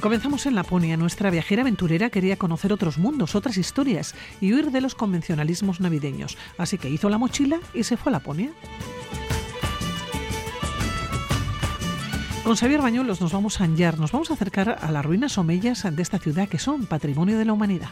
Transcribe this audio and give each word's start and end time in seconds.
Comenzamos 0.00 0.46
en 0.46 0.54
Laponia. 0.54 0.96
Nuestra 0.96 1.28
viajera 1.28 1.62
aventurera 1.62 2.08
quería 2.08 2.36
conocer 2.36 2.72
otros 2.72 2.98
mundos, 2.98 3.34
otras 3.34 3.56
historias 3.56 4.14
y 4.40 4.52
huir 4.52 4.70
de 4.70 4.80
los 4.80 4.94
convencionalismos 4.94 5.80
navideños. 5.80 6.38
Así 6.56 6.78
que 6.78 6.88
hizo 6.88 7.08
la 7.08 7.18
mochila 7.18 7.58
y 7.74 7.82
se 7.82 7.96
fue 7.96 8.10
a 8.10 8.14
Laponia. 8.14 8.50
Con 12.44 12.56
Xavier 12.56 12.80
Bañuelos 12.80 13.20
nos 13.20 13.32
vamos 13.32 13.60
a 13.60 13.64
Anjar, 13.64 13.98
nos 13.98 14.12
vamos 14.12 14.30
a 14.30 14.34
acercar 14.34 14.78
a 14.80 14.92
las 14.92 15.04
ruinas 15.04 15.36
omeyas 15.36 15.84
de 15.90 16.02
esta 16.02 16.18
ciudad 16.18 16.48
que 16.48 16.60
son 16.60 16.86
patrimonio 16.86 17.36
de 17.36 17.44
la 17.44 17.52
humanidad. 17.52 17.90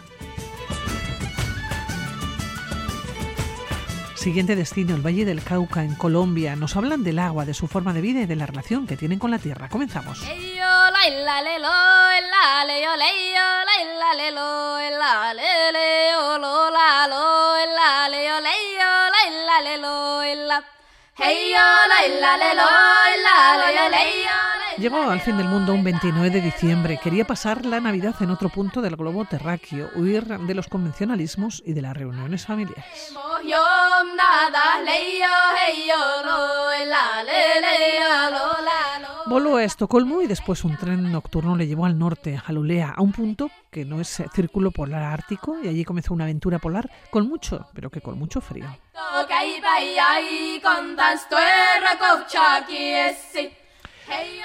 Siguiente 4.26 4.56
destino, 4.56 4.96
el 4.96 5.06
Valle 5.06 5.24
del 5.24 5.40
Cauca, 5.40 5.84
en 5.84 5.94
Colombia. 5.94 6.56
Nos 6.56 6.74
hablan 6.74 7.04
del 7.04 7.20
agua, 7.20 7.44
de 7.44 7.54
su 7.54 7.68
forma 7.68 7.92
de 7.92 8.00
vida 8.00 8.22
y 8.22 8.26
de 8.26 8.34
la 8.34 8.44
relación 8.44 8.84
que 8.84 8.96
tienen 8.96 9.20
con 9.20 9.30
la 9.30 9.38
tierra. 9.38 9.68
Comenzamos. 9.68 10.20
Llegó 24.76 25.10
al 25.10 25.20
fin 25.20 25.38
del 25.38 25.48
mundo 25.48 25.72
un 25.72 25.82
29 25.82 26.28
de 26.28 26.42
diciembre. 26.42 27.00
Quería 27.02 27.26
pasar 27.26 27.64
la 27.64 27.80
Navidad 27.80 28.14
en 28.20 28.30
otro 28.30 28.50
punto 28.50 28.82
del 28.82 28.96
globo 28.96 29.24
terráqueo, 29.24 29.88
huir 29.94 30.26
de 30.26 30.54
los 30.54 30.68
convencionalismos 30.68 31.62
y 31.64 31.72
de 31.72 31.80
las 31.80 31.96
reuniones 31.96 32.44
familiares. 32.44 32.84
Voló 39.24 39.56
a 39.56 39.64
Estocolmo 39.64 40.20
y 40.20 40.26
después 40.26 40.62
un 40.64 40.76
tren 40.76 41.10
nocturno 41.10 41.56
le 41.56 41.66
llevó 41.66 41.86
al 41.86 41.98
norte, 41.98 42.38
a 42.44 42.52
Lulea, 42.52 42.92
a 42.94 43.00
un 43.00 43.12
punto 43.12 43.50
que 43.76 43.84
no 43.84 44.00
es 44.00 44.22
círculo 44.32 44.70
polar 44.70 45.02
ártico, 45.02 45.58
y 45.62 45.68
allí 45.68 45.84
comenzó 45.84 46.14
una 46.14 46.24
aventura 46.24 46.58
polar 46.58 46.88
con 47.10 47.28
mucho, 47.28 47.66
pero 47.74 47.90
que 47.90 48.00
con 48.00 48.18
mucho 48.18 48.40
frío. 48.40 48.64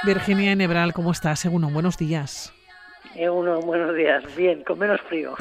Virginia 0.04 0.52
Enebral, 0.52 0.92
¿cómo 0.92 1.14
estás? 1.14 1.40
Según 1.40 1.72
buenos 1.72 1.98
días. 1.98 2.54
Eh, 3.16 3.30
uno, 3.30 3.62
buenos 3.62 3.96
días, 3.96 4.22
bien, 4.36 4.66
con 4.66 4.78
menos 4.78 5.00
frío. 5.08 5.36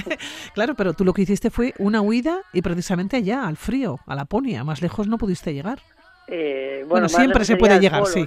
claro, 0.54 0.74
pero 0.74 0.94
tú 0.94 1.04
lo 1.04 1.12
que 1.12 1.20
hiciste 1.20 1.50
fue 1.50 1.74
una 1.78 2.00
huida 2.00 2.40
y 2.54 2.62
precisamente 2.62 3.18
allá, 3.18 3.46
al 3.46 3.58
frío, 3.58 3.98
a 4.06 4.14
Laponia, 4.14 4.64
más 4.64 4.80
lejos 4.80 5.06
no 5.06 5.18
pudiste 5.18 5.52
llegar. 5.52 5.80
Eh, 6.26 6.84
bueno, 6.88 7.08
siempre 7.08 7.44
se 7.44 7.56
puede 7.56 7.78
llegar, 7.78 8.04
sí. 8.06 8.26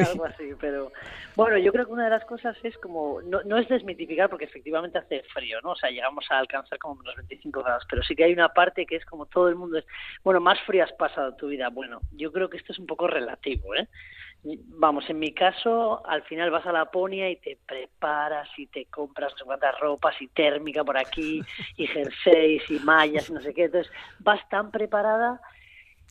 Algo 0.00 0.24
así, 0.24 0.52
pero 0.60 0.92
bueno, 1.36 1.58
yo 1.58 1.70
creo 1.70 1.84
que 1.84 1.92
una 1.92 2.04
de 2.04 2.10
las 2.10 2.24
cosas 2.24 2.56
es 2.62 2.78
como, 2.78 3.20
no, 3.20 3.42
no, 3.44 3.58
es 3.58 3.68
desmitificar 3.68 4.30
porque 4.30 4.46
efectivamente 4.46 4.98
hace 4.98 5.22
frío, 5.34 5.60
¿no? 5.62 5.72
O 5.72 5.76
sea, 5.76 5.90
llegamos 5.90 6.24
a 6.30 6.38
alcanzar 6.38 6.78
como 6.78 6.94
menos 6.94 7.14
25 7.16 7.62
grados, 7.62 7.84
pero 7.90 8.02
sí 8.02 8.16
que 8.16 8.24
hay 8.24 8.32
una 8.32 8.48
parte 8.48 8.86
que 8.86 8.96
es 8.96 9.04
como 9.04 9.26
todo 9.26 9.48
el 9.48 9.54
mundo 9.54 9.76
es, 9.76 9.84
bueno, 10.24 10.40
más 10.40 10.58
frío 10.62 10.82
has 10.82 10.92
pasado 10.92 11.34
tu 11.34 11.48
vida. 11.48 11.68
Bueno, 11.68 12.00
yo 12.12 12.32
creo 12.32 12.48
que 12.48 12.56
esto 12.56 12.72
es 12.72 12.78
un 12.78 12.86
poco 12.86 13.06
relativo, 13.06 13.74
¿eh? 13.74 13.86
Vamos, 14.78 15.10
en 15.10 15.18
mi 15.18 15.32
caso, 15.32 16.06
al 16.06 16.22
final 16.22 16.50
vas 16.50 16.64
a 16.66 16.72
Laponia 16.72 17.28
y 17.28 17.36
te 17.36 17.58
preparas 17.66 18.48
y 18.56 18.68
te 18.68 18.86
compras 18.86 19.32
no 19.32 19.38
sé 19.38 19.44
cuántas 19.44 19.78
ropas 19.80 20.14
y 20.20 20.28
térmica 20.28 20.84
por 20.84 20.96
aquí 20.96 21.42
y 21.76 21.86
jerseys 21.86 22.62
y 22.70 22.78
mallas 22.78 23.28
y 23.28 23.32
no 23.32 23.42
sé 23.42 23.52
qué. 23.52 23.64
Entonces, 23.64 23.92
vas 24.20 24.48
tan 24.48 24.70
preparada 24.70 25.40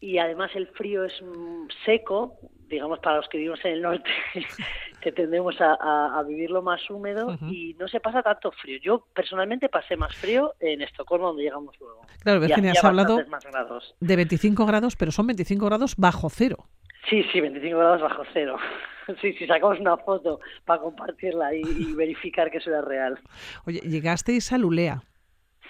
y 0.06 0.20
además 0.20 0.52
el 0.54 0.68
frío 0.68 1.04
es 1.04 1.14
mm, 1.20 1.68
seco, 1.84 2.38
digamos 2.70 3.00
para 3.00 3.18
los 3.18 3.28
que 3.28 3.40
vivimos 3.40 3.60
en 3.66 3.72
el 3.72 3.82
norte, 3.82 4.10
que 5.02 5.12
tendemos 5.12 5.56
a, 5.60 6.22
vivirlo 6.28 6.62
más 6.62 6.88
húmedo 6.90 7.36
y 7.50 7.76
no 7.80 7.88
se 7.88 8.00
pasa 8.00 8.22
tanto 8.22 8.52
frío. 8.52 8.80
Yo 8.84 9.08
personalmente 9.16 9.68
pasé 9.68 9.98
más 9.98 10.16
frío 10.16 10.54
en 10.60 10.84
Estocolmo, 10.84 11.28
donde 11.28 11.44
llegamos 11.44 11.76
luego. 11.80 12.02
Claro, 12.22 12.40
Virginia, 12.40 12.72
has 12.72 12.84
hablado 12.84 13.18
de 14.00 14.16
25 14.16 14.66
grados, 14.66 14.96
pero 14.96 15.12
son 15.12 15.26
25 15.26 15.66
grados 15.66 15.96
bajo 15.98 16.30
cero. 16.30 16.58
Sí, 17.10 17.24
sí, 17.32 17.42
25 17.42 17.78
grados 17.78 18.02
bajo 18.02 18.24
cero. 18.32 18.58
Sí, 19.22 19.34
sí, 19.34 19.46
sacamos 19.46 19.80
una 19.80 19.98
foto 19.98 20.40
para 20.66 20.82
compartirla 20.82 21.54
y, 21.54 21.94
verificar 21.94 22.50
que 22.50 22.58
eso 22.58 22.72
era 22.72 22.82
real. 22.82 23.20
Oye, 23.68 23.80
llegasteis 23.82 24.52
a 24.52 24.58
Lulea. 24.58 25.04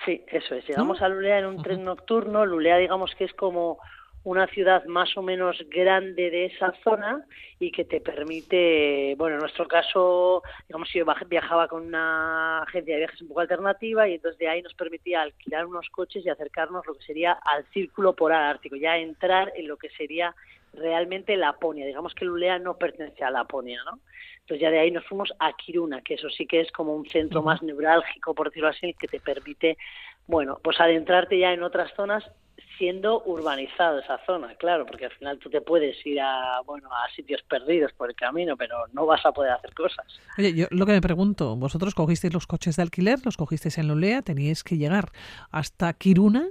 Sí, 0.05 0.23
eso 0.29 0.55
es. 0.55 0.65
Llegamos 0.65 1.01
a 1.01 1.09
Lulea 1.09 1.39
en 1.39 1.47
un 1.47 1.61
tren 1.61 1.83
nocturno. 1.83 2.45
Lulea, 2.45 2.77
digamos 2.77 3.13
que 3.15 3.25
es 3.25 3.33
como 3.33 3.77
una 4.25 4.47
ciudad 4.47 4.83
más 4.85 5.15
o 5.17 5.21
menos 5.21 5.57
grande 5.69 6.31
de 6.31 6.45
esa 6.45 6.73
zona 6.83 7.23
y 7.59 7.71
que 7.71 7.85
te 7.85 8.01
permite, 8.01 9.13
bueno, 9.17 9.35
en 9.35 9.41
nuestro 9.41 9.67
caso, 9.67 10.41
digamos, 10.67 10.91
yo 10.91 11.05
viajaba 11.27 11.67
con 11.67 11.85
una 11.85 12.63
agencia 12.63 12.95
de 12.95 13.01
viajes 13.01 13.21
un 13.21 13.27
poco 13.27 13.41
alternativa 13.41 14.09
y 14.09 14.15
entonces 14.15 14.39
de 14.39 14.47
ahí 14.47 14.63
nos 14.63 14.73
permitía 14.73 15.21
alquilar 15.21 15.67
unos 15.67 15.87
coches 15.89 16.25
y 16.25 16.29
acercarnos 16.29 16.85
lo 16.87 16.95
que 16.95 17.05
sería 17.05 17.33
al 17.33 17.65
círculo 17.65 18.13
polar 18.13 18.41
ártico, 18.41 18.75
ya 18.75 18.97
entrar 18.97 19.53
en 19.55 19.67
lo 19.67 19.77
que 19.77 19.89
sería 19.91 20.35
realmente 20.73 21.37
Laponia. 21.37 21.85
Digamos 21.85 22.15
que 22.15 22.25
Lulea 22.25 22.57
no 22.57 22.79
pertenece 22.79 23.23
a 23.23 23.29
Laponia, 23.29 23.79
¿no? 23.85 23.99
Entonces 24.39 24.59
ya 24.59 24.71
de 24.71 24.79
ahí 24.79 24.89
nos 24.89 25.05
fuimos 25.05 25.31
a 25.37 25.53
Kiruna, 25.53 26.01
que 26.01 26.15
eso 26.15 26.29
sí 26.29 26.47
que 26.47 26.61
es 26.61 26.71
como 26.71 26.95
un 26.95 27.07
centro 27.09 27.43
más 27.43 27.61
neurálgico, 27.61 28.33
por 28.33 28.47
decirlo 28.49 28.69
así, 28.69 28.95
que 28.95 29.07
te 29.07 29.19
permite, 29.19 29.77
bueno, 30.25 30.59
pues 30.63 30.79
adentrarte 30.81 31.37
ya 31.37 31.53
en 31.53 31.61
otras 31.61 31.93
zonas 31.93 32.27
siendo 32.77 33.23
urbanizado 33.25 33.99
esa 33.99 34.19
zona, 34.25 34.55
claro, 34.55 34.85
porque 34.85 35.05
al 35.05 35.11
final 35.11 35.39
tú 35.39 35.49
te 35.49 35.61
puedes 35.61 36.03
ir 36.05 36.19
a, 36.19 36.61
bueno, 36.65 36.89
a 36.91 37.09
sitios 37.15 37.41
perdidos 37.43 37.91
por 37.93 38.09
el 38.09 38.15
camino, 38.15 38.55
pero 38.57 38.75
no 38.93 39.05
vas 39.05 39.25
a 39.25 39.31
poder 39.31 39.51
hacer 39.51 39.73
cosas. 39.73 40.05
Oye, 40.37 40.53
yo 40.53 40.67
lo 40.71 40.85
que 40.85 40.93
me 40.93 41.01
pregunto, 41.01 41.55
vosotros 41.55 41.95
cogisteis 41.95 42.33
los 42.33 42.47
coches 42.47 42.75
de 42.75 42.83
alquiler, 42.83 43.19
los 43.23 43.37
cogisteis 43.37 43.77
en 43.77 43.87
Lulea, 43.87 44.21
teníais 44.21 44.63
que 44.63 44.77
llegar 44.77 45.11
hasta 45.51 45.93
Kiruna, 45.93 46.47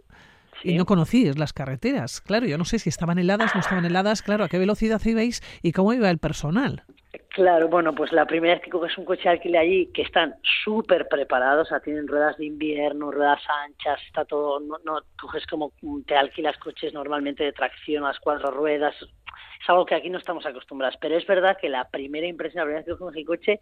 y 0.64 0.74
no 0.76 0.86
conocíais 0.86 1.38
las 1.38 1.52
carreteras. 1.52 2.20
Claro, 2.20 2.46
yo 2.46 2.58
no 2.58 2.64
sé 2.64 2.78
si 2.78 2.88
estaban 2.88 3.18
heladas, 3.18 3.54
no 3.54 3.60
estaban 3.60 3.84
heladas, 3.84 4.22
claro, 4.22 4.44
a 4.44 4.48
qué 4.48 4.58
velocidad 4.58 5.00
ibais 5.04 5.42
y 5.62 5.72
cómo 5.72 5.92
iba 5.92 6.10
el 6.10 6.18
personal. 6.18 6.82
Claro, 7.28 7.68
bueno, 7.68 7.92
pues 7.94 8.12
la 8.12 8.26
primera 8.26 8.54
vez 8.54 8.62
que 8.62 8.70
coges 8.70 8.96
un 8.96 9.04
coche 9.04 9.24
de 9.24 9.30
alquiler 9.30 9.60
allí, 9.60 9.86
que 9.92 10.02
están 10.02 10.36
súper 10.64 11.08
preparados, 11.08 11.66
o 11.66 11.68
sea, 11.68 11.80
tienen 11.80 12.06
ruedas 12.06 12.36
de 12.38 12.46
invierno, 12.46 13.10
ruedas 13.10 13.40
anchas, 13.64 14.00
está 14.06 14.24
todo, 14.24 14.60
no, 14.60 14.78
no 14.84 15.00
coges 15.20 15.44
como 15.46 15.72
te 16.06 16.14
alquilas 16.14 16.56
coches 16.58 16.94
normalmente 16.94 17.42
de 17.42 17.52
tracción 17.52 18.04
a 18.04 18.08
las 18.08 18.20
cuatro 18.20 18.52
ruedas, 18.52 18.94
es 19.64 19.70
algo 19.70 19.86
que 19.86 19.94
aquí 19.94 20.10
no 20.10 20.18
estamos 20.18 20.44
acostumbrados, 20.44 20.98
pero 21.00 21.16
es 21.16 21.26
verdad 21.26 21.56
que 21.58 21.70
la 21.70 21.88
primera 21.88 22.26
impresión, 22.26 22.60
la 22.60 22.64
primera 22.64 22.78
vez 22.80 22.84
que 22.84 22.92
cogemos 22.92 23.16
el 23.16 23.24
coche, 23.24 23.60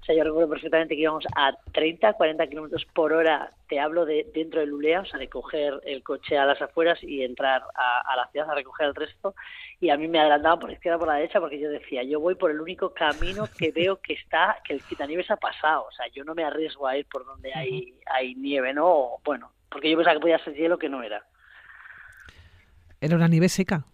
o 0.00 0.04
sea, 0.04 0.16
yo 0.16 0.24
recuerdo 0.24 0.50
perfectamente 0.50 0.96
que 0.96 1.02
íbamos 1.02 1.24
a 1.36 1.56
30, 1.72 2.12
40 2.14 2.46
kilómetros 2.48 2.84
por 2.92 3.12
hora, 3.12 3.52
te 3.68 3.78
hablo 3.78 4.04
de 4.04 4.26
dentro 4.34 4.60
de 4.60 4.66
Lulea, 4.66 5.02
o 5.02 5.04
sea, 5.06 5.18
de 5.18 5.28
coger 5.28 5.80
el 5.86 6.02
coche 6.02 6.36
a 6.36 6.44
las 6.44 6.60
afueras 6.60 7.02
y 7.04 7.22
entrar 7.22 7.62
a, 7.74 8.16
la 8.16 8.26
ciudad 8.32 8.50
a 8.50 8.54
recoger 8.54 8.88
el 8.88 8.94
resto. 8.96 9.34
Y 9.80 9.90
a 9.90 9.96
mí 9.96 10.08
me 10.08 10.18
adelantaban 10.18 10.58
por 10.58 10.70
la 10.70 10.74
izquierda 10.74 10.98
por 10.98 11.08
la 11.08 11.14
derecha 11.14 11.40
porque 11.40 11.58
yo 11.58 11.70
decía, 11.70 12.02
yo 12.02 12.18
voy 12.18 12.34
por 12.34 12.50
el 12.50 12.60
único 12.60 12.92
camino 12.92 13.46
que 13.56 13.70
veo 13.74 14.00
que 14.00 14.14
está, 14.14 14.58
que 14.64 14.74
el 14.74 14.82
quitanieves 14.82 15.30
ha 15.30 15.36
pasado. 15.36 15.86
O 15.88 15.92
sea, 15.92 16.06
yo 16.08 16.24
no 16.24 16.34
me 16.34 16.44
arriesgo 16.44 16.86
a 16.86 16.98
ir 16.98 17.06
por 17.06 17.24
donde 17.24 17.54
hay, 17.54 17.94
hay 18.06 18.34
nieve, 18.34 18.74
¿no? 18.74 19.18
bueno, 19.24 19.52
porque 19.70 19.88
yo 19.88 19.96
pensaba 19.96 20.16
que 20.16 20.20
podía 20.20 20.38
ser 20.44 20.54
hielo 20.54 20.78
que 20.78 20.90
no 20.90 21.02
era. 21.02 21.24
¿Era 23.00 23.16
una 23.16 23.28
nieve 23.28 23.48
seca? 23.48 23.86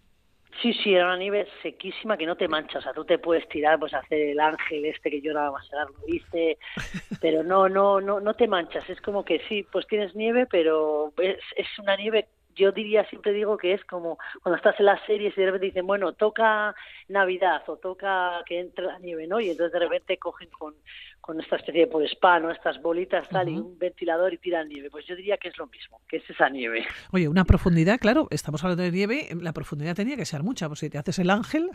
Sí, 0.61 0.73
sí, 0.73 0.93
era 0.93 1.05
una 1.05 1.17
nieve 1.17 1.47
sequísima 1.63 2.17
que 2.17 2.25
no 2.25 2.35
te 2.35 2.47
mancha. 2.47 2.79
O 2.79 2.81
sea, 2.81 2.93
tú 2.93 3.03
te 3.03 3.17
puedes 3.17 3.47
tirar, 3.49 3.79
pues 3.79 3.93
hacer 3.93 4.19
el 4.19 4.39
ángel 4.39 4.85
este 4.85 5.09
que 5.09 5.21
yo 5.21 5.33
nada 5.33 5.51
más 5.51 5.67
lo 5.71 6.13
hice, 6.13 6.57
pero 7.21 7.43
no, 7.43 7.67
no, 7.67 7.99
no, 7.99 8.19
no 8.19 8.33
te 8.33 8.47
manchas. 8.47 8.87
Es 8.89 9.01
como 9.01 9.25
que 9.25 9.41
sí, 9.47 9.65
pues 9.71 9.87
tienes 9.87 10.15
nieve, 10.15 10.45
pero 10.45 11.13
es, 11.17 11.39
es 11.55 11.67
una 11.79 11.95
nieve 11.95 12.27
yo 12.61 12.71
diría, 12.71 13.03
siempre 13.09 13.33
digo 13.33 13.57
que 13.57 13.73
es 13.73 13.83
como 13.85 14.19
cuando 14.43 14.57
estás 14.57 14.79
en 14.79 14.85
las 14.85 15.03
series 15.05 15.35
y 15.35 15.41
de 15.41 15.47
repente 15.47 15.65
dicen, 15.67 15.87
bueno, 15.87 16.13
toca 16.13 16.75
Navidad 17.07 17.63
o 17.67 17.77
toca 17.77 18.43
que 18.45 18.59
entre 18.59 18.85
la 18.85 18.99
nieve, 18.99 19.25
¿no? 19.27 19.39
Y 19.39 19.49
entonces 19.49 19.73
de 19.73 19.79
repente 19.79 20.17
cogen 20.17 20.49
con, 20.49 20.75
con 21.19 21.41
esta 21.41 21.55
especie 21.55 21.87
de 21.87 22.05
spa, 22.05 22.39
¿no? 22.39 22.51
Estas 22.51 22.81
bolitas 22.81 23.27
tal 23.29 23.49
y 23.49 23.57
un 23.57 23.79
ventilador 23.79 24.33
y 24.33 24.37
tiran 24.37 24.69
nieve. 24.69 24.89
Pues 24.91 25.05
yo 25.07 25.15
diría 25.15 25.37
que 25.37 25.47
es 25.47 25.57
lo 25.57 25.67
mismo, 25.67 25.99
que 26.07 26.17
es 26.17 26.29
esa 26.29 26.49
nieve. 26.49 26.85
Oye, 27.11 27.27
una 27.27 27.45
profundidad, 27.45 27.99
claro, 27.99 28.27
estamos 28.29 28.63
hablando 28.63 28.83
de 28.83 28.91
nieve, 28.91 29.29
la 29.39 29.53
profundidad 29.53 29.95
tenía 29.95 30.15
que 30.15 30.25
ser 30.25 30.43
mucha, 30.43 30.67
pues 30.67 30.79
si 30.79 30.89
te 30.89 30.97
haces 30.97 31.17
el 31.19 31.29
ángel... 31.29 31.69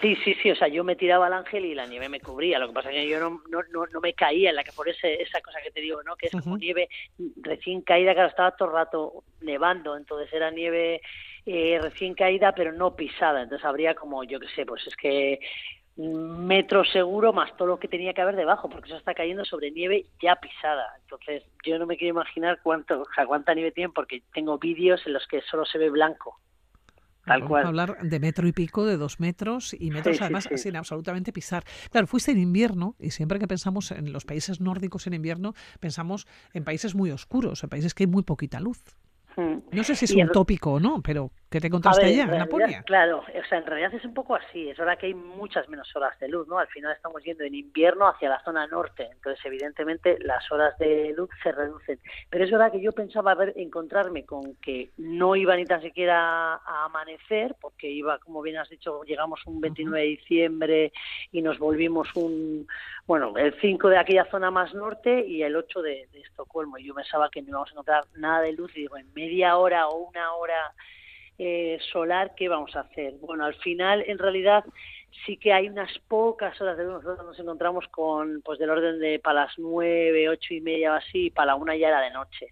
Sí, 0.00 0.16
sí, 0.24 0.34
sí, 0.42 0.50
o 0.50 0.56
sea, 0.56 0.68
yo 0.68 0.84
me 0.84 0.96
tiraba 0.96 1.26
al 1.26 1.32
ángel 1.32 1.64
y 1.64 1.74
la 1.74 1.86
nieve 1.86 2.08
me 2.08 2.20
cubría, 2.20 2.58
lo 2.58 2.68
que 2.68 2.74
pasa 2.74 2.90
es 2.90 2.96
que 2.96 3.08
yo 3.08 3.18
no, 3.20 3.40
no, 3.50 3.86
no, 3.92 4.00
me 4.00 4.12
caía 4.12 4.50
en 4.50 4.56
la 4.56 4.64
que 4.64 4.72
por 4.72 4.88
ese, 4.88 5.20
esa 5.20 5.40
cosa 5.40 5.60
que 5.62 5.70
te 5.70 5.80
digo, 5.80 6.02
¿no? 6.02 6.16
Que 6.16 6.26
es 6.26 6.32
como 6.32 6.56
nieve 6.56 6.88
recién 7.42 7.82
caída, 7.82 8.14
claro, 8.14 8.28
estaba 8.28 8.52
todo 8.52 8.68
el 8.68 8.74
rato 8.74 9.24
nevando, 9.40 9.96
entonces 9.96 10.32
era 10.32 10.50
nieve 10.50 11.00
eh, 11.46 11.78
recién 11.82 12.14
caída 12.14 12.52
pero 12.52 12.72
no 12.72 12.94
pisada, 12.94 13.42
entonces 13.42 13.64
habría 13.64 13.94
como, 13.94 14.22
yo 14.24 14.38
qué 14.38 14.48
sé, 14.54 14.64
pues 14.64 14.86
es 14.86 14.96
que 14.96 15.40
metro 15.98 16.84
seguro 16.84 17.32
más 17.32 17.56
todo 17.56 17.66
lo 17.66 17.78
que 17.80 17.88
tenía 17.88 18.14
que 18.14 18.20
haber 18.20 18.36
debajo, 18.36 18.68
porque 18.68 18.88
eso 18.88 18.98
está 18.98 19.14
cayendo 19.14 19.44
sobre 19.44 19.72
nieve 19.72 20.06
ya 20.22 20.36
pisada. 20.36 20.86
Entonces, 21.02 21.42
yo 21.64 21.76
no 21.78 21.86
me 21.86 21.96
quiero 21.96 22.14
imaginar 22.14 22.60
cuánto, 22.62 23.02
o 23.02 23.12
sea, 23.14 23.26
cuánta 23.26 23.52
nieve 23.52 23.72
tiene, 23.72 23.92
porque 23.92 24.22
tengo 24.32 24.58
vídeos 24.58 25.04
en 25.06 25.14
los 25.14 25.26
que 25.26 25.42
solo 25.42 25.64
se 25.64 25.78
ve 25.78 25.90
blanco. 25.90 26.38
Tal 27.28 27.44
cual. 27.44 27.66
hablar 27.66 27.98
de 28.02 28.20
metro 28.20 28.48
y 28.48 28.52
pico, 28.52 28.84
de 28.84 28.96
dos 28.96 29.20
metros 29.20 29.76
y 29.78 29.90
metros 29.90 30.20
además 30.20 30.48
sin 30.56 30.76
absolutamente 30.76 31.32
pisar. 31.32 31.64
Claro, 31.90 32.06
fuiste 32.06 32.32
en 32.32 32.38
invierno 32.38 32.96
y 32.98 33.10
siempre 33.10 33.38
que 33.38 33.46
pensamos 33.46 33.90
en 33.90 34.12
los 34.12 34.24
países 34.24 34.60
nórdicos 34.60 35.06
en 35.06 35.14
invierno, 35.14 35.54
pensamos 35.80 36.26
en 36.52 36.64
países 36.64 36.94
muy 36.94 37.10
oscuros, 37.10 37.62
en 37.62 37.70
países 37.70 37.94
que 37.94 38.04
hay 38.04 38.08
muy 38.08 38.22
poquita 38.22 38.60
luz. 38.60 38.82
Hmm. 39.36 39.60
No 39.70 39.84
sé 39.84 39.94
si 39.94 40.06
es 40.06 40.14
un 40.14 40.32
tópico 40.32 40.72
o 40.72 40.80
no, 40.80 41.00
pero 41.02 41.30
¿qué 41.50 41.60
te 41.60 41.66
encontraste 41.68 42.06
allá, 42.06 42.24
en 42.24 42.38
Laponia? 42.38 42.82
Claro, 42.82 43.18
o 43.20 43.48
sea, 43.48 43.58
en 43.58 43.66
realidad 43.66 43.94
es 43.94 44.04
un 44.04 44.14
poco 44.14 44.34
así. 44.34 44.68
Es 44.68 44.76
verdad 44.76 44.98
que 44.98 45.06
hay 45.06 45.14
muchas 45.14 45.68
menos 45.68 45.94
horas 45.96 46.18
de 46.18 46.28
luz, 46.28 46.46
¿no? 46.48 46.58
Al 46.58 46.68
final 46.68 46.92
estamos 46.92 47.22
yendo 47.22 47.44
en 47.44 47.54
invierno 47.54 48.08
hacia 48.08 48.28
la 48.28 48.42
zona 48.44 48.66
norte, 48.66 49.08
entonces 49.10 49.44
evidentemente 49.44 50.18
las 50.20 50.50
horas 50.52 50.76
de 50.78 51.12
luz 51.16 51.30
se 51.42 51.52
reducen. 51.52 51.98
Pero 52.30 52.44
es 52.44 52.50
verdad 52.50 52.72
que 52.72 52.80
yo 52.80 52.92
pensaba 52.92 53.34
ver, 53.34 53.52
encontrarme 53.56 54.24
con 54.24 54.54
que 54.56 54.90
no 54.98 55.36
iba 55.36 55.56
ni 55.56 55.64
tan 55.64 55.82
siquiera 55.82 56.54
a 56.54 56.84
amanecer, 56.84 57.56
porque 57.60 57.90
iba, 57.90 58.18
como 58.18 58.42
bien 58.42 58.58
has 58.58 58.68
dicho, 58.68 59.02
llegamos 59.04 59.40
un 59.46 59.60
29 59.60 60.00
de 60.00 60.08
diciembre 60.08 60.92
y 61.32 61.42
nos 61.42 61.58
volvimos 61.58 62.08
un, 62.14 62.66
bueno, 63.06 63.36
el 63.36 63.58
5 63.60 63.88
de 63.88 63.98
aquella 63.98 64.24
zona 64.30 64.50
más 64.50 64.74
norte 64.74 65.26
y 65.26 65.42
el 65.42 65.56
8 65.56 65.82
de, 65.82 66.08
de 66.12 66.20
Estocolmo. 66.20 66.78
Y 66.78 66.84
yo 66.84 66.94
pensaba 66.94 67.30
que 67.30 67.42
no 67.42 67.48
íbamos 67.48 67.70
a 67.70 67.72
encontrar 67.72 68.04
nada 68.16 68.42
de 68.42 68.52
luz 68.52 68.70
y 68.76 68.80
digo, 68.80 68.96
en 68.96 69.12
media 69.14 69.56
hora 69.56 69.88
o 69.88 70.08
una 70.08 70.34
hora 70.34 70.74
eh, 71.38 71.78
solar, 71.92 72.34
¿qué 72.36 72.48
vamos 72.48 72.74
a 72.76 72.80
hacer? 72.80 73.14
Bueno, 73.20 73.44
al 73.44 73.54
final, 73.54 74.04
en 74.06 74.18
realidad, 74.18 74.64
sí 75.24 75.36
que 75.36 75.52
hay 75.52 75.68
unas 75.68 75.96
pocas 76.08 76.60
horas 76.60 76.76
de 76.76 76.84
luz. 76.84 77.04
Nosotros 77.04 77.26
nos 77.26 77.38
encontramos 77.38 77.86
con, 77.88 78.42
pues, 78.42 78.58
del 78.58 78.70
orden 78.70 78.98
de 78.98 79.18
para 79.20 79.42
las 79.42 79.58
nueve, 79.58 80.28
ocho 80.28 80.54
y 80.54 80.60
media 80.60 80.92
o 80.92 80.96
así, 80.96 81.30
para 81.30 81.46
la 81.46 81.54
una 81.54 81.76
ya 81.76 81.88
era 81.88 82.00
de 82.00 82.10
noche. 82.10 82.48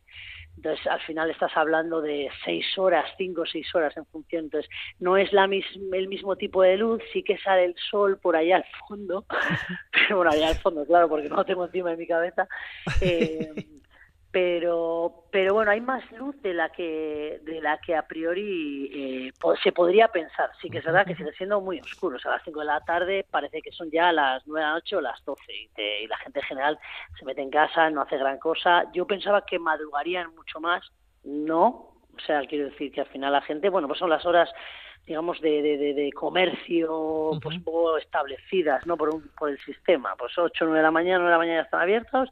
Entonces, 0.56 0.86
al 0.86 1.00
final 1.02 1.30
estás 1.30 1.54
hablando 1.54 2.00
de 2.00 2.30
seis 2.44 2.64
horas, 2.78 3.04
cinco 3.18 3.42
o 3.42 3.46
seis 3.46 3.66
horas 3.74 3.94
en 3.96 4.06
función. 4.06 4.44
Entonces, 4.44 4.70
no 4.98 5.16
es 5.16 5.32
la 5.32 5.44
el 5.44 6.08
mismo 6.08 6.36
tipo 6.36 6.62
de 6.62 6.78
luz, 6.78 7.02
sí 7.12 7.22
que 7.22 7.36
sale 7.38 7.64
el 7.64 7.74
sol 7.90 8.18
por 8.18 8.36
allá 8.36 8.56
al 8.56 8.64
fondo, 8.88 9.26
pero 9.92 10.16
bueno, 10.16 10.30
allá 10.30 10.48
al 10.48 10.56
fondo, 10.56 10.86
claro, 10.86 11.08
porque 11.08 11.28
no 11.28 11.36
lo 11.36 11.44
tengo 11.44 11.66
encima 11.66 11.90
de 11.90 11.96
mi 11.96 12.06
cabeza. 12.06 12.48
Eh, 13.02 13.52
pero 14.36 15.24
pero 15.30 15.54
bueno 15.54 15.70
hay 15.70 15.80
más 15.80 16.04
luz 16.12 16.36
de 16.42 16.52
la 16.52 16.68
que 16.68 17.40
de 17.42 17.58
la 17.62 17.78
que 17.78 17.96
a 17.96 18.06
priori 18.06 18.90
eh, 18.92 19.32
se 19.62 19.72
podría 19.72 20.08
pensar. 20.08 20.50
Sí 20.60 20.68
que 20.68 20.76
es 20.76 20.84
verdad 20.84 21.06
que 21.06 21.16
sigue 21.16 21.32
siendo 21.32 21.62
muy 21.62 21.80
oscuro. 21.80 22.18
Sea, 22.18 22.32
a 22.32 22.34
las 22.34 22.44
5 22.44 22.60
de 22.60 22.66
la 22.66 22.80
tarde 22.80 23.24
parece 23.30 23.62
que 23.62 23.72
son 23.72 23.90
ya 23.90 24.12
las 24.12 24.46
9 24.46 24.60
de 24.60 24.66
la 24.66 24.74
noche 24.74 24.94
o 24.94 25.00
las 25.00 25.24
12 25.24 25.42
y, 25.50 26.06
la 26.06 26.18
gente 26.18 26.40
en 26.40 26.44
general 26.44 26.78
se 27.18 27.24
mete 27.24 27.40
en 27.40 27.48
casa 27.48 27.88
no 27.88 28.02
hace 28.02 28.18
gran 28.18 28.38
cosa. 28.38 28.84
Yo 28.92 29.06
pensaba 29.06 29.46
que 29.46 29.58
madrugarían 29.58 30.34
mucho 30.34 30.60
más. 30.60 30.86
No. 31.24 31.94
O 32.14 32.20
sea 32.26 32.42
quiero 32.42 32.66
decir 32.66 32.92
que 32.92 33.00
al 33.00 33.08
final 33.08 33.32
la 33.32 33.40
gente 33.40 33.70
bueno 33.70 33.88
pues 33.88 33.98
son 33.98 34.10
las 34.10 34.26
horas 34.26 34.50
digamos 35.06 35.40
de, 35.40 35.62
de, 35.62 35.94
de, 35.94 36.12
comercio 36.12 37.38
pues 37.42 37.56
un 37.56 37.62
poco 37.62 37.96
establecidas 37.96 38.86
no 38.86 38.96
por 38.96 39.14
un, 39.14 39.30
por 39.38 39.50
el 39.50 39.58
sistema 39.60 40.14
pues 40.16 40.36
8 40.36 40.64
9 40.64 40.78
de 40.78 40.82
la 40.82 40.90
mañana 40.90 41.18
9 41.18 41.26
de 41.26 41.32
la 41.32 41.38
mañana 41.38 41.58
ya 41.58 41.64
están 41.64 41.80
abiertos 41.80 42.28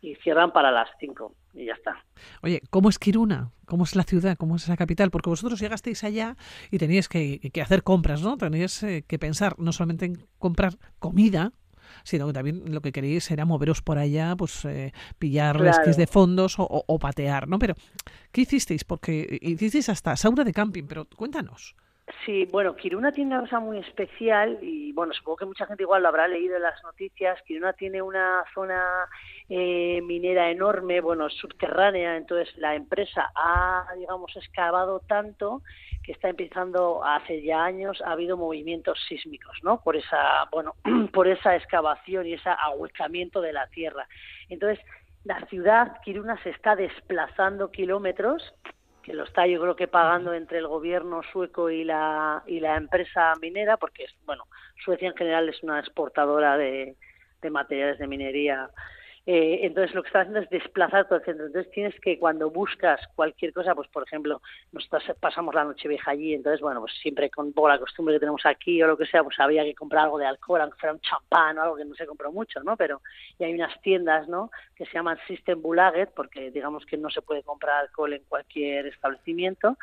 y 0.00 0.14
cierran 0.16 0.52
para 0.52 0.70
las 0.70 0.88
5 1.00 1.34
y 1.54 1.66
ya 1.66 1.72
está. 1.72 2.04
Oye, 2.42 2.62
¿cómo 2.70 2.88
es 2.88 2.98
Kiruna? 2.98 3.50
¿Cómo 3.64 3.84
es 3.84 3.96
la 3.96 4.04
ciudad? 4.04 4.36
¿Cómo 4.36 4.56
es 4.56 4.64
esa 4.64 4.76
capital? 4.76 5.10
Porque 5.10 5.30
vosotros 5.30 5.58
llegasteis 5.58 6.04
allá 6.04 6.36
y 6.70 6.78
teníais 6.78 7.08
que, 7.08 7.40
hacer 7.62 7.82
compras, 7.82 8.22
¿no? 8.22 8.36
Teníais 8.36 8.82
eh, 8.82 9.04
que 9.06 9.18
pensar 9.18 9.58
no 9.58 9.72
solamente 9.72 10.04
en 10.04 10.26
comprar 10.38 10.74
comida, 10.98 11.52
sino 12.04 12.26
que 12.26 12.32
también 12.32 12.62
lo 12.72 12.80
que 12.82 12.92
queréis 12.92 13.30
era 13.30 13.44
moveros 13.44 13.82
por 13.82 13.98
allá, 13.98 14.36
pues 14.36 14.64
eh, 14.64 14.92
pillar 15.18 15.58
resquis 15.58 15.96
de 15.96 16.06
fondos 16.06 16.56
o, 16.58 16.98
patear, 16.98 17.48
¿no? 17.48 17.58
Pero, 17.58 17.74
¿qué 18.32 18.42
hicisteis? 18.42 18.84
Porque 18.84 19.38
hicisteis 19.40 19.88
hasta 19.88 20.16
sauna 20.16 20.44
de 20.44 20.52
camping, 20.52 20.84
pero 20.84 21.06
cuéntanos. 21.06 21.74
Sí, 22.24 22.44
bueno, 22.52 22.76
Kiruna 22.76 23.10
tiene 23.10 23.32
una 23.32 23.40
cosa 23.40 23.58
muy 23.58 23.78
especial 23.78 24.58
y 24.62 24.92
bueno, 24.92 25.12
supongo 25.12 25.38
que 25.38 25.46
mucha 25.46 25.66
gente 25.66 25.82
igual 25.82 26.02
lo 26.02 26.08
habrá 26.08 26.28
leído 26.28 26.54
en 26.54 26.62
las 26.62 26.80
noticias. 26.84 27.40
Kiruna 27.42 27.72
tiene 27.72 28.00
una 28.00 28.44
zona 28.54 29.08
eh, 29.48 30.00
minera 30.02 30.48
enorme, 30.50 31.00
bueno, 31.00 31.28
subterránea, 31.28 32.16
entonces 32.16 32.56
la 32.58 32.76
empresa 32.76 33.32
ha, 33.34 33.86
digamos, 33.96 34.36
excavado 34.36 35.00
tanto 35.00 35.62
que 36.04 36.12
está 36.12 36.28
empezando 36.28 37.04
hace 37.04 37.42
ya 37.42 37.64
años 37.64 38.00
ha 38.02 38.12
habido 38.12 38.36
movimientos 38.36 39.00
sísmicos, 39.08 39.58
¿no? 39.64 39.80
Por 39.82 39.96
esa, 39.96 40.44
bueno, 40.52 40.76
por 41.12 41.26
esa 41.26 41.56
excavación 41.56 42.24
y 42.28 42.34
ese 42.34 42.48
ahuecamiento 42.48 43.40
de 43.40 43.52
la 43.52 43.66
tierra. 43.66 44.06
Entonces, 44.48 44.78
la 45.24 45.44
ciudad 45.46 46.00
Kiruna 46.04 46.40
se 46.44 46.50
está 46.50 46.76
desplazando 46.76 47.72
kilómetros 47.72 48.54
que 49.06 49.14
lo 49.14 49.22
está 49.22 49.46
yo 49.46 49.60
creo 49.60 49.76
que 49.76 49.86
pagando 49.86 50.34
entre 50.34 50.58
el 50.58 50.66
gobierno 50.66 51.22
sueco 51.32 51.70
y 51.70 51.84
la 51.84 52.42
y 52.44 52.58
la 52.58 52.76
empresa 52.76 53.32
minera 53.40 53.76
porque 53.76 54.02
es 54.02 54.14
bueno 54.26 54.48
Suecia 54.84 55.06
en 55.06 55.14
general 55.14 55.48
es 55.48 55.62
una 55.62 55.78
exportadora 55.78 56.56
de, 56.56 56.96
de 57.40 57.50
materiales 57.50 58.00
de 58.00 58.08
minería 58.08 58.68
eh, 59.28 59.66
entonces 59.66 59.92
lo 59.92 60.02
que 60.02 60.06
está 60.06 60.20
haciendo 60.20 60.38
es 60.38 60.48
desplazar 60.50 61.08
todo 61.08 61.18
el 61.18 61.24
centro. 61.24 61.46
Entonces 61.46 61.72
tienes 61.72 61.98
que 62.00 62.16
cuando 62.16 62.48
buscas 62.48 63.00
cualquier 63.16 63.52
cosa, 63.52 63.74
pues 63.74 63.88
por 63.88 64.04
ejemplo, 64.04 64.40
nosotros 64.70 65.02
pasamos 65.18 65.52
la 65.52 65.64
noche 65.64 65.88
vieja 65.88 66.12
allí, 66.12 66.32
entonces 66.32 66.60
bueno, 66.60 66.80
pues 66.80 66.92
siempre 67.02 67.28
con 67.28 67.52
poco 67.52 67.68
la 67.68 67.78
costumbre 67.80 68.14
que 68.14 68.20
tenemos 68.20 68.46
aquí 68.46 68.80
o 68.82 68.86
lo 68.86 68.96
que 68.96 69.06
sea, 69.06 69.24
pues 69.24 69.38
había 69.40 69.64
que 69.64 69.74
comprar 69.74 70.04
algo 70.04 70.18
de 70.18 70.26
alcohol, 70.26 70.60
aunque 70.60 70.78
fuera 70.78 70.94
un 70.94 71.00
champán 71.00 71.58
o 71.58 71.62
algo 71.62 71.76
que 71.76 71.84
no 71.84 71.96
se 71.96 72.06
compró 72.06 72.30
mucho, 72.30 72.62
¿no? 72.62 72.76
Pero 72.76 73.02
y 73.38 73.44
hay 73.44 73.52
unas 73.52 73.80
tiendas, 73.82 74.28
¿no? 74.28 74.50
Que 74.76 74.86
se 74.86 74.92
llaman 74.92 75.18
System 75.26 75.60
Bulaget, 75.60 76.10
porque 76.14 76.52
digamos 76.52 76.86
que 76.86 76.96
no 76.96 77.10
se 77.10 77.20
puede 77.20 77.42
comprar 77.42 77.80
alcohol 77.80 78.12
en 78.12 78.22
cualquier 78.28 78.86
establecimiento. 78.86 79.76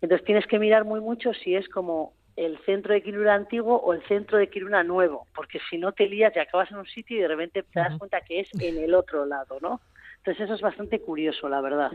Entonces 0.00 0.24
tienes 0.24 0.46
que 0.46 0.60
mirar 0.60 0.84
muy 0.84 1.00
mucho 1.00 1.34
si 1.34 1.56
es 1.56 1.68
como 1.68 2.12
el 2.38 2.56
centro 2.58 2.94
de 2.94 3.02
Kiruna 3.02 3.34
antiguo 3.34 3.76
o 3.76 3.92
el 3.92 4.02
centro 4.04 4.38
de 4.38 4.48
Kiruna 4.48 4.84
nuevo, 4.84 5.26
porque 5.34 5.58
si 5.68 5.76
no 5.76 5.92
te 5.92 6.08
lías 6.08 6.34
y 6.36 6.38
acabas 6.38 6.70
en 6.70 6.78
un 6.78 6.86
sitio 6.86 7.16
y 7.16 7.20
de 7.20 7.28
repente 7.28 7.64
te 7.64 7.80
das 7.80 7.98
cuenta 7.98 8.20
que 8.20 8.40
es 8.40 8.48
en 8.60 8.78
el 8.78 8.94
otro 8.94 9.26
lado, 9.26 9.58
¿no? 9.60 9.80
Entonces 10.18 10.44
eso 10.44 10.54
es 10.54 10.60
bastante 10.60 11.00
curioso, 11.00 11.48
la 11.48 11.60
verdad. 11.60 11.92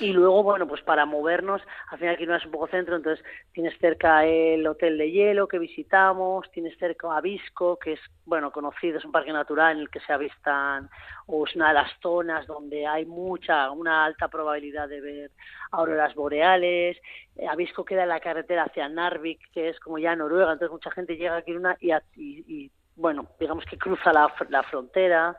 Y 0.00 0.12
luego, 0.12 0.42
bueno, 0.42 0.66
pues 0.66 0.82
para 0.82 1.06
movernos, 1.06 1.62
al 1.90 1.98
final 1.98 2.14
aquí 2.14 2.26
no 2.26 2.36
es 2.36 2.44
un 2.44 2.52
poco 2.52 2.68
centro, 2.68 2.96
entonces 2.96 3.24
tienes 3.52 3.76
cerca 3.78 4.24
el 4.24 4.66
Hotel 4.66 4.98
de 4.98 5.10
Hielo 5.10 5.48
que 5.48 5.58
visitamos, 5.58 6.50
tienes 6.50 6.76
cerca 6.78 7.16
Avisco, 7.16 7.78
que 7.78 7.94
es, 7.94 8.00
bueno, 8.24 8.50
conocido, 8.50 8.98
es 8.98 9.04
un 9.04 9.12
parque 9.12 9.32
natural 9.32 9.76
en 9.76 9.82
el 9.82 9.90
que 9.90 10.00
se 10.00 10.12
avistan, 10.12 10.88
o 11.26 11.46
es 11.46 11.56
una 11.56 11.68
de 11.68 11.74
las 11.74 11.90
zonas 12.00 12.46
donde 12.46 12.86
hay 12.86 13.06
mucha, 13.06 13.70
una 13.70 14.04
alta 14.04 14.28
probabilidad 14.28 14.88
de 14.88 15.00
ver 15.00 15.30
auroras 15.72 16.14
boreales. 16.14 16.96
Avisco 17.48 17.84
queda 17.84 18.02
en 18.02 18.10
la 18.10 18.20
carretera 18.20 18.64
hacia 18.64 18.88
Narvik, 18.88 19.50
que 19.52 19.70
es 19.70 19.80
como 19.80 19.98
ya 19.98 20.14
Noruega, 20.14 20.52
entonces 20.52 20.72
mucha 20.72 20.90
gente 20.90 21.16
llega 21.16 21.36
aquí 21.36 21.52
una 21.52 21.76
y, 21.80 21.92
y, 22.16 22.70
bueno, 22.96 23.28
digamos 23.38 23.64
que 23.64 23.78
cruza 23.78 24.12
la, 24.12 24.32
la 24.48 24.62
frontera. 24.64 25.36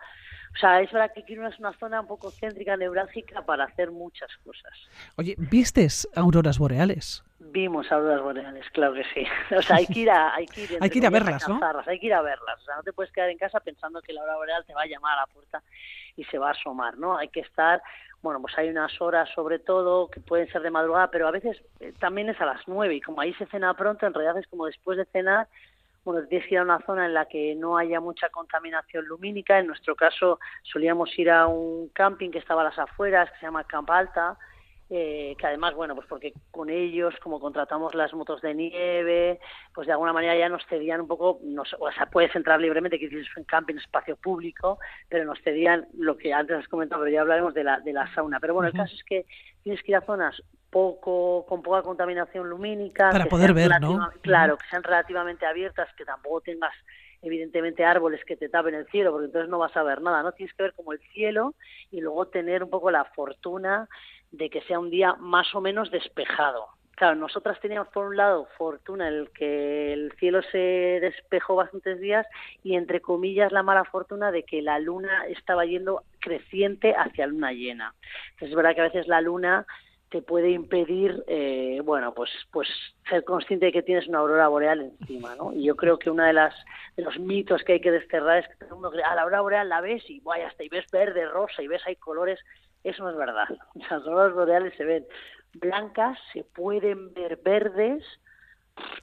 O 0.60 0.62
sea, 0.62 0.82
es 0.82 0.92
verdad 0.92 1.14
que 1.16 1.24
Kiruna 1.24 1.48
es 1.48 1.58
una 1.58 1.72
zona 1.78 2.02
un 2.02 2.08
poco 2.08 2.32
céntrica, 2.32 2.76
neurálgica 2.76 3.44
para 3.44 3.64
hacer 3.64 3.92
muchas 3.92 4.30
cosas. 4.44 4.74
Oye, 5.16 5.36
¿vistes 5.38 6.06
auroras 6.14 6.60
boreales? 6.60 7.24
Vimos 7.40 7.90
auroras 7.94 8.22
boreales, 8.22 8.70
claro 8.72 8.94
que 8.94 9.06
sí. 9.06 9.26
O 9.56 9.62
sea, 9.62 9.78
hay 9.78 9.88
que 9.88 10.00
ir 10.00 10.12
a, 10.12 10.36
hay 10.36 10.48
que 10.48 10.64
ir, 10.64 10.78
hay 10.82 10.90
que 10.90 10.98
ir 10.98 11.06
a 11.06 11.10
verlas, 11.10 11.48
¿no? 11.48 11.62
Hay 11.88 11.98
que 11.98 12.08
ir 12.08 12.14
a 12.14 12.22
verlas. 12.22 12.60
O 12.60 12.66
sea, 12.66 12.76
no 12.76 12.84
te 12.84 12.92
puedes 12.92 13.10
quedar 13.14 13.30
en 13.30 13.38
casa 13.38 13.62
pensando 13.62 14.02
que 14.02 14.12
la 14.12 14.20
aurora 14.20 14.38
boreal 14.38 14.66
te 14.66 14.74
va 14.74 14.82
a 14.82 14.86
llamar 14.86 15.18
a 15.18 15.22
la 15.22 15.28
puerta 15.28 15.64
y 16.18 16.26
se 16.26 16.38
va 16.38 16.50
a 16.50 16.52
asomar, 16.52 16.98
¿no? 16.98 17.18
Hay 17.18 17.30
que 17.30 17.40
estar, 17.40 17.82
bueno, 18.22 18.42
pues 18.42 18.58
hay 18.58 18.68
unas 18.68 19.00
horas 19.00 19.30
sobre 19.34 19.60
todo 19.60 20.10
que 20.10 20.20
pueden 20.20 20.52
ser 20.52 20.62
de 20.62 20.72
madrugada, 20.72 21.10
pero 21.10 21.26
a 21.26 21.32
veces 21.32 21.56
eh, 21.80 21.94
también 22.00 22.28
es 22.28 22.42
a 22.42 22.46
las 22.46 22.68
nueve 22.68 22.96
y 22.96 23.00
como 23.00 23.22
ahí 23.22 23.34
se 23.36 23.46
cena 23.46 23.74
pronto, 23.76 24.06
en 24.06 24.14
realidad 24.14 24.38
es 24.38 24.48
como 24.48 24.66
después 24.66 24.98
de 24.98 25.06
cenar 25.06 25.48
bueno, 26.12 26.28
tienes 26.28 26.48
que 26.48 26.56
ir 26.56 26.60
a 26.60 26.64
una 26.64 26.80
zona 26.88 27.06
en 27.06 27.14
la 27.14 27.26
que 27.26 27.54
no 27.56 27.78
haya 27.78 28.00
mucha 28.00 28.30
contaminación 28.30 29.06
lumínica. 29.06 29.60
En 29.60 29.68
nuestro 29.68 29.96
caso 29.96 30.40
solíamos 30.64 31.18
ir 31.20 31.30
a 31.30 31.46
un 31.46 31.90
camping 31.90 32.32
que 32.32 32.40
estaba 32.40 32.62
a 32.62 32.64
las 32.64 32.80
afueras, 32.80 33.30
que 33.30 33.38
se 33.38 33.46
llama 33.46 33.64
Camp 33.66 33.88
Alta, 33.92 34.36
eh, 34.90 35.36
que 35.38 35.46
además, 35.46 35.76
bueno, 35.76 35.94
pues 35.94 36.08
porque 36.08 36.34
con 36.50 36.72
ellos, 36.72 37.14
como 37.22 37.40
contratamos 37.40 37.94
las 37.94 38.12
motos 38.16 38.42
de 38.42 38.56
nieve, 38.56 39.40
pues 39.72 39.86
de 39.86 39.94
alguna 39.94 40.12
manera 40.12 40.36
ya 40.36 40.50
nos 40.50 40.66
cedían 40.66 41.02
un 41.02 41.08
poco, 41.08 41.40
nos, 41.44 41.76
o 41.80 41.92
sea, 41.92 42.08
puedes 42.08 42.36
entrar 42.36 42.60
libremente, 42.60 42.98
que 42.98 43.06
es 43.06 43.38
un 43.38 43.44
camping, 43.44 43.76
espacio 43.76 44.16
público, 44.16 44.80
pero 45.10 45.26
nos 45.26 45.40
cedían 45.44 45.88
lo 45.94 46.18
que 46.18 46.34
antes 46.34 46.58
has 46.58 46.68
comentado, 46.68 47.04
pero 47.04 47.14
ya 47.14 47.22
hablaremos 47.22 47.54
de 47.54 47.66
la, 47.66 47.82
de 47.82 47.94
la 47.94 48.12
sauna. 48.16 48.40
Pero 48.40 48.56
bueno, 48.56 48.70
el 48.70 48.74
caso 48.74 48.96
es 48.96 49.04
que 49.04 49.28
tienes 49.62 49.84
que 49.84 49.92
ir 49.92 49.98
a 49.98 50.02
zonas 50.02 50.42
poco 50.70 51.46
con 51.48 51.62
poca 51.62 51.82
contaminación 51.82 52.50
lumínica 52.50 53.10
para 53.10 53.26
poder 53.26 53.54
ver, 53.54 53.72
¿no? 53.82 54.10
Claro, 54.22 54.58
que 54.58 54.68
sean 54.70 54.84
relativamente 54.84 55.46
abiertas, 55.46 55.90
que 55.96 56.06
tampoco 56.06 56.42
tengas 56.42 56.74
evidentemente 57.22 57.84
árboles 57.84 58.24
que 58.26 58.38
te 58.38 58.50
tapen 58.50 58.76
el 58.76 58.88
cielo, 58.88 59.12
porque 59.12 59.26
entonces 59.26 59.50
no 59.50 59.60
vas 59.60 59.76
a 59.76 59.84
ver 59.84 60.02
nada, 60.02 60.24
¿no? 60.24 60.32
Tienes 60.32 60.56
que 60.56 60.64
ver 60.64 60.74
como 60.74 60.94
el 60.94 61.00
cielo 61.14 61.54
y 61.92 62.02
luego 62.02 62.28
tener 62.28 62.64
un 62.64 62.70
poco 62.70 62.92
la 62.92 63.06
fortuna 63.06 63.90
de 64.32 64.50
que 64.50 64.62
sea 64.62 64.80
un 64.80 64.90
día 64.90 65.16
más 65.20 65.54
o 65.54 65.62
menos 65.62 65.92
despejado. 65.92 66.68
Claro, 66.96 67.16
nosotras 67.16 67.58
teníamos 67.62 67.88
por 67.94 68.08
un 68.08 68.18
lado 68.18 68.46
fortuna 68.58 69.08
el 69.08 69.30
que 69.32 69.94
el 69.94 70.12
cielo 70.20 70.42
se 70.52 71.00
despejó 71.02 71.56
bastantes 71.56 71.98
días 72.02 72.28
y 72.62 72.76
entre 72.76 73.00
comillas 73.00 73.54
la 73.54 73.64
mala 73.64 73.86
fortuna 73.86 74.34
de 74.34 74.44
que 74.44 74.62
la 74.62 74.80
luna 74.80 75.26
estaba 75.28 75.66
yendo 75.66 76.04
creciente 76.20 76.94
hacia 76.94 77.28
luna 77.28 77.54
llena. 77.54 77.94
Entonces 78.32 78.50
es 78.50 78.56
verdad 78.56 78.76
que 78.76 78.82
a 78.82 78.90
veces 78.90 79.08
la 79.08 79.22
luna 79.22 79.66
te 80.10 80.22
puede 80.22 80.50
impedir, 80.50 81.24
eh, 81.28 81.82
bueno, 81.84 82.14
pues, 82.14 82.30
pues 82.52 82.68
ser 83.08 83.24
consciente 83.24 83.68
de 83.68 83.72
que 83.72 83.84
tienes 83.84 84.08
una 84.08 84.20
aurora 84.20 84.48
boreal 84.48 84.82
encima, 84.82 85.36
¿no? 85.36 85.54
Y 85.54 85.64
yo 85.64 85.76
creo 85.76 86.00
que 86.00 86.10
una 86.10 86.28
de 86.28 86.34
las 86.34 86.56
de 86.96 87.04
los 87.04 87.20
mitos 87.20 87.64
que 87.64 87.74
hay 87.74 87.82
que 87.82 87.92
desterrar 87.92 88.40
es 88.40 88.48
que 88.48 88.66
todo 88.66 88.92
ah, 89.06 89.16
la 89.16 89.22
aurora 89.22 89.42
boreal 89.42 89.70
la 89.70 89.82
ves 89.82 90.04
y 90.10 90.20
vaya 90.22 90.48
hasta 90.48 90.64
y 90.64 90.70
ves 90.70 90.86
verde, 90.92 91.28
rosa 91.28 91.62
y 91.62 91.68
ves 91.68 91.82
hay 91.86 91.96
colores, 91.96 92.40
eso 92.84 93.04
no 93.04 93.12
es 93.12 93.18
verdad. 93.18 93.48
Las 93.76 93.92
auroras 93.92 94.34
boreales 94.34 94.74
se 94.76 94.84
ven 94.84 95.06
blancas, 95.54 96.18
se 96.34 96.44
pueden 96.44 97.14
ver 97.14 97.38
verdes, 97.44 98.04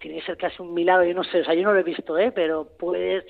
tiene 0.01 0.21
que 0.21 0.27
ser 0.27 0.37
casi 0.37 0.63
un 0.63 0.75
milagro, 0.75 1.05
yo 1.05 1.15
no 1.15 1.25
sé, 1.25 1.41
o 1.41 1.45
sea, 1.45 1.55
yo 1.55 1.63
no 1.63 1.73
lo 1.73 1.81
he 1.81 1.85
visto, 1.85 2.19
¿eh? 2.19 2.33
pero 2.33 2.69
puedes 2.79 3.25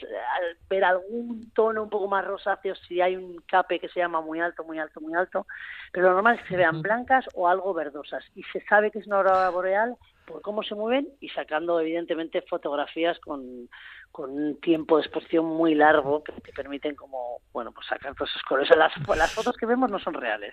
ver 0.68 0.84
algún 0.84 1.50
tono 1.52 1.82
un 1.82 1.90
poco 1.90 2.08
más 2.08 2.24
rosáceo 2.24 2.74
si 2.74 3.00
hay 3.00 3.16
un 3.16 3.36
cape 3.46 3.78
que 3.78 3.88
se 3.88 4.00
llama 4.00 4.20
muy 4.20 4.40
alto, 4.40 4.64
muy 4.64 4.78
alto, 4.78 5.00
muy 5.00 5.14
alto, 5.14 5.46
pero 5.92 6.08
lo 6.08 6.14
normal 6.14 6.36
es 6.36 6.42
que 6.42 6.48
se 6.48 6.56
vean 6.56 6.82
blancas 6.82 7.24
o 7.34 7.48
algo 7.48 7.74
verdosas 7.74 8.24
y 8.34 8.42
se 8.52 8.60
sabe 8.66 8.90
que 8.90 8.98
es 8.98 9.06
una 9.06 9.16
aurora 9.16 9.50
boreal 9.50 9.96
por 10.26 10.42
cómo 10.42 10.62
se 10.62 10.74
mueven 10.74 11.08
y 11.20 11.28
sacando 11.30 11.80
evidentemente 11.80 12.42
fotografías 12.42 13.18
con, 13.20 13.68
con 14.10 14.30
un 14.30 14.60
tiempo 14.60 14.96
de 14.96 15.02
exposición 15.02 15.46
muy 15.46 15.74
largo 15.74 16.22
que 16.24 16.32
te 16.32 16.52
permiten 16.52 16.94
como, 16.94 17.40
bueno, 17.52 17.72
pues 17.72 17.86
sacar 17.86 18.14
todos 18.14 18.30
esos 18.30 18.42
colores. 18.42 18.70
Las, 18.76 18.92
las 19.16 19.32
fotos 19.32 19.56
que 19.56 19.66
vemos 19.66 19.90
no 19.90 19.98
son 19.98 20.14
reales. 20.14 20.52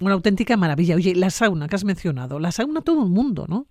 Una 0.00 0.14
auténtica 0.14 0.56
maravilla. 0.56 0.94
Oye, 0.94 1.14
la 1.14 1.30
sauna 1.30 1.68
que 1.68 1.76
has 1.76 1.84
mencionado, 1.84 2.38
la 2.38 2.52
sauna 2.52 2.82
todo 2.82 3.04
el 3.04 3.10
mundo, 3.10 3.46
¿no? 3.48 3.66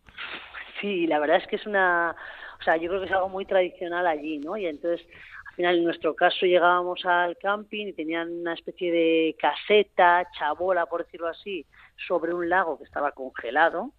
Sí, 0.81 1.07
la 1.07 1.19
verdad 1.19 1.37
es 1.37 1.47
que 1.47 1.55
es 1.55 1.65
una, 1.65 2.15
o 2.59 2.63
sea, 2.63 2.77
yo 2.77 2.89
creo 2.89 3.01
que 3.01 3.07
es 3.07 3.11
algo 3.11 3.29
muy 3.29 3.45
tradicional 3.45 4.05
allí, 4.05 4.37
¿no? 4.39 4.57
Y 4.57 4.67
entonces, 4.67 5.05
al 5.49 5.55
final, 5.55 5.77
en 5.77 5.83
nuestro 5.85 6.15
caso, 6.15 6.45
llegábamos 6.45 7.05
al 7.05 7.37
camping 7.37 7.87
y 7.87 7.93
tenían 7.93 8.31
una 8.31 8.53
especie 8.53 8.91
de 8.91 9.35
caseta, 9.39 10.27
chabola, 10.37 10.85
por 10.85 11.03
decirlo 11.03 11.27
así, 11.27 11.65
sobre 12.07 12.33
un 12.33 12.49
lago 12.49 12.77
que 12.77 12.83
estaba 12.83 13.11
congelado. 13.11 13.93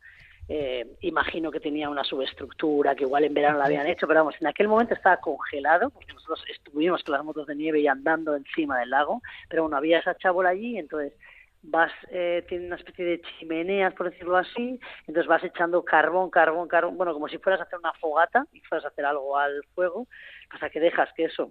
Eh, 0.51 0.87
imagino 1.03 1.51
que 1.51 1.61
tenía 1.61 1.91
una 1.91 2.05
subestructura, 2.05 2.95
que 2.95 3.05
igual 3.05 3.25
en 3.25 3.35
verano 3.35 3.59
la 3.59 3.67
habían 3.67 3.87
hecho, 3.87 4.07
pero 4.07 4.21
vamos, 4.21 4.35
en 4.41 4.47
aquel 4.47 4.67
momento 4.67 4.95
estaba 4.95 5.19
congelado, 5.19 5.91
porque 5.91 6.15
nosotros 6.15 6.43
estuvimos 6.49 7.03
con 7.03 7.13
las 7.13 7.25
motos 7.25 7.47
de 7.47 7.55
nieve 7.55 7.81
y 7.81 7.87
andando 7.87 8.35
encima 8.35 8.79
del 8.79 8.89
lago, 8.89 9.21
pero 9.51 9.65
bueno, 9.65 9.77
había 9.77 9.99
esa 9.99 10.17
chabola 10.17 10.49
allí, 10.49 10.79
entonces 10.79 11.13
vas 11.63 11.93
eh, 12.11 12.45
tiene 12.49 12.67
una 12.67 12.77
especie 12.77 13.05
de 13.05 13.21
chimeneas 13.21 13.95
por 13.95 14.11
decirlo 14.11 14.37
así 14.37 14.79
entonces 15.01 15.27
vas 15.27 15.43
echando 15.45 15.85
carbón 15.85 16.31
carbón 16.31 16.69
carbón 16.69 16.97
bueno 16.97 17.13
como 17.13 17.29
si 17.29 17.39
fueras 17.39 17.61
a 17.61 17.65
hacer 17.65 17.79
una 17.79 17.93
fogata 17.95 18.47
y 18.53 18.61
fueras 18.61 18.85
a 18.85 18.89
hacer 18.89 19.05
algo 19.05 19.37
al 19.37 19.63
fuego 19.75 20.07
hasta 20.51 20.71
que 20.71 20.81
dejas 20.81 21.09
que 21.15 21.25
eso 21.25 21.51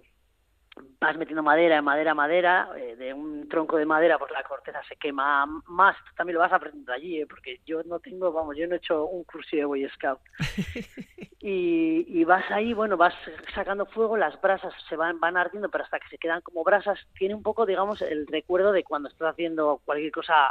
vas 1.00 1.16
metiendo 1.16 1.42
madera, 1.42 1.80
madera, 1.82 2.14
madera, 2.14 2.70
eh, 2.76 2.96
de 2.96 3.14
un 3.14 3.48
tronco 3.48 3.76
de 3.76 3.86
madera, 3.86 4.18
pues 4.18 4.30
la 4.32 4.42
corteza 4.42 4.82
se 4.88 4.96
quema 4.96 5.46
más. 5.66 5.96
también 6.16 6.34
lo 6.34 6.40
vas 6.40 6.52
aprendiendo 6.52 6.92
allí, 6.92 7.20
¿eh? 7.20 7.26
porque 7.26 7.60
yo 7.66 7.82
no 7.84 7.98
tengo, 8.00 8.32
vamos, 8.32 8.56
yo 8.56 8.66
no 8.66 8.74
he 8.74 8.78
hecho 8.78 9.06
un 9.06 9.24
curso 9.24 9.56
de 9.56 9.64
Boy 9.64 9.88
Scout. 9.90 10.20
y, 11.40 12.04
y 12.08 12.24
vas 12.24 12.50
ahí, 12.50 12.74
bueno, 12.74 12.96
vas 12.96 13.14
sacando 13.54 13.86
fuego, 13.86 14.16
las 14.16 14.40
brasas 14.40 14.74
se 14.88 14.96
van, 14.96 15.20
van 15.20 15.36
ardiendo, 15.36 15.68
pero 15.68 15.84
hasta 15.84 16.00
que 16.00 16.08
se 16.08 16.18
quedan 16.18 16.40
como 16.42 16.64
brasas, 16.64 16.98
tiene 17.18 17.34
un 17.34 17.42
poco, 17.42 17.66
digamos, 17.66 18.02
el 18.02 18.26
recuerdo 18.26 18.72
de 18.72 18.84
cuando 18.84 19.08
estás 19.08 19.32
haciendo 19.32 19.80
cualquier 19.84 20.12
cosa 20.12 20.50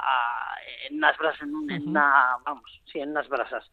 en 0.90 0.98
unas 0.98 1.18
brasas, 1.18 1.42
en, 1.42 1.72
en 1.72 1.90
una, 1.90 2.38
vamos, 2.46 2.82
sí, 2.86 3.00
en 3.00 3.10
unas 3.10 3.28
brasas 3.30 3.70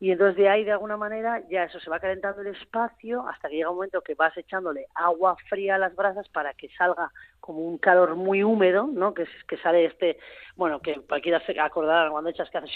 y 0.00 0.12
entonces 0.12 0.36
de 0.36 0.48
ahí 0.48 0.64
de 0.64 0.72
alguna 0.72 0.96
manera 0.96 1.42
ya 1.50 1.64
eso 1.64 1.80
se 1.80 1.90
va 1.90 1.98
calentando 1.98 2.40
el 2.42 2.48
espacio 2.48 3.26
hasta 3.28 3.48
que 3.48 3.56
llega 3.56 3.70
un 3.70 3.76
momento 3.76 4.00
que 4.00 4.14
vas 4.14 4.36
echándole 4.36 4.86
agua 4.94 5.36
fría 5.48 5.74
a 5.74 5.78
las 5.78 5.94
brasas 5.96 6.28
para 6.28 6.54
que 6.54 6.68
salga 6.70 7.10
como 7.40 7.60
un 7.60 7.78
calor 7.78 8.14
muy 8.14 8.44
húmedo, 8.44 8.86
¿no? 8.86 9.12
Que, 9.12 9.26
que 9.48 9.56
sale 9.56 9.86
este, 9.86 10.18
bueno, 10.54 10.80
que 10.80 11.00
cualquiera 11.00 11.44
se 11.44 11.58
acordará 11.58 12.10
cuando 12.10 12.30
echas 12.30 12.48
que 12.50 12.58
hace 12.58 12.68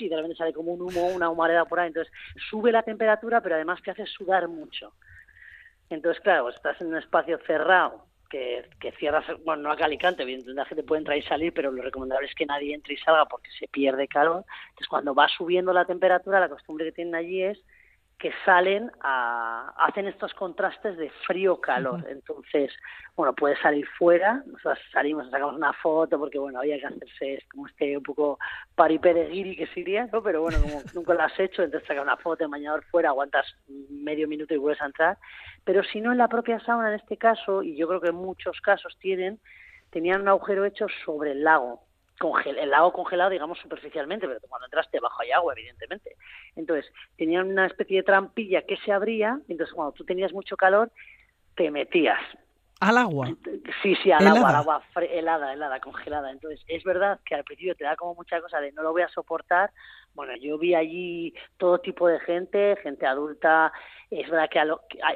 y 0.00 0.08
de 0.08 0.16
repente 0.16 0.36
sale 0.36 0.52
como 0.52 0.72
un 0.72 0.82
humo, 0.82 1.06
una 1.06 1.30
humareda 1.30 1.64
por 1.64 1.78
ahí, 1.78 1.88
entonces 1.88 2.12
sube 2.50 2.72
la 2.72 2.82
temperatura 2.82 3.40
pero 3.40 3.54
además 3.54 3.80
te 3.82 3.92
hace 3.92 4.06
sudar 4.06 4.48
mucho. 4.48 4.94
Entonces, 5.90 6.20
claro, 6.22 6.48
estás 6.48 6.80
en 6.80 6.88
un 6.88 6.96
espacio 6.96 7.38
cerrado 7.46 8.06
que, 8.34 8.64
que 8.80 8.90
cierras, 8.92 9.24
bueno, 9.44 9.62
no 9.62 9.70
acá 9.70 9.84
Alicante, 9.84 10.24
evidentemente 10.24 10.60
la 10.60 10.64
gente 10.64 10.82
puede 10.82 10.98
entrar 10.98 11.16
y 11.16 11.22
salir, 11.22 11.54
pero 11.54 11.70
lo 11.70 11.82
recomendable 11.82 12.26
es 12.26 12.34
que 12.34 12.44
nadie 12.44 12.74
entre 12.74 12.94
y 12.94 12.96
salga 12.96 13.26
porque 13.26 13.48
se 13.56 13.68
pierde 13.68 14.08
calor. 14.08 14.44
Entonces, 14.70 14.88
cuando 14.88 15.14
va 15.14 15.28
subiendo 15.28 15.72
la 15.72 15.84
temperatura, 15.84 16.40
la 16.40 16.48
costumbre 16.48 16.86
que 16.86 16.92
tienen 16.92 17.14
allí 17.14 17.44
es 17.44 17.60
que 18.18 18.32
salen 18.44 18.90
a, 19.00 19.74
hacen 19.76 20.06
estos 20.06 20.32
contrastes 20.34 20.96
de 20.96 21.10
frío-calor. 21.26 22.06
Entonces, 22.08 22.72
bueno, 23.16 23.34
puedes 23.34 23.58
salir 23.60 23.86
fuera, 23.98 24.42
nosotros 24.46 24.78
salimos, 24.92 25.30
sacamos 25.30 25.56
una 25.56 25.72
foto, 25.72 26.18
porque 26.18 26.38
bueno, 26.38 26.60
había 26.60 26.78
que 26.78 26.86
hacerse 26.86 27.44
como 27.50 27.66
este 27.66 27.96
un 27.96 28.02
poco 28.02 28.38
paripereguiri 28.74 29.56
que 29.56 29.66
sería, 29.68 30.06
¿no? 30.12 30.22
Pero 30.22 30.42
bueno, 30.42 30.58
como 30.62 30.82
nunca 30.94 31.14
lo 31.14 31.22
has 31.22 31.38
hecho, 31.38 31.62
entonces 31.62 31.86
sacas 31.86 32.04
una 32.04 32.16
foto 32.16 32.44
de 32.44 32.50
bañador 32.50 32.84
fuera, 32.84 33.10
aguantas 33.10 33.46
medio 33.90 34.28
minuto 34.28 34.54
y 34.54 34.58
vuelves 34.58 34.82
a 34.82 34.86
entrar. 34.86 35.18
Pero 35.64 35.82
si 35.82 36.00
no 36.00 36.12
en 36.12 36.18
la 36.18 36.28
propia 36.28 36.60
sauna, 36.60 36.88
en 36.88 37.00
este 37.00 37.16
caso, 37.16 37.62
y 37.62 37.76
yo 37.76 37.88
creo 37.88 38.00
que 38.00 38.08
en 38.08 38.16
muchos 38.16 38.60
casos 38.60 38.96
tienen, 39.00 39.40
tenían 39.90 40.22
un 40.22 40.28
agujero 40.28 40.64
hecho 40.64 40.86
sobre 41.04 41.32
el 41.32 41.44
lago 41.44 41.82
el 42.44 42.70
lago 42.70 42.92
congelado, 42.92 43.30
digamos, 43.30 43.58
superficialmente, 43.58 44.26
pero 44.26 44.40
cuando 44.48 44.66
entraste 44.66 45.00
bajo 45.00 45.22
hay 45.22 45.32
agua, 45.32 45.54
evidentemente. 45.54 46.16
Entonces, 46.56 46.90
tenían 47.16 47.48
una 47.50 47.66
especie 47.66 47.98
de 47.98 48.02
trampilla 48.02 48.62
que 48.62 48.76
se 48.78 48.92
abría, 48.92 49.40
entonces 49.48 49.74
cuando 49.74 49.92
tú 49.92 50.04
tenías 50.04 50.32
mucho 50.32 50.56
calor, 50.56 50.90
te 51.54 51.70
metías. 51.70 52.20
¿Al 52.80 52.98
agua? 52.98 53.28
Sí, 53.82 53.94
sí, 54.02 54.10
al 54.10 54.26
agua, 54.26 54.50
al 54.50 54.56
agua 54.56 54.82
helada, 55.10 55.52
helada, 55.52 55.80
congelada. 55.80 56.30
Entonces, 56.30 56.62
es 56.66 56.82
verdad 56.84 57.20
que 57.24 57.34
al 57.34 57.44
principio 57.44 57.74
te 57.74 57.84
da 57.84 57.96
como 57.96 58.14
mucha 58.14 58.40
cosa 58.40 58.60
de 58.60 58.72
no 58.72 58.82
lo 58.82 58.92
voy 58.92 59.02
a 59.02 59.08
soportar. 59.08 59.70
Bueno, 60.12 60.34
yo 60.36 60.58
vi 60.58 60.74
allí 60.74 61.34
todo 61.56 61.78
tipo 61.78 62.08
de 62.08 62.20
gente, 62.20 62.76
gente 62.82 63.06
adulta, 63.06 63.72
es 64.20 64.30
verdad 64.30 64.48
que, 64.48 64.60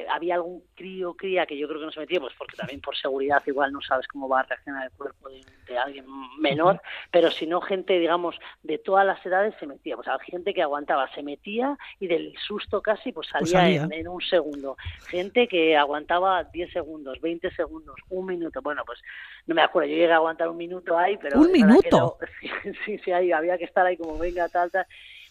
había 0.09 0.35
algún 0.35 0.63
crío 0.75 1.15
cría 1.15 1.47
que 1.47 1.57
yo 1.57 1.69
creo 1.69 1.81
que 1.81 1.87
no 1.87 1.93
se 1.93 2.01
metía, 2.01 2.21
pues 2.21 2.35
porque 2.37 2.57
también 2.57 2.81
por 2.81 2.97
seguridad 2.97 3.43
igual 3.47 3.73
no 3.73 3.81
sabes 3.81 4.07
cómo 4.09 4.29
va 4.29 4.41
a 4.41 4.43
reaccionar 4.45 4.85
el 4.85 4.93
cuerpo 4.93 5.29
de, 5.29 5.79
alguien 5.79 6.07
menor, 6.39 6.81
pero 7.11 7.31
si 7.31 7.47
no 7.47 7.61
gente, 7.61 7.99
digamos, 7.99 8.37
de 8.63 8.79
todas 8.79 9.07
las 9.07 9.25
edades 9.25 9.55
se 9.61 9.67
metía, 9.67 9.97
pues 9.97 10.09
había 10.09 10.25
gente 10.25 10.55
que 10.55 10.63
aguantaba, 10.63 11.13
se 11.15 11.23
metía 11.23 11.77
y 12.01 12.07
del 12.07 12.35
susto 12.39 12.81
casi 12.81 13.13
pues, 13.13 13.29
pues 13.39 13.51
salía, 13.51 13.87
En, 13.91 14.09
un 14.09 14.23
segundo. 14.23 14.77
Gente 15.09 15.47
que 15.47 15.77
aguantaba 15.77 16.43
10 16.45 16.73
segundos, 16.73 17.21
20 17.21 17.51
segundos, 17.55 17.97
un 18.09 18.27
minuto, 18.27 18.61
bueno, 18.63 18.83
pues 18.87 19.01
no 19.47 19.55
me 19.55 19.63
acuerdo, 19.63 19.91
yo 19.91 19.97
llegué 19.97 20.13
a 20.13 20.17
aguantar 20.17 20.49
un 20.49 20.57
minuto 20.57 20.99
ahí, 20.99 21.17
pero... 21.19 21.39
¿Un 21.39 21.53
minuto? 21.53 22.19
sí, 22.85 22.99
sí, 22.99 23.13
ahí, 23.13 23.31
había 23.31 23.59
que 23.59 23.65
estar 23.65 23.85
ahí 23.85 23.97
como 23.97 24.19
venga, 24.19 24.49
tal, 24.49 24.71
tal 24.71 24.87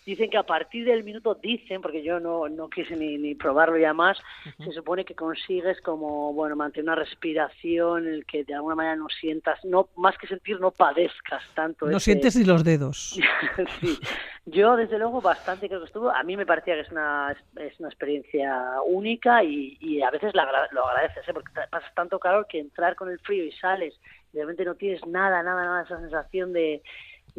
dicen 0.07 0.29
que 0.29 0.37
a 0.37 0.43
partir 0.43 0.85
del 0.85 1.03
minuto, 1.03 1.35
dicen, 1.35 1.81
porque 1.81 2.01
yo 2.01 2.21
no, 2.21 2.47
no 2.47 2.69
quise 2.69 2.95
ni, 2.95 3.17
ni 3.17 3.35
probarlo 3.35 3.77
ya 3.77 3.93
más, 3.93 4.17
se 4.57 4.71
supone 4.71 5.03
que 5.03 5.13
consigues 5.13 5.81
como, 5.81 6.31
bueno, 6.31 6.55
mantener 6.55 6.85
una 6.85 6.95
respiración 6.95 8.07
en 8.07 8.13
el 8.13 8.25
que 8.25 8.45
de 8.45 8.53
alguna 8.53 8.75
manera 8.75 8.95
no 8.95 9.09
sientas, 9.09 9.59
no 9.65 9.89
más 9.97 10.17
que 10.17 10.27
sentir, 10.27 10.61
no 10.61 10.71
padezcas 10.71 11.43
tanto. 11.53 11.87
No 11.87 11.99
sientes 11.99 12.37
ni 12.37 12.45
los 12.45 12.63
dedos. 12.63 13.19
sí, 13.81 13.99
yo 14.45 14.77
desde 14.77 14.97
luego 14.97 15.19
bastante 15.19 15.67
creo 15.67 15.81
que 15.81 15.87
estuvo, 15.87 16.09
a 16.09 16.23
mí 16.23 16.37
me 16.37 16.45
parecía 16.45 16.75
que 16.75 16.81
es 16.81 16.91
una, 16.91 17.35
es 17.57 17.77
una 17.77 17.89
experiencia 17.89 18.81
única 18.85 19.43
y, 19.43 19.77
y 19.81 20.01
a 20.01 20.09
veces 20.09 20.33
lo 20.33 20.41
agradeces, 20.85 21.27
¿eh? 21.27 21.33
porque 21.33 21.51
pasas 21.69 21.93
tanto 21.95 22.17
calor 22.17 22.47
que 22.47 22.59
entrar 22.59 22.95
con 22.95 23.09
el 23.09 23.19
frío 23.19 23.43
y 23.43 23.51
sales 23.51 23.93
y 24.31 24.37
realmente 24.37 24.63
no 24.63 24.75
tienes 24.75 25.05
nada, 25.05 25.43
nada, 25.43 25.65
nada 25.65 25.83
esa 25.83 25.99
sensación 25.99 26.53
de 26.53 26.81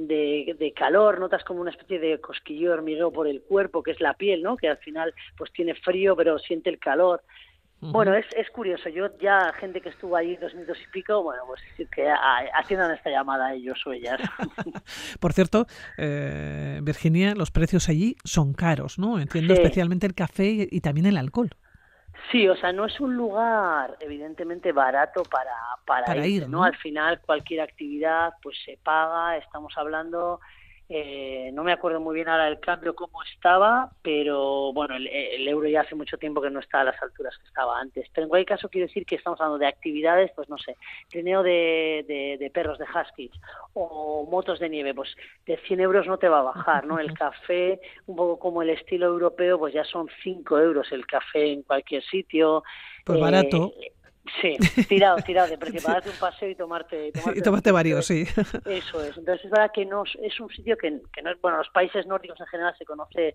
de, 0.07 0.73
calor, 0.77 1.19
notas 1.19 1.43
como 1.45 1.61
una 1.61 1.71
especie 1.71 1.99
de 1.99 2.21
cosquillo 2.21 2.73
hormigueo 2.73 3.13
por 3.13 3.27
el 3.27 3.43
cuerpo, 3.43 3.83
que 3.83 3.91
es 3.91 4.01
la 4.01 4.15
piel, 4.15 4.43
¿no? 4.43 4.57
Que 4.57 4.69
al 4.69 4.79
final 4.79 5.13
pues 5.37 5.53
tiene 5.53 5.75
frío 5.75 6.15
pero 6.17 6.39
siente 6.39 6.71
el 6.71 6.79
calor. 6.79 7.23
Bueno, 7.81 8.13
es, 8.15 8.27
es 8.37 8.51
curioso. 8.51 8.89
Yo 8.89 9.17
ya, 9.21 9.53
gente 9.53 9.81
que 9.81 9.91
estuvo 9.91 10.17
ahí 10.17 10.37
dos 10.37 10.53
minutos 10.53 10.79
y 10.83 10.91
pico, 10.91 11.23
bueno, 11.23 11.43
pues 11.47 11.61
que 11.95 12.09
haciendo 12.55 12.91
esta 12.91 13.09
llamada 13.09 13.55
ellos 13.55 13.79
o 13.87 13.93
ellas. 13.93 14.21
Por 15.21 15.33
cierto, 15.33 15.67
eh, 15.97 16.81
Virginia, 16.83 17.37
los 17.37 17.53
precios 17.53 17.89
allí 17.89 18.17
son 18.25 18.53
caros, 18.53 18.99
¿no? 18.99 19.21
Entiendo 19.21 19.55
especialmente 19.55 20.07
el 20.07 20.15
café 20.15 20.67
y 20.69 20.81
también 20.81 21.07
el 21.07 21.17
alcohol. 21.17 21.51
Sí, 22.31 22.47
o 22.49 22.57
sea, 22.57 22.73
no 22.73 22.85
es 22.85 23.01
un 23.01 23.17
lugar 23.17 23.97
evidentemente 24.01 24.73
barato 24.73 25.23
para, 25.23 25.55
para, 25.87 26.27
ir, 26.27 26.49
¿no? 26.49 26.63
Al 26.63 26.77
final 26.77 27.21
cualquier 27.21 27.63
actividad 27.63 28.35
pues 28.43 28.57
se 28.65 28.79
paga, 28.83 29.37
estamos 29.39 29.73
hablando 29.77 30.41
eh, 30.91 31.51
no 31.53 31.65
me 31.65 31.73
acuerdo 31.73 32.01
muy 32.01 32.15
bien 32.15 32.29
ahora 32.29 32.49
el 32.49 32.61
cambio 32.61 32.95
cómo 32.95 33.23
estaba, 33.23 33.91
pero 34.01 34.73
bueno, 34.73 34.97
el, 34.97 35.47
euro 35.47 35.69
ya 35.69 35.83
hace 35.83 35.95
mucho 35.95 36.17
tiempo 36.17 36.41
que 36.41 36.49
no 36.49 36.61
está 36.61 36.81
a 36.81 36.85
las 36.85 37.03
alturas 37.03 37.37
que 37.37 37.47
estaba 37.47 37.79
antes. 37.79 38.07
Pero 38.15 38.25
en 38.25 38.29
cualquier 38.31 38.57
caso 38.57 38.71
quiero 38.71 38.87
decir 38.87 39.05
que 39.05 39.17
estamos 39.17 39.39
hablando 39.41 39.59
de 39.59 39.67
actividades, 39.67 40.31
pues 40.35 40.49
no 40.49 40.57
sé, 40.57 40.77
trineo 41.11 41.43
de, 41.43 42.37
de, 42.39 42.51
perros 42.51 42.79
de 42.79 42.87
huskies 42.87 43.33
o 43.75 44.27
motos 44.31 44.61
de 44.61 44.71
nieve, 44.71 44.95
pues 44.95 45.15
de 45.45 45.59
100 45.59 45.81
euros 45.81 46.07
no 46.07 46.19
te 46.19 46.29
va 46.29 46.41
a 46.41 46.55
bajar, 46.55 46.87
¿no? 46.87 46.99
El 46.99 47.13
café, 47.19 47.81
un 48.07 48.17
poco 48.17 48.39
como 48.39 48.63
el 48.63 48.71
estilo 48.71 49.07
europeo, 49.07 49.59
pues 49.59 49.75
ya 49.75 49.85
son 49.85 50.09
5 50.23 50.59
euros 50.59 50.91
el 50.93 51.07
café 51.07 51.53
en 51.53 51.63
cualquier 51.65 52.03
sitio. 52.03 52.63
Pues 53.05 53.21
barato. 53.21 53.75
Eh, 53.81 53.93
Sí, 54.41 54.57
tirado, 54.89 55.17
tirado, 55.19 55.49
de 55.49 55.59
precio, 55.59 55.81
para 55.83 55.95
darte 55.95 56.11
un 56.11 56.17
paseo 56.17 56.51
y 56.51 56.55
tomarte... 56.55 57.13
y 57.35 57.43
tomarte 57.43 57.73
varios, 57.73 58.07
sí. 58.07 58.27
Eso 58.65 59.03
es. 59.03 59.17
Entonces 59.17 59.45
es 59.45 59.51
verdad 59.51 59.71
que 59.73 59.85
no, 59.85 60.05
es 60.05 60.41
un 60.41 60.51
sitio 60.51 60.77
que, 60.77 61.01
que 61.13 61.23
no 61.23 61.31
es... 61.31 61.41
Bueno, 61.41 61.59
los 61.59 61.69
países 61.71 62.07
nórdicos 62.07 62.41
en 62.41 62.47
general 62.47 62.75
se 62.79 62.85
conoce 62.85 63.35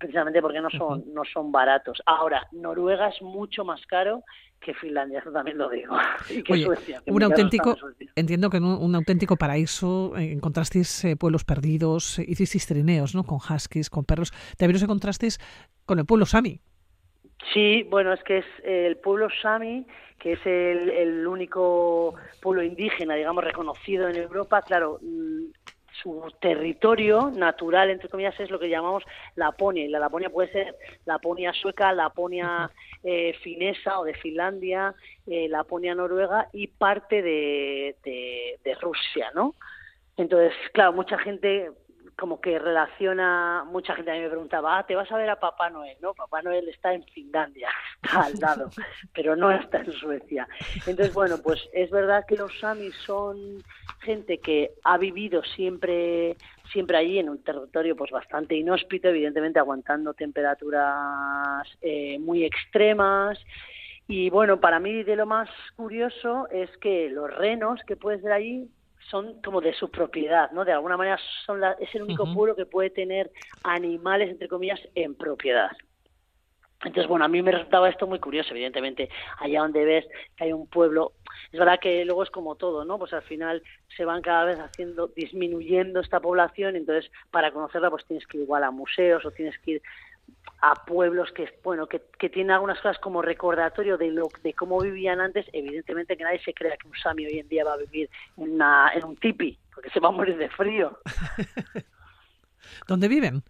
precisamente 0.00 0.40
porque 0.40 0.60
no 0.60 0.70
son, 0.70 1.04
no 1.12 1.22
son 1.30 1.52
baratos. 1.52 2.02
Ahora, 2.06 2.48
Noruega 2.52 3.08
es 3.08 3.20
mucho 3.20 3.64
más 3.64 3.84
caro 3.86 4.24
que 4.58 4.74
Finlandia, 4.74 5.20
eso 5.20 5.30
también 5.30 5.58
lo 5.58 5.68
digo. 5.68 5.94
Y 6.30 6.42
que 6.42 6.62
Suecia, 6.64 7.02
un 7.06 7.22
auténtico, 7.22 7.76
entiendo 8.16 8.50
que 8.50 8.56
en 8.56 8.64
un, 8.64 8.94
auténtico 8.94 9.36
paraíso 9.36 10.16
eh, 10.16 10.32
encontrasteis 10.32 11.04
eh, 11.04 11.16
pueblos 11.16 11.44
perdidos, 11.44 12.18
eh, 12.18 12.24
hicisteis 12.26 12.66
trineos, 12.66 13.14
¿no? 13.14 13.24
Con 13.24 13.38
huskies, 13.38 13.90
con 13.90 14.04
perros. 14.04 14.32
También 14.56 14.76
os 14.76 14.82
encontrasteis 14.82 15.38
con 15.84 15.98
el 15.98 16.06
pueblo 16.06 16.24
Sami. 16.24 16.60
Sí, 17.52 17.84
bueno, 17.84 18.12
es 18.12 18.22
que 18.22 18.38
es 18.38 18.46
el 18.62 18.96
pueblo 18.98 19.28
Sami, 19.42 19.86
que 20.18 20.32
es 20.32 20.46
el, 20.46 20.90
el 20.90 21.26
único 21.26 22.14
pueblo 22.40 22.62
indígena, 22.62 23.14
digamos, 23.14 23.42
reconocido 23.42 24.08
en 24.08 24.16
Europa. 24.16 24.62
Claro, 24.62 24.98
mm, 25.00 25.46
su 26.02 26.32
territorio 26.40 27.30
natural, 27.30 27.90
entre 27.90 28.08
comillas, 28.08 28.38
es 28.38 28.50
lo 28.50 28.58
que 28.58 28.68
llamamos 28.68 29.02
Laponia. 29.34 29.84
Y 29.84 29.88
la 29.88 29.98
Laponia 29.98 30.30
puede 30.30 30.52
ser 30.52 30.76
Laponia 31.06 31.52
sueca, 31.52 31.92
Laponia 31.92 32.70
eh, 33.02 33.34
finesa 33.42 33.98
o 33.98 34.04
de 34.04 34.14
Finlandia, 34.14 34.94
eh, 35.26 35.48
Laponia 35.48 35.94
noruega 35.94 36.48
y 36.52 36.68
parte 36.68 37.22
de, 37.22 37.96
de 38.04 38.74
Rusia, 38.80 39.30
¿no? 39.34 39.54
Entonces, 40.16 40.52
claro, 40.72 40.92
mucha 40.92 41.18
gente 41.18 41.70
como 42.20 42.38
que 42.38 42.58
relaciona, 42.58 43.64
mucha 43.64 43.96
gente 43.96 44.10
a 44.10 44.14
mí 44.14 44.20
me 44.20 44.28
preguntaba, 44.28 44.78
ah, 44.78 44.86
te 44.86 44.94
vas 44.94 45.10
a 45.10 45.16
ver 45.16 45.30
a 45.30 45.40
Papá 45.40 45.70
Noel, 45.70 45.96
¿no? 46.02 46.12
Papá 46.12 46.42
Noel 46.42 46.68
está 46.68 46.92
en 46.92 47.02
Finlandia, 47.04 47.70
está 48.02 48.20
al 48.26 48.34
lado, 48.38 48.70
pero 49.14 49.34
no 49.34 49.50
está 49.50 49.78
en 49.78 49.90
Suecia. 49.92 50.46
Entonces, 50.86 51.14
bueno, 51.14 51.36
pues 51.42 51.58
es 51.72 51.90
verdad 51.90 52.26
que 52.28 52.36
los 52.36 52.52
samis 52.60 52.94
son 53.06 53.64
gente 54.02 54.38
que 54.38 54.72
ha 54.84 54.98
vivido 54.98 55.42
siempre 55.42 56.36
siempre 56.70 56.98
allí 56.98 57.18
en 57.18 57.30
un 57.30 57.42
territorio 57.42 57.96
pues 57.96 58.10
bastante 58.10 58.54
inhóspito, 58.54 59.08
evidentemente 59.08 59.58
aguantando 59.58 60.14
temperaturas 60.14 61.66
eh, 61.80 62.18
muy 62.20 62.44
extremas. 62.44 63.38
Y 64.06 64.28
bueno, 64.28 64.60
para 64.60 64.78
mí 64.78 65.02
de 65.02 65.16
lo 65.16 65.24
más 65.24 65.48
curioso 65.74 66.48
es 66.50 66.70
que 66.78 67.08
los 67.08 67.32
renos 67.32 67.80
que 67.86 67.96
puedes 67.96 68.22
ver 68.22 68.32
allí 68.32 68.68
son 69.08 69.40
como 69.42 69.60
de 69.60 69.72
su 69.74 69.90
propiedad, 69.90 70.50
¿no? 70.52 70.64
De 70.64 70.72
alguna 70.72 70.96
manera 70.96 71.18
son 71.46 71.60
es 71.78 71.94
el 71.94 72.02
único 72.02 72.32
pueblo 72.32 72.54
que 72.54 72.66
puede 72.66 72.90
tener 72.90 73.30
animales, 73.62 74.30
entre 74.30 74.48
comillas, 74.48 74.80
en 74.94 75.14
propiedad. 75.14 75.70
Entonces, 76.82 77.08
bueno, 77.08 77.26
a 77.26 77.28
mí 77.28 77.42
me 77.42 77.52
resultaba 77.52 77.90
esto 77.90 78.06
muy 78.06 78.18
curioso, 78.18 78.52
evidentemente, 78.52 79.10
allá 79.38 79.60
donde 79.60 79.84
ves 79.84 80.06
que 80.36 80.44
hay 80.44 80.52
un 80.52 80.66
pueblo, 80.66 81.12
es 81.52 81.58
verdad 81.58 81.78
que 81.78 82.04
luego 82.06 82.22
es 82.22 82.30
como 82.30 82.54
todo, 82.54 82.86
¿no? 82.86 82.98
Pues 82.98 83.12
al 83.12 83.22
final 83.22 83.62
se 83.94 84.06
van 84.06 84.22
cada 84.22 84.46
vez 84.46 84.58
haciendo, 84.58 85.08
disminuyendo 85.08 86.00
esta 86.00 86.20
población, 86.20 86.76
entonces 86.76 87.10
para 87.30 87.52
conocerla 87.52 87.90
pues 87.90 88.06
tienes 88.06 88.26
que 88.26 88.38
ir 88.38 88.44
igual 88.44 88.64
a 88.64 88.70
museos 88.70 89.24
o 89.26 89.30
tienes 89.30 89.58
que 89.58 89.72
ir 89.72 89.82
a 90.62 90.74
pueblos 90.84 91.32
que 91.32 91.48
bueno 91.62 91.86
que, 91.86 92.02
que, 92.18 92.28
tienen 92.28 92.50
algunas 92.50 92.78
cosas 92.78 92.98
como 92.98 93.22
recordatorio 93.22 93.96
de 93.96 94.10
lo 94.10 94.28
de 94.42 94.52
cómo 94.52 94.80
vivían 94.80 95.20
antes 95.20 95.46
evidentemente 95.52 96.16
que 96.16 96.24
nadie 96.24 96.42
se 96.44 96.52
crea 96.52 96.76
que 96.76 96.88
un 96.88 96.96
sami 96.96 97.26
hoy 97.26 97.38
en 97.38 97.48
día 97.48 97.64
va 97.64 97.74
a 97.74 97.78
vivir 97.78 98.10
en, 98.36 98.52
una, 98.52 98.90
en 98.94 99.04
un 99.04 99.16
tipi 99.16 99.58
porque 99.74 99.90
se 99.90 100.00
va 100.00 100.08
a 100.08 100.12
morir 100.12 100.36
de 100.36 100.50
frío 100.50 100.98
¿dónde 102.86 103.08
viven? 103.08 103.42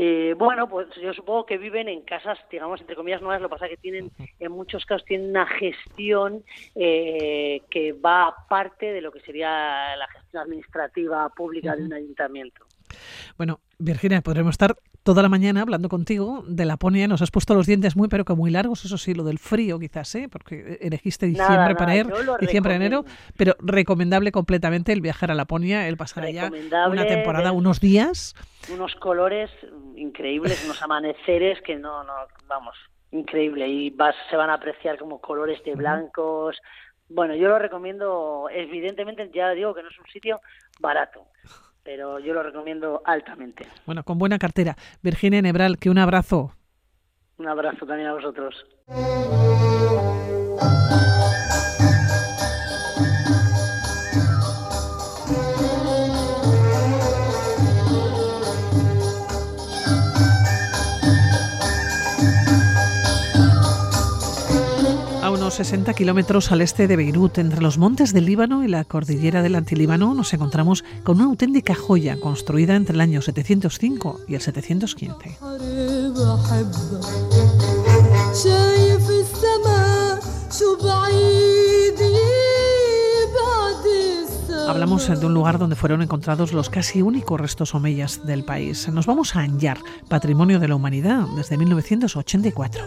Eh, 0.00 0.36
bueno, 0.38 0.68
pues 0.68 0.86
yo 1.02 1.12
supongo 1.12 1.44
que 1.44 1.58
viven 1.58 1.88
en 1.88 2.02
casas, 2.02 2.38
digamos, 2.52 2.80
entre 2.80 2.94
comillas 2.94 3.20
nuevas, 3.20 3.42
lo 3.42 3.48
que 3.48 3.54
pasa 3.54 3.66
es 3.66 3.72
que 3.72 3.78
tienen, 3.78 4.12
en 4.38 4.52
muchos 4.52 4.86
casos, 4.86 5.04
tienen 5.04 5.30
una 5.30 5.44
gestión 5.44 6.44
eh, 6.76 7.62
que 7.68 7.94
va 7.94 8.28
aparte 8.28 8.92
de 8.92 9.00
lo 9.00 9.10
que 9.10 9.18
sería 9.18 9.96
la 9.96 10.06
gestión 10.06 10.44
administrativa 10.44 11.28
pública 11.30 11.74
de 11.74 11.82
un 11.82 11.92
ayuntamiento. 11.92 12.64
Bueno, 13.36 13.58
Virginia, 13.76 14.20
podremos 14.20 14.52
estar 14.52 14.76
toda 15.08 15.22
la 15.22 15.30
mañana 15.30 15.62
hablando 15.62 15.88
contigo 15.88 16.44
de 16.46 16.66
Laponia. 16.66 17.08
Nos 17.08 17.22
has 17.22 17.30
puesto 17.30 17.54
los 17.54 17.66
dientes 17.66 17.96
muy, 17.96 18.08
pero 18.08 18.26
que 18.26 18.34
muy 18.34 18.50
largos, 18.50 18.84
eso 18.84 18.98
sí, 18.98 19.14
lo 19.14 19.24
del 19.24 19.38
frío 19.38 19.78
quizás, 19.78 20.14
¿eh? 20.16 20.28
porque 20.30 20.76
elegiste 20.82 21.24
diciembre 21.24 21.74
para 21.76 21.96
ir, 21.96 22.06
diciembre, 22.38 22.74
enero, 22.74 23.06
pero 23.38 23.54
recomendable 23.58 24.32
completamente 24.32 24.92
el 24.92 25.00
viajar 25.00 25.30
a 25.30 25.34
Laponia, 25.34 25.88
el 25.88 25.96
pasar 25.96 26.24
allá 26.24 26.50
una 26.90 27.06
temporada, 27.06 27.52
unos 27.52 27.80
días. 27.80 28.34
Unos 28.70 28.94
colores 28.96 29.48
increíbles, 29.96 30.62
unos 30.66 30.82
amaneceres 30.82 31.62
que 31.62 31.76
no, 31.76 32.04
no, 32.04 32.12
vamos, 32.46 32.76
increíble. 33.10 33.66
Y 33.66 33.88
vas, 33.88 34.14
se 34.28 34.36
van 34.36 34.50
a 34.50 34.56
apreciar 34.56 34.98
como 34.98 35.22
colores 35.22 35.64
de 35.64 35.74
blancos. 35.74 36.58
Bueno, 37.08 37.34
yo 37.34 37.48
lo 37.48 37.58
recomiendo, 37.58 38.50
evidentemente, 38.52 39.30
ya 39.32 39.52
digo 39.52 39.72
que 39.72 39.82
no 39.82 39.88
es 39.88 39.98
un 39.98 40.06
sitio 40.12 40.38
barato 40.80 41.24
pero 41.88 42.18
yo 42.18 42.34
lo 42.34 42.42
recomiendo 42.42 43.00
altamente. 43.06 43.66
Bueno, 43.86 44.04
con 44.04 44.18
buena 44.18 44.38
cartera. 44.38 44.76
Virginia 45.02 45.40
Nebral, 45.40 45.78
que 45.78 45.88
un 45.88 45.96
abrazo. 45.96 46.52
Un 47.38 47.48
abrazo 47.48 47.86
también 47.86 48.10
a 48.10 48.12
vosotros. 48.12 48.54
Unos 65.48 65.54
60 65.54 65.94
kilómetros 65.94 66.52
al 66.52 66.60
este 66.60 66.86
de 66.86 66.96
Beirut, 66.96 67.38
entre 67.38 67.62
los 67.62 67.78
montes 67.78 68.12
del 68.12 68.26
Líbano 68.26 68.64
y 68.64 68.68
la 68.68 68.84
cordillera 68.84 69.40
del 69.40 69.54
Antilíbano, 69.54 70.12
nos 70.12 70.34
encontramos 70.34 70.84
con 71.04 71.16
una 71.16 71.24
auténtica 71.24 71.74
joya 71.74 72.20
construida 72.20 72.76
entre 72.76 72.94
el 72.94 73.00
año 73.00 73.22
705 73.22 74.20
y 74.28 74.34
el 74.34 74.42
715. 74.42 75.38
Hablamos 84.68 85.08
de 85.08 85.26
un 85.26 85.32
lugar 85.32 85.58
donde 85.58 85.76
fueron 85.76 86.02
encontrados 86.02 86.52
los 86.52 86.68
casi 86.68 87.00
únicos 87.00 87.40
restos 87.40 87.74
omeyas 87.74 88.26
del 88.26 88.44
país. 88.44 88.86
Nos 88.90 89.06
vamos 89.06 89.34
a 89.34 89.40
Anyar, 89.40 89.78
patrimonio 90.08 90.60
de 90.60 90.68
la 90.68 90.74
humanidad 90.74 91.26
desde 91.36 91.56
1984. 91.56 92.84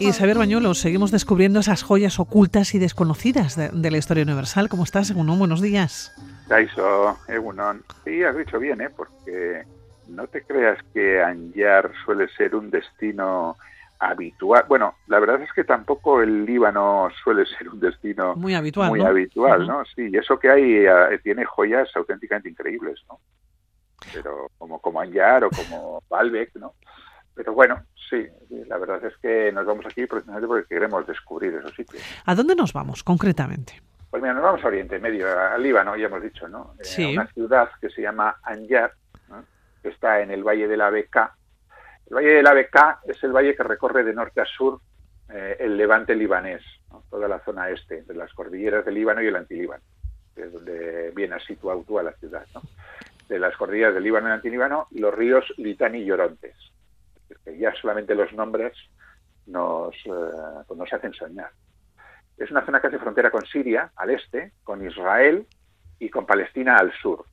Y 0.00 0.12
Xavier 0.12 0.38
Bañuelo, 0.38 0.74
seguimos 0.74 1.10
descubriendo 1.10 1.60
esas 1.60 1.82
joyas 1.82 2.18
ocultas 2.18 2.74
y 2.74 2.78
desconocidas 2.78 3.56
de, 3.56 3.90
la 3.90 3.96
historia 3.96 4.24
universal. 4.24 4.68
¿Cómo 4.68 4.82
estás, 4.82 5.10
Egunon? 5.10 5.38
Buenos 5.38 5.60
días. 5.60 6.12
Kaiso, 6.48 7.16
Egunon. 7.28 7.82
Sí, 8.04 8.22
has 8.24 8.36
dicho 8.36 8.58
bien, 8.58 8.80
¿eh? 8.80 8.90
porque 8.90 9.64
no 10.08 10.26
te 10.26 10.42
creas 10.42 10.78
que 10.92 11.22
Anyar 11.22 11.92
suele 12.04 12.28
ser 12.28 12.56
un 12.56 12.70
destino 12.70 13.56
habitual. 13.98 14.64
Bueno, 14.68 14.94
la 15.06 15.20
verdad 15.20 15.40
es 15.42 15.52
que 15.52 15.64
tampoco 15.64 16.22
el 16.22 16.44
Líbano 16.44 17.08
suele 17.22 17.46
ser 17.46 17.68
un 17.68 17.80
destino 17.80 18.34
muy 18.34 18.54
habitual, 18.54 18.90
muy 18.90 19.00
habitual, 19.00 19.66
¿no? 19.66 19.84
Sí, 19.94 20.10
eso 20.12 20.38
que 20.38 20.50
hay 20.50 20.84
eh, 20.86 21.20
tiene 21.22 21.44
joyas 21.44 21.88
auténticamente 21.94 22.48
increíbles, 22.48 23.00
¿no? 23.08 23.20
Pero 24.12 24.50
como 24.58 24.80
como 24.80 25.00
Anyar 25.00 25.44
o 25.44 25.50
como 25.50 26.02
Baalbek, 26.10 26.56
¿no? 26.56 26.74
Pero 27.34 27.52
bueno, 27.52 27.82
sí, 28.08 28.26
la 28.68 28.78
verdad 28.78 29.04
es 29.04 29.16
que 29.18 29.50
nos 29.52 29.66
vamos 29.66 29.84
aquí 29.86 30.06
precisamente 30.06 30.46
porque 30.46 30.68
queremos 30.68 31.06
descubrir 31.06 31.54
esos 31.54 31.74
sitios. 31.74 32.02
¿A 32.24 32.34
dónde 32.34 32.54
nos 32.54 32.72
vamos 32.72 33.02
concretamente? 33.02 33.80
Pues 34.10 34.22
mira, 34.22 34.34
nos 34.34 34.44
vamos 34.44 34.64
a 34.64 34.68
Oriente 34.68 35.00
Medio, 35.00 35.26
al 35.28 35.60
Líbano, 35.60 35.96
ya 35.96 36.06
hemos 36.06 36.22
dicho, 36.22 36.46
¿no? 36.46 36.74
Eh, 36.78 36.84
sí. 36.84 37.12
una 37.14 37.26
ciudad 37.26 37.70
que 37.80 37.90
se 37.90 38.02
llama 38.02 38.36
Anjar, 38.44 38.92
que 39.82 39.88
está 39.88 40.20
en 40.20 40.30
el 40.30 40.44
Valle 40.44 40.68
de 40.68 40.76
la 40.76 40.90
Beca. 40.90 41.34
El 42.06 42.16
Valle 42.16 42.34
de 42.34 42.42
la 42.42 42.54
Beca 42.54 43.00
es 43.08 43.22
el 43.24 43.32
valle 43.32 43.56
que 43.56 43.64
recorre 43.64 44.04
de 44.04 44.14
norte 44.14 44.40
a 44.40 44.44
sur 44.44 44.80
eh, 45.28 45.56
el 45.58 45.76
levante 45.76 46.14
libanés, 46.14 46.62
toda 47.10 47.26
la 47.26 47.40
zona 47.40 47.70
este, 47.70 48.02
de 48.02 48.14
las 48.14 48.32
cordilleras 48.34 48.84
del 48.84 48.94
Líbano 48.94 49.20
y 49.20 49.26
el 49.26 49.36
Antilíbano, 49.36 49.82
que 50.34 50.42
es 50.42 50.52
donde 50.52 51.10
viene 51.16 51.40
situado 51.40 51.98
a 51.98 52.02
la 52.04 52.12
ciudad, 52.12 52.46
¿no? 52.54 52.62
De 53.28 53.38
las 53.40 53.56
cordilleras 53.56 53.94
del 53.94 54.04
Líbano 54.04 54.28
y 54.28 54.30
el 54.30 54.36
Antilíbano, 54.36 54.86
los 54.92 55.12
ríos 55.12 55.44
Litani 55.56 55.98
y 55.98 56.04
Llorontes 56.04 56.54
ya 57.58 57.74
solamente 57.74 58.14
los 58.14 58.32
nombres 58.32 58.76
nos, 59.46 59.94
eh, 60.06 60.64
pues 60.66 60.78
nos 60.78 60.92
hacen 60.92 61.12
soñar. 61.12 61.50
Es 62.36 62.50
una 62.50 62.64
zona 62.64 62.80
que 62.80 62.88
hace 62.88 62.98
frontera 62.98 63.30
con 63.30 63.44
Siria 63.46 63.92
al 63.96 64.10
este, 64.10 64.52
con 64.64 64.84
Israel 64.84 65.46
y 65.98 66.10
con 66.10 66.26
Palestina 66.26 66.76
al 66.76 66.92
sur. 66.92 67.24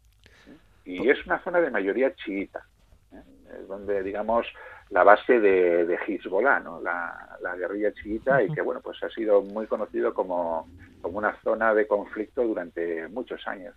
Y 0.85 1.09
es 1.09 1.25
una 1.25 1.43
zona 1.43 1.61
de 1.61 1.71
mayoría 1.71 2.13
chiita, 2.15 2.65
¿eh? 3.13 3.21
es 3.59 3.67
donde, 3.67 4.03
digamos, 4.03 4.47
la 4.89 5.03
base 5.03 5.39
de, 5.39 5.85
de 5.85 5.95
Hezbollah, 5.95 6.59
¿no? 6.59 6.81
la, 6.81 7.37
la 7.41 7.55
guerrilla 7.55 7.93
chiita, 7.93 8.43
y 8.43 8.51
que, 8.51 8.61
bueno, 8.61 8.81
pues 8.81 9.01
ha 9.03 9.09
sido 9.09 9.41
muy 9.41 9.67
conocido 9.67 10.13
como, 10.13 10.67
como 11.01 11.17
una 11.17 11.35
zona 11.41 11.73
de 11.73 11.87
conflicto 11.87 12.43
durante 12.43 13.07
muchos 13.07 13.47
años. 13.47 13.75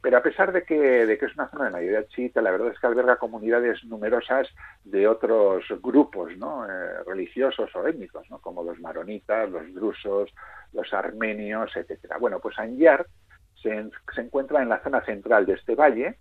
Pero 0.00 0.18
a 0.18 0.22
pesar 0.22 0.52
de 0.52 0.62
que, 0.62 1.02
es 1.12 1.34
una 1.34 1.48
zona 1.48 1.64
de 1.64 1.70
mayoría 1.70 2.06
chiita, 2.06 2.40
la 2.40 2.52
verdad 2.52 2.68
es 2.68 2.78
que 2.78 2.86
alberga 2.86 3.16
comunidades 3.16 3.82
numerosas 3.84 4.48
de 4.84 5.08
otros 5.08 5.64
grupos 5.82 6.36
¿no? 6.36 6.64
Eh, 6.64 7.02
religiosos 7.04 7.74
o 7.74 7.86
étnicos, 7.86 8.28
¿no? 8.30 8.38
como 8.38 8.62
los 8.62 8.78
maronitas, 8.78 9.50
los 9.50 9.74
drusos, 9.74 10.32
los 10.72 10.92
armenios, 10.92 11.76
etcétera. 11.76 12.18
Bueno, 12.18 12.38
pues 12.38 12.58
Anyar 12.58 13.06
se, 13.60 13.90
se 14.14 14.20
encuentra 14.20 14.62
en 14.62 14.68
la 14.68 14.82
zona 14.82 15.04
central 15.04 15.46
de 15.46 15.54
este 15.54 15.74
valle 15.74 16.18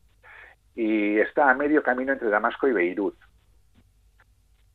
y 0.76 1.20
está 1.20 1.50
a 1.50 1.56
medio 1.56 1.84
camino 1.84 2.14
entre 2.14 2.30
Damasco 2.30 2.68
y 2.68 2.72
Beirut. 2.72 3.16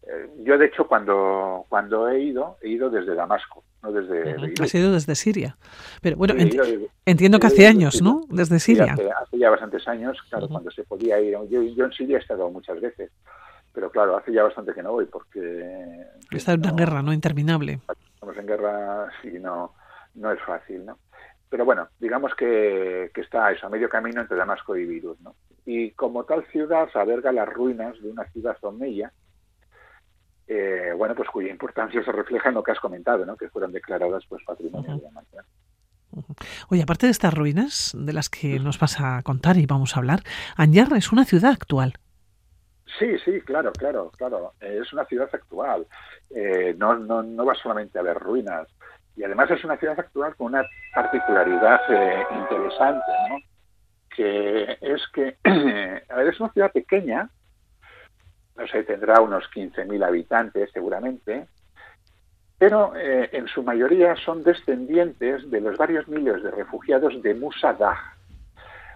Eh, 0.02 0.30
yo, 0.38 0.58
de 0.58 0.66
hecho, 0.66 0.86
cuando, 0.86 1.64
cuando 1.68 2.08
he 2.08 2.20
ido, 2.20 2.56
he 2.60 2.68
ido 2.68 2.90
desde 2.90 3.14
Damasco, 3.14 3.64
no 3.82 3.92
desde 3.92 4.24
Beirut. 4.24 4.60
Has 4.60 4.74
ido 4.74 4.92
desde 4.92 5.14
Siria. 5.14 5.56
Pero 6.00 6.16
bueno, 6.16 6.34
entiendo 7.04 7.38
que 7.38 7.46
hace 7.46 7.66
años, 7.66 8.00
¿no? 8.02 8.22
Desde 8.28 8.60
Siria. 8.60 8.94
hace, 8.94 9.38
ya 9.38 9.50
bastantes 9.50 9.86
años, 9.88 10.18
claro, 10.28 10.48
cuando 10.48 10.70
se 10.70 10.84
podía 10.84 11.20
ir. 11.20 11.36
Yo, 11.48 11.62
yo, 11.62 11.84
en 11.84 11.92
Siria 11.92 12.18
he 12.18 12.20
estado 12.20 12.50
muchas 12.50 12.80
veces, 12.80 13.10
pero 13.72 13.90
claro, 13.90 14.16
hace 14.16 14.32
ya 14.32 14.42
bastante 14.44 14.72
que 14.72 14.82
no 14.82 14.92
voy 14.92 15.06
porque... 15.06 16.04
Está 16.30 16.52
en 16.52 16.60
una 16.60 16.72
guerra, 16.72 17.02
¿no? 17.02 17.12
Interminable. 17.12 17.80
Estamos 18.14 18.36
en 18.36 18.46
guerra, 18.46 19.08
sí, 19.20 19.38
no, 19.40 19.74
no 20.14 20.32
es 20.32 20.40
fácil, 20.42 20.86
¿no? 20.86 20.98
Pero 21.48 21.64
bueno, 21.64 21.88
digamos 22.00 22.34
que, 22.34 23.10
que 23.12 23.20
está 23.20 23.52
eso, 23.52 23.66
a 23.66 23.70
medio 23.70 23.88
camino 23.88 24.22
entre 24.22 24.38
Damasco 24.38 24.74
y 24.76 24.86
Beirut, 24.86 25.18
¿no? 25.20 25.34
Y 25.66 25.90
como 25.92 26.24
tal 26.24 26.44
ciudad 26.46 26.88
alberga 26.94 27.30
las 27.30 27.48
ruinas 27.48 28.00
de 28.00 28.10
una 28.10 28.24
ciudad 28.30 28.56
omeya, 28.62 29.12
eh, 30.46 30.92
bueno, 30.96 31.14
pues 31.14 31.28
cuya 31.28 31.50
importancia 31.50 32.04
se 32.04 32.12
refleja 32.12 32.48
en 32.48 32.56
lo 32.56 32.62
que 32.62 32.72
has 32.72 32.80
comentado, 32.80 33.24
¿no? 33.24 33.36
que 33.36 33.48
fueron 33.48 33.72
declaradas 33.72 34.24
pues 34.28 34.42
patrimonio 34.44 34.96
de 34.96 35.02
la 35.02 35.08
humanidad. 35.08 35.44
Oye, 36.68 36.82
aparte 36.82 37.06
de 37.06 37.12
estas 37.12 37.32
ruinas 37.32 37.92
de 37.98 38.12
las 38.12 38.28
que 38.28 38.58
nos 38.58 38.78
vas 38.78 39.00
a 39.00 39.22
contar 39.22 39.56
y 39.56 39.66
vamos 39.66 39.96
a 39.96 40.00
hablar, 40.00 40.20
Anyar 40.56 40.92
es 40.94 41.10
una 41.12 41.24
ciudad 41.24 41.52
actual. 41.52 41.94
Sí, 42.98 43.16
sí, 43.24 43.40
claro, 43.40 43.72
claro, 43.72 44.10
claro. 44.16 44.52
Es 44.60 44.92
una 44.92 45.04
ciudad 45.06 45.28
actual. 45.32 45.86
Eh, 46.30 46.74
no, 46.76 46.94
no, 46.94 47.22
no 47.22 47.44
va 47.46 47.54
solamente 47.54 47.98
a 47.98 48.02
ver 48.02 48.18
ruinas. 48.18 48.68
Y 49.16 49.24
además 49.24 49.50
es 49.50 49.64
una 49.64 49.76
ciudad 49.76 49.98
actual 49.98 50.36
con 50.36 50.48
una 50.48 50.64
particularidad 50.94 51.80
eh, 51.88 52.24
interesante, 52.32 53.12
¿no? 53.28 53.36
Que 54.14 54.78
es 54.80 55.02
que, 55.12 55.36
a 56.08 56.16
ver, 56.16 56.28
es 56.28 56.40
una 56.40 56.52
ciudad 56.52 56.72
pequeña, 56.72 57.30
no 58.56 58.66
sé, 58.66 58.82
tendrá 58.84 59.20
unos 59.20 59.44
15.000 59.50 60.04
habitantes 60.04 60.70
seguramente, 60.72 61.46
pero 62.58 62.94
eh, 62.94 63.28
en 63.32 63.48
su 63.48 63.62
mayoría 63.62 64.14
son 64.16 64.44
descendientes 64.44 65.50
de 65.50 65.60
los 65.60 65.76
varios 65.76 66.06
miles 66.08 66.42
de 66.42 66.50
refugiados 66.50 67.20
de 67.22 67.34
Musadag. 67.34 67.98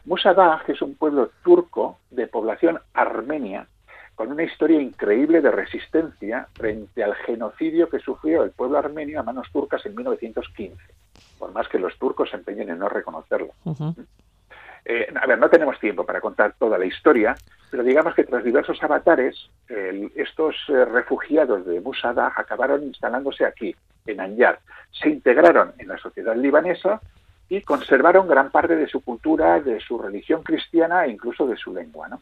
Musadag 0.04 0.62
es 0.68 0.80
un 0.82 0.94
pueblo 0.94 1.30
turco 1.42 1.98
de 2.10 2.28
población 2.28 2.78
armenia 2.94 3.66
con 4.14 4.30
una 4.32 4.44
historia 4.44 4.80
increíble 4.80 5.40
de 5.40 5.50
resistencia 5.50 6.48
frente 6.54 7.02
al 7.02 7.14
genocidio 7.14 7.88
que 7.90 7.98
sufrió 7.98 8.44
el 8.44 8.50
pueblo 8.50 8.78
armenio 8.78 9.20
a 9.20 9.22
manos 9.22 9.48
turcas 9.52 9.84
en 9.84 9.94
1915, 9.94 10.76
por 11.38 11.52
más 11.52 11.68
que 11.68 11.78
los 11.78 11.98
turcos 11.98 12.30
se 12.30 12.36
empeñen 12.36 12.70
en 12.70 12.78
no 12.78 12.88
reconocerlo. 12.88 13.50
Eh, 14.88 15.12
a 15.20 15.26
ver, 15.26 15.36
no 15.36 15.50
tenemos 15.50 15.80
tiempo 15.80 16.06
para 16.06 16.20
contar 16.20 16.54
toda 16.56 16.78
la 16.78 16.84
historia, 16.86 17.34
pero 17.72 17.82
digamos 17.82 18.14
que 18.14 18.22
tras 18.22 18.44
diversos 18.44 18.80
avatares, 18.84 19.50
estos 20.14 20.54
eh, 20.68 20.84
refugiados 20.84 21.66
de 21.66 21.80
Musadah 21.80 22.32
acabaron 22.36 22.84
instalándose 22.84 23.44
aquí, 23.44 23.74
en 24.06 24.20
Anyar. 24.20 24.60
Se 24.92 25.08
integraron 25.08 25.72
en 25.78 25.88
la 25.88 25.98
sociedad 25.98 26.36
libanesa 26.36 27.00
y 27.48 27.62
conservaron 27.62 28.28
gran 28.28 28.52
parte 28.52 28.76
de 28.76 28.86
su 28.86 29.00
cultura, 29.00 29.58
de 29.60 29.80
su 29.80 29.98
religión 29.98 30.44
cristiana 30.44 31.04
e 31.04 31.10
incluso 31.10 31.48
de 31.48 31.56
su 31.56 31.74
lengua. 31.74 32.08
¿no? 32.08 32.20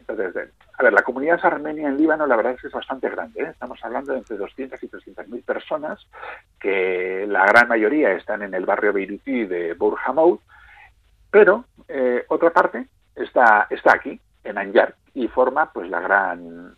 Entonces, 0.00 0.50
a 0.78 0.82
ver, 0.82 0.92
la 0.92 1.02
comunidad 1.02 1.40
armenia 1.42 1.88
en 1.88 1.96
Líbano 1.96 2.26
la 2.26 2.36
verdad 2.36 2.52
es 2.52 2.60
que 2.60 2.66
es 2.66 2.72
bastante 2.74 3.08
grande. 3.08 3.42
¿eh? 3.42 3.48
Estamos 3.52 3.78
hablando 3.82 4.12
de 4.12 4.18
entre 4.18 4.36
200 4.36 4.82
y 4.82 4.88
300 4.88 5.28
mil 5.28 5.42
personas, 5.42 6.06
que 6.60 7.26
la 7.26 7.46
gran 7.46 7.68
mayoría 7.68 8.12
están 8.12 8.42
en 8.42 8.52
el 8.52 8.66
barrio 8.66 8.92
beirutí 8.92 9.46
de 9.46 9.72
Burhamoud, 9.72 10.38
pero 11.30 11.64
eh, 11.92 12.24
otra 12.28 12.52
parte 12.52 12.86
está, 13.14 13.66
está 13.70 13.94
aquí, 13.94 14.20
en 14.44 14.58
Anjar, 14.58 14.96
y 15.14 15.28
forma 15.28 15.70
pues 15.72 15.88
la 15.90 16.00
gran, 16.00 16.74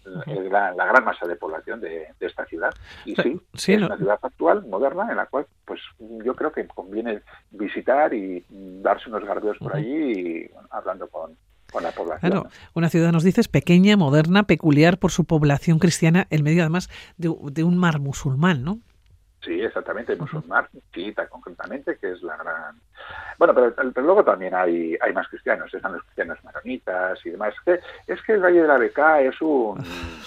la, 0.51 0.73
gran 0.75 1.05
masa 1.05 1.27
de 1.27 1.37
población 1.37 1.81
de, 1.81 2.09
esta 2.21 2.45
ciudad. 2.47 2.75
Y 3.05 3.15
sí, 3.15 3.41
es 3.55 3.83
una 3.83 3.97
ciudad 3.97 4.19
actual, 4.21 4.67
moderna, 4.67 5.07
en 5.11 5.17
la 5.17 5.27
cual 5.27 5.47
pues 5.65 5.81
yo 5.99 6.35
creo 6.35 6.53
que 6.53 6.67
conviene 6.67 7.23
visitar 7.51 8.13
y 8.13 8.45
darse 8.51 9.09
unos 9.09 9.25
garbeos 9.25 9.57
por 9.59 9.77
allí 9.77 9.89
y 9.89 10.51
hablando 10.71 11.09
con, 11.09 11.37
con 11.73 11.85
la 11.85 11.93
población. 11.93 12.33
Claro, 12.33 12.49
una 12.75 12.89
ciudad, 12.89 13.13
nos 13.13 13.23
dices, 13.23 13.49
pequeña, 13.49 13.97
moderna, 13.97 14.43
peculiar 14.43 14.99
por 14.99 15.13
su 15.13 15.25
población 15.25 15.79
cristiana, 15.79 16.27
en 16.31 16.43
medio 16.43 16.63
además 16.63 16.91
de, 17.17 17.33
de 17.53 17.65
un 17.65 17.79
mar 17.79 18.01
musulmán, 18.01 18.65
¿no? 18.65 18.81
Sí, 19.45 19.61
exactamente, 19.61 20.17
musulmán, 20.17 20.67
chiita 20.93 21.27
concretamente, 21.27 21.99
que 21.99 22.13
es 22.13 22.23
la 22.23 22.37
gran... 22.37 22.77
Bueno, 23.39 23.55
pero, 23.55 24.03
luego 24.03 24.25
también 24.25 24.55
hay, 24.55 24.97
hay 25.01 25.13
más 25.13 25.29
cristianos, 25.29 25.73
están 25.73 25.93
los 25.93 26.03
cristianos 26.05 26.43
maronitas 26.43 27.19
y 27.27 27.31
demás. 27.31 27.55
Que, 27.65 27.81
es 28.07 28.23
que 28.23 28.33
el 28.33 28.43
Valle 28.43 28.63
de 28.63 28.69
la 28.69 28.79
Beca 28.79 29.21
es 29.21 29.39
un, 29.43 29.85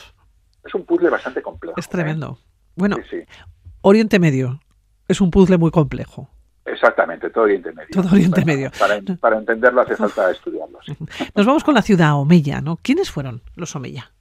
es 0.64 0.76
un 0.76 0.86
puzzle 0.86 1.10
bastante 1.10 1.42
complejo. 1.42 1.80
Es 1.80 1.90
tremendo. 1.90 2.38
¿eh? 2.40 2.46
Bueno, 2.76 2.98
Oriente 3.82 4.20
Medio 4.20 4.60
es 5.08 5.20
un 5.20 5.32
puzzle 5.32 5.58
muy 5.58 5.72
complejo. 5.72 6.30
Exactamente, 6.64 7.30
todo 7.32 7.46
Oriente 7.46 7.72
Medio. 7.72 7.90
Todo 7.92 8.10
Oriente 8.12 8.46
Medio. 8.46 8.70
Para, 8.78 9.00
para, 9.20 9.38
entenderlo 9.38 9.82
hace 9.82 9.96
falta 9.96 10.30
estudiarlo. 10.30 10.80
Nos 11.36 11.46
vamos 11.46 11.64
con 11.64 11.74
la 11.74 11.82
ciudad 11.82 12.20
Omeya, 12.20 12.62
¿no? 12.62 12.78
¿Quiénes 12.84 13.10
fueron 13.10 13.42
los 13.56 13.76
Omeya? 13.76 14.12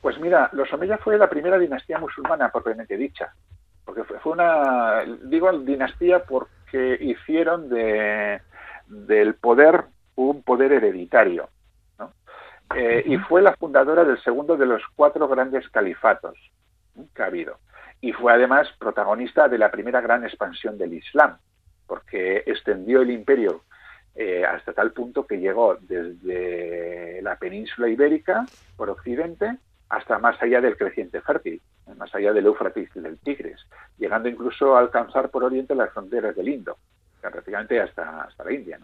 Pues 0.00 0.18
mira, 0.18 0.50
los 0.52 0.72
Omeya 0.72 0.98
fue 0.98 1.16
la 1.16 1.30
primera 1.30 1.58
dinastía 1.58 1.98
musulmana 1.98 2.50
propiamente 2.50 2.96
dicha 2.96 3.32
porque 3.84 4.04
fue, 4.04 4.32
una, 4.32 5.04
digo 5.24 5.52
dinastía 5.58 6.24
porque 6.24 6.98
hicieron 7.00 7.68
de, 7.68 8.40
del 8.86 9.34
poder 9.34 9.84
un 10.14 10.42
poder 10.42 10.72
hereditario. 10.72 11.48
Eh, 12.74 13.02
y 13.06 13.18
fue 13.18 13.42
la 13.42 13.54
fundadora 13.56 14.02
del 14.02 14.22
segundo 14.22 14.56
de 14.56 14.64
los 14.64 14.82
cuatro 14.96 15.28
grandes 15.28 15.68
califatos 15.68 16.38
que 17.14 17.22
ha 17.22 17.26
habido. 17.26 17.58
Y 18.00 18.12
fue 18.12 18.32
además 18.32 18.66
protagonista 18.78 19.48
de 19.48 19.58
la 19.58 19.70
primera 19.70 20.00
gran 20.00 20.24
expansión 20.24 20.78
del 20.78 20.94
Islam, 20.94 21.36
porque 21.86 22.42
extendió 22.46 23.02
el 23.02 23.10
imperio 23.10 23.62
eh, 24.14 24.44
hasta 24.44 24.72
tal 24.72 24.92
punto 24.92 25.26
que 25.26 25.38
llegó 25.38 25.76
desde 25.80 27.20
la 27.22 27.36
península 27.36 27.88
ibérica 27.88 28.46
por 28.76 28.90
occidente 28.90 29.58
hasta 29.92 30.18
más 30.18 30.42
allá 30.42 30.62
del 30.62 30.78
creciente 30.78 31.20
fértil, 31.20 31.60
más 31.98 32.12
allá 32.14 32.32
del 32.32 32.46
Éufrates 32.46 32.88
y 32.94 33.00
del 33.00 33.18
Tigris, 33.18 33.58
llegando 33.98 34.26
incluso 34.26 34.74
a 34.74 34.80
alcanzar 34.80 35.28
por 35.28 35.44
oriente 35.44 35.74
las 35.74 35.92
fronteras 35.92 36.34
del 36.34 36.48
Indo, 36.48 36.78
prácticamente 37.20 37.78
hasta, 37.78 38.22
hasta 38.22 38.42
la 38.42 38.52
India. 38.54 38.78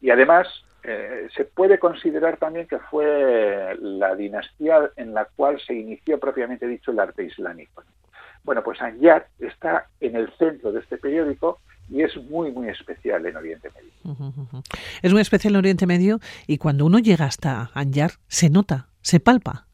Y 0.00 0.10
además 0.10 0.46
eh, 0.84 1.26
se 1.34 1.46
puede 1.46 1.80
considerar 1.80 2.36
también 2.36 2.68
que 2.68 2.78
fue 2.78 3.76
la 3.80 4.14
dinastía 4.14 4.88
en 4.94 5.14
la 5.14 5.24
cual 5.24 5.60
se 5.66 5.74
inició 5.74 6.20
propiamente 6.20 6.68
dicho 6.68 6.92
el 6.92 7.00
arte 7.00 7.24
islámico. 7.24 7.82
Bueno, 8.44 8.62
pues 8.62 8.80
Anyar 8.80 9.26
está 9.40 9.88
en 9.98 10.14
el 10.14 10.30
centro 10.38 10.70
de 10.70 10.78
este 10.78 10.96
periódico 10.96 11.58
y 11.90 12.02
es 12.02 12.16
muy, 12.30 12.52
muy 12.52 12.68
especial 12.68 13.26
en 13.26 13.36
Oriente 13.36 13.68
Medio. 13.74 14.46
Es 15.02 15.10
muy 15.10 15.22
especial 15.22 15.54
en 15.54 15.58
Oriente 15.58 15.88
Medio 15.88 16.20
y 16.46 16.58
cuando 16.58 16.86
uno 16.86 17.00
llega 17.00 17.24
hasta 17.24 17.72
Anyar 17.74 18.12
se 18.28 18.48
nota, 18.48 18.90
se 19.02 19.18
palpa. 19.18 19.65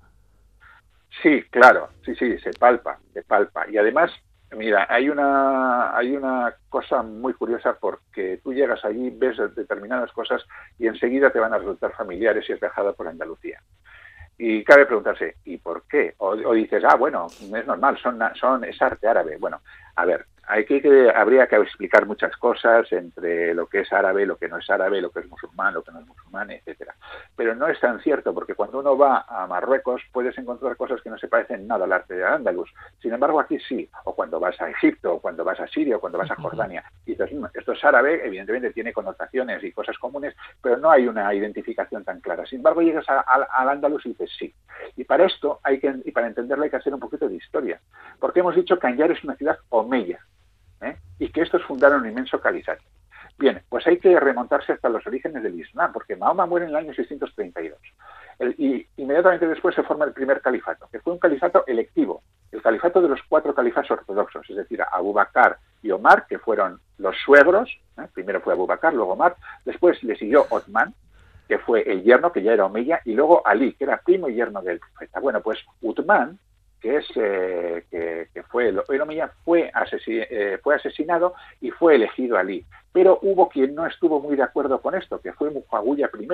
Sí, 1.22 1.42
claro, 1.50 1.88
sí, 2.04 2.14
sí, 2.16 2.37
se 2.38 2.50
palpa, 2.50 2.98
se 3.12 3.22
palpa. 3.22 3.68
Y 3.70 3.76
además, 3.76 4.11
mira, 4.56 4.87
hay 4.90 5.08
una, 5.08 5.96
hay 5.96 6.16
una 6.16 6.52
cosa 6.68 7.02
muy 7.02 7.32
curiosa 7.35 7.76
porque 7.80 8.40
tú 8.42 8.52
llegas 8.52 8.85
allí, 8.85 9.11
ves 9.11 9.37
determinadas 9.54 10.11
cosas 10.12 10.44
y 10.78 10.88
enseguida 10.88 11.30
te 11.30 11.38
van 11.38 11.54
a 11.54 11.58
resultar 11.58 11.92
familiares 11.92 12.44
si 12.44 12.52
has 12.52 12.61
viajado 12.61 12.94
por 12.94 13.06
Andalucía. 13.06 13.62
Y 14.37 14.64
cabe 14.64 14.87
preguntarse, 14.87 15.37
¿y 15.44 15.58
por 15.58 15.85
qué? 15.87 16.14
O, 16.18 16.54
dices, 16.54 16.82
ah, 16.85 16.96
bueno, 16.96 17.28
es 17.28 17.66
normal, 17.66 17.96
son, 18.02 18.18
son, 18.35 18.64
es 18.64 18.80
arte 18.82 19.06
árabe. 19.06 19.37
Bueno, 19.38 19.61
a 19.96 20.05
ver, 20.05 20.26
hay 20.46 20.64
que, 20.64 21.11
habría 21.14 21.46
que 21.46 21.57
explicar 21.57 22.05
muchas 22.05 22.37
cosas 22.37 22.90
entre 22.92 23.55
lo 23.55 23.66
que 23.66 23.81
es 23.81 23.92
árabe, 23.92 24.26
lo 24.26 24.37
que 24.37 24.48
no 24.48 24.59
es 24.59 24.68
árabe, 24.68 25.00
lo 25.00 25.11
que 25.11 25.20
es 25.20 25.28
musulmán, 25.28 25.72
lo 25.72 25.83
que 25.83 25.92
no 25.92 26.00
es 26.00 26.07
musulmán, 26.07 26.50
etcétera. 26.50 26.94
Pero 27.37 27.55
no 27.55 27.68
es 27.68 27.78
tan 27.81 28.00
cierto, 28.00 28.35
porque 28.35 28.55
cuando 28.55 28.81
uno 28.81 28.96
va 28.96 29.24
a 29.28 29.46
Marruecos 29.46 30.02
puedes 30.12 30.37
encontrar 30.37 30.76
cosas 30.76 31.00
que 31.00 31.11
no 31.11 31.18
se 31.18 31.28
parecen 31.28 31.66
nada 31.66 31.85
al 31.85 31.92
arte 31.92 32.14
de 32.14 32.24
Andalus. 32.24 32.72
Sin 33.00 33.12
embargo, 33.12 33.40
aquí 33.40 33.59
sí, 33.61 33.88
o 34.05 34.14
cuando 34.14 34.40
vas 34.40 34.61
a 34.61 34.68
Egipto, 34.68 35.14
o 35.14 35.20
cuando 35.20 35.44
vas 35.44 35.61
a 35.61 35.66
Siria, 35.68 35.96
o 35.96 36.00
cuando 36.00 36.18
vas 36.18 36.31
a 36.31 36.37
Jordania. 36.37 36.85
Y 37.07 37.12
dices, 37.12 37.33
mm, 37.33 37.46
esto 37.55 37.72
es 37.72 37.85
árabe, 37.85 38.20
evidentemente 38.26 38.72
tiene 38.72 38.92
connotaciones 38.92 39.62
y 39.62 39.72
cosas 39.72 39.96
comunes, 39.98 40.35
pero 40.61 40.76
no 40.76 40.90
hay 40.90 41.07
una 41.07 41.33
identificación 41.33 42.05
tan 42.05 42.20
clara. 42.20 42.44
Sin 42.46 42.59
embargo, 42.59 42.83
llegas 42.83 43.07
al 43.09 43.68
Andalus 43.68 44.05
y 44.07 44.11
dices 44.11 44.31
sí. 44.38 44.52
Y 44.96 45.05
para 45.05 45.24
esto, 45.24 45.61
hay 45.62 45.78
que, 45.78 45.94
y 46.05 46.11
para 46.11 46.26
entenderlo, 46.26 46.64
hay 46.64 46.70
que 46.70 46.76
hacer 46.76 46.92
un 46.92 47.00
poquito 47.00 47.28
de 47.28 47.37
historia. 47.37 47.81
Porque 48.18 48.40
hemos 48.40 48.57
dicho 48.57 48.78
que 48.78 48.87
Anyar 48.87 49.12
es 49.12 49.22
una 49.24 49.37
ciudad 49.37 49.59
omeya, 49.82 50.18
¿eh? 50.80 50.96
y 51.18 51.28
que 51.30 51.42
estos 51.42 51.62
fundaron 51.64 52.02
un 52.02 52.08
inmenso 52.08 52.40
califato. 52.40 52.82
Bien, 53.38 53.62
pues 53.68 53.86
hay 53.86 53.98
que 53.98 54.18
remontarse 54.20 54.72
hasta 54.72 54.88
los 54.88 55.06
orígenes 55.06 55.42
del 55.42 55.58
Islam, 55.58 55.92
porque 55.92 56.16
Mahoma 56.16 56.46
muere 56.46 56.66
en 56.66 56.70
el 56.70 56.76
año 56.76 56.94
632. 56.94 57.78
y 58.58 58.86
inmediatamente 58.96 59.46
después 59.46 59.74
se 59.74 59.82
forma 59.82 60.04
el 60.04 60.12
primer 60.12 60.40
califato, 60.40 60.88
que 60.90 61.00
fue 61.00 61.12
un 61.12 61.18
califato 61.18 61.64
electivo, 61.66 62.22
el 62.50 62.62
califato 62.62 63.00
de 63.00 63.08
los 63.08 63.20
cuatro 63.28 63.54
califas 63.54 63.90
ortodoxos, 63.90 64.48
es 64.48 64.56
decir, 64.56 64.82
Abu 64.90 65.12
Bakr 65.12 65.56
y 65.82 65.90
Omar, 65.90 66.26
que 66.26 66.38
fueron 66.38 66.80
los 66.98 67.16
suegros, 67.24 67.70
¿eh? 67.98 68.06
primero 68.12 68.40
fue 68.40 68.52
Abu 68.52 68.66
Bakr, 68.66 68.92
luego 68.92 69.12
Omar, 69.12 69.36
después 69.64 70.02
le 70.02 70.16
siguió 70.16 70.46
Otman, 70.50 70.94
que 71.48 71.58
fue 71.58 71.82
el 71.82 72.02
yerno, 72.02 72.32
que 72.32 72.42
ya 72.42 72.52
era 72.52 72.66
Omeya, 72.66 73.00
y 73.04 73.14
luego 73.14 73.46
Ali, 73.46 73.74
que 73.74 73.84
era 73.84 74.00
primo 74.00 74.28
yerno 74.28 74.62
del 74.62 74.78
profeta. 74.78 75.20
Bueno, 75.20 75.40
pues 75.40 75.58
Uthman, 75.80 76.38
que 76.82 76.96
es 76.96 77.06
eh, 77.14 78.28
que, 78.34 78.42
fue 78.42 78.68
el, 78.68 79.00
Omeya, 79.00 79.30
fue, 79.44 79.70
eh, 80.06 80.58
fue 80.62 80.74
asesinado 80.74 81.34
y 81.60 81.70
fue 81.70 81.94
elegido 81.94 82.36
Ali. 82.36 82.66
Pero 82.92 83.20
hubo 83.22 83.48
quien 83.48 83.74
no 83.74 83.86
estuvo 83.86 84.20
muy 84.20 84.34
de 84.34 84.42
acuerdo 84.42 84.82
con 84.82 84.96
esto, 84.96 85.20
que 85.20 85.32
fue 85.32 85.50
Mujawiya 85.50 86.10
I, 86.12 86.28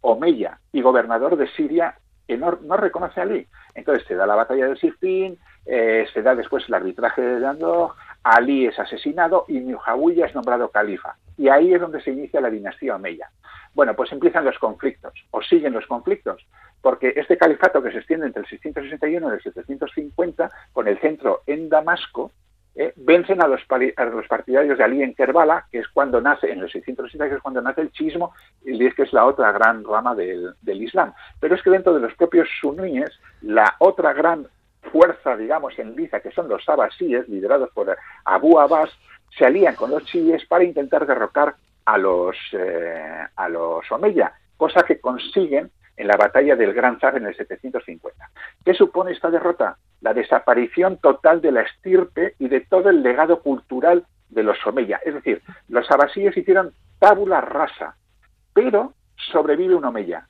Omeya 0.00 0.58
y 0.72 0.80
gobernador 0.80 1.36
de 1.36 1.46
Siria, 1.48 1.94
que 2.26 2.38
no, 2.38 2.50
reconoce 2.76 3.20
a 3.20 3.24
Ali. 3.24 3.46
Entonces 3.74 4.06
se 4.08 4.14
da 4.14 4.26
la 4.26 4.34
batalla 4.34 4.66
de 4.66 4.76
Siffin, 4.76 5.38
eh, 5.66 6.06
se 6.12 6.22
da 6.22 6.34
después 6.34 6.64
el 6.66 6.74
arbitraje 6.74 7.20
de 7.20 7.40
Dandog, 7.40 7.94
Ali 8.22 8.66
es 8.66 8.78
asesinado 8.78 9.44
y 9.46 9.60
Mujawiya 9.60 10.26
es 10.26 10.34
nombrado 10.34 10.70
califa. 10.70 11.16
Y 11.36 11.48
ahí 11.48 11.74
es 11.74 11.80
donde 11.80 12.00
se 12.00 12.12
inicia 12.12 12.40
la 12.40 12.50
dinastía 12.50 12.96
Omeya. 12.96 13.28
Bueno, 13.74 13.94
pues 13.94 14.10
empiezan 14.12 14.44
los 14.44 14.58
conflictos, 14.58 15.12
o 15.30 15.42
siguen 15.42 15.72
los 15.72 15.86
conflictos, 15.86 16.46
porque 16.82 17.12
este 17.16 17.38
califato 17.38 17.82
que 17.82 17.92
se 17.92 17.98
extiende 17.98 18.26
entre 18.26 18.42
el 18.42 18.48
661 18.48 19.28
y 19.28 19.32
el 19.32 19.42
750, 19.42 20.50
con 20.72 20.88
el 20.88 20.98
centro 21.00 21.42
en 21.46 21.68
Damasco, 21.68 22.32
eh, 22.74 22.92
vencen 22.96 23.42
a 23.42 23.46
los, 23.46 23.60
partidarios 24.26 24.78
de 24.78 24.84
Ali 24.84 25.02
en 25.02 25.14
Kerbala, 25.14 25.66
que 25.70 25.78
es 25.78 25.88
cuando 25.88 26.20
nace, 26.20 26.50
en 26.50 26.60
el 26.60 26.70
660, 26.70 27.28
que 27.28 27.36
es 27.36 27.42
cuando 27.42 27.60
nace 27.62 27.82
el 27.82 27.92
chismo, 27.92 28.34
y 28.64 28.84
es 28.84 28.94
que 28.94 29.02
es 29.02 29.12
la 29.12 29.26
otra 29.26 29.52
gran 29.52 29.84
rama 29.84 30.14
del, 30.14 30.54
del 30.60 30.82
Islam. 30.82 31.12
Pero 31.38 31.54
es 31.54 31.62
que 31.62 31.70
dentro 31.70 31.94
de 31.94 32.00
los 32.00 32.14
propios 32.14 32.48
suníes, 32.60 33.10
la 33.42 33.76
otra 33.78 34.12
gran 34.12 34.48
fuerza, 34.90 35.36
digamos, 35.36 35.78
en 35.78 35.94
Liza, 35.94 36.20
que 36.20 36.32
son 36.32 36.48
los 36.48 36.68
abasíes, 36.68 37.28
liderados 37.28 37.70
por 37.72 37.96
Abu 38.24 38.58
Abbas, 38.58 38.90
se 39.36 39.44
alían 39.44 39.76
con 39.76 39.90
los 39.90 40.04
chiíes 40.06 40.44
para 40.46 40.64
intentar 40.64 41.06
derrocar 41.06 41.54
a 41.84 41.98
los, 41.98 42.36
eh, 42.52 43.26
a 43.36 43.48
los 43.48 43.90
Omeya, 43.92 44.32
cosa 44.56 44.82
que 44.82 45.00
consiguen 45.00 45.70
en 45.96 46.06
la 46.06 46.16
batalla 46.16 46.56
del 46.56 46.72
Gran 46.72 46.98
Zar 46.98 47.16
en 47.16 47.26
el 47.26 47.36
750. 47.36 48.30
¿Qué 48.64 48.74
supone 48.74 49.12
esta 49.12 49.30
derrota? 49.30 49.76
La 50.00 50.14
desaparición 50.14 50.98
total 50.98 51.40
de 51.40 51.52
la 51.52 51.62
estirpe 51.62 52.34
y 52.38 52.48
de 52.48 52.60
todo 52.60 52.90
el 52.90 53.02
legado 53.02 53.40
cultural 53.40 54.06
de 54.30 54.42
los 54.42 54.58
Omeya. 54.66 55.00
Es 55.04 55.14
decir, 55.14 55.42
los 55.68 55.90
abasíes 55.90 56.36
hicieron 56.36 56.72
tábula 56.98 57.40
rasa, 57.40 57.96
pero 58.52 58.94
sobrevive 59.32 59.74
un 59.74 59.84
Omeya, 59.84 60.26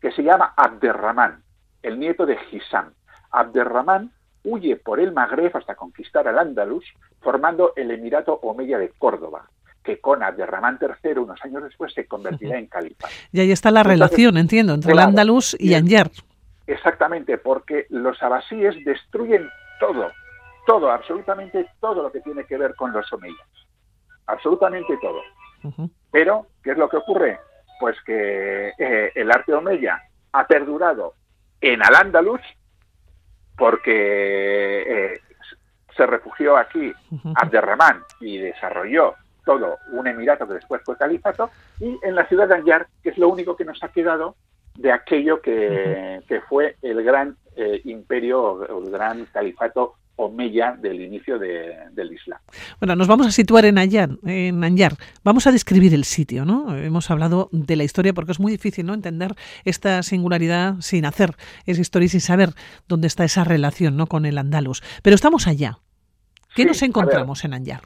que 0.00 0.12
se 0.12 0.22
llama 0.22 0.54
Abderrahman, 0.56 1.42
el 1.82 1.98
nieto 1.98 2.26
de 2.26 2.38
Hisam. 2.50 2.92
Abderrahman 3.30 4.12
huye 4.44 4.76
por 4.76 5.00
el 5.00 5.12
Magreb 5.12 5.56
hasta 5.56 5.74
conquistar 5.74 6.28
al 6.28 6.38
Andalus, 6.38 6.84
formando 7.20 7.72
el 7.76 7.90
Emirato 7.90 8.34
Omeya 8.42 8.78
de 8.78 8.90
Córdoba 8.90 9.48
que 9.82 10.00
con 10.00 10.22
Abderramán 10.22 10.78
III, 10.80 11.18
unos 11.18 11.42
años 11.44 11.62
después, 11.64 11.92
se 11.92 12.06
convertirá 12.06 12.58
en 12.58 12.66
califa. 12.66 13.08
Y 13.32 13.40
ahí 13.40 13.50
está 13.50 13.70
la 13.70 13.82
relación, 13.82 14.36
entiendo, 14.36 14.74
entre 14.74 14.92
el 14.92 14.98
Andalus 14.98 15.56
y 15.58 15.74
Anjar. 15.74 16.10
Exactamente, 16.66 17.38
porque 17.38 17.86
los 17.88 18.22
abasíes 18.22 18.76
destruyen 18.84 19.48
todo, 19.80 20.10
todo, 20.66 20.90
absolutamente 20.92 21.66
todo 21.80 22.02
lo 22.02 22.12
que 22.12 22.20
tiene 22.20 22.44
que 22.44 22.56
ver 22.56 22.74
con 22.74 22.92
los 22.92 23.10
omeyas. 23.12 23.48
Absolutamente 24.26 24.96
todo. 25.00 25.20
Pero, 26.12 26.46
¿qué 26.62 26.72
es 26.72 26.78
lo 26.78 26.88
que 26.88 26.98
ocurre? 26.98 27.40
Pues 27.80 27.96
que 28.02 28.72
eh, 28.78 29.12
el 29.14 29.30
arte 29.30 29.52
omeya 29.52 30.00
ha 30.32 30.46
perdurado 30.46 31.14
en 31.60 31.82
Al-Ándalus 31.82 32.40
porque 33.56 35.12
eh, 35.14 35.20
se 35.96 36.06
refugió 36.06 36.56
aquí 36.56 36.92
Abderramán 37.34 38.04
y 38.20 38.38
desarrolló 38.38 39.14
todo 39.44 39.78
un 39.92 40.06
emirato 40.06 40.46
que 40.46 40.54
después 40.54 40.82
fue 40.84 40.96
califato, 40.96 41.50
y 41.78 41.98
en 42.02 42.14
la 42.14 42.26
ciudad 42.26 42.48
de 42.48 42.54
Anjar, 42.54 42.86
que 43.02 43.10
es 43.10 43.18
lo 43.18 43.28
único 43.28 43.56
que 43.56 43.64
nos 43.64 43.82
ha 43.82 43.88
quedado 43.88 44.36
de 44.76 44.92
aquello 44.92 45.40
que, 45.40 46.22
fue 46.48 46.76
el 46.82 47.02
gran 47.02 47.36
eh, 47.56 47.80
imperio, 47.84 48.84
el 48.84 48.90
gran 48.90 49.26
califato 49.26 49.94
Omeya 50.20 50.76
del 50.78 51.00
inicio 51.00 51.38
del 51.38 52.12
Islam. 52.12 52.38
Bueno, 52.78 52.94
nos 52.94 53.08
vamos 53.08 53.26
a 53.26 53.30
situar 53.30 53.64
en 53.64 53.78
Anjar, 53.78 54.10
en 54.26 54.62
Anjar. 54.62 54.94
Vamos 55.24 55.46
a 55.46 55.52
describir 55.52 55.94
el 55.94 56.04
sitio, 56.04 56.44
¿no? 56.44 56.76
Hemos 56.76 57.10
hablado 57.10 57.48
de 57.52 57.76
la 57.76 57.84
historia 57.84 58.12
porque 58.12 58.32
es 58.32 58.40
muy 58.40 58.52
difícil, 58.52 58.84
¿no? 58.84 58.92
Entender 58.92 59.34
esta 59.64 60.02
singularidad 60.02 60.74
sin 60.80 61.06
hacer 61.06 61.36
esa 61.64 61.80
historia 61.80 62.06
y 62.06 62.10
sin 62.10 62.20
saber 62.20 62.50
dónde 62.86 63.06
está 63.06 63.24
esa 63.24 63.44
relación, 63.44 63.96
¿no? 63.96 64.06
Con 64.06 64.26
el 64.26 64.36
andaluz. 64.36 64.82
Pero 65.02 65.14
estamos 65.14 65.46
allá. 65.46 65.78
¿Qué 66.54 66.66
nos 66.66 66.82
encontramos 66.82 67.44
en 67.44 67.54
Anjar? 67.54 67.82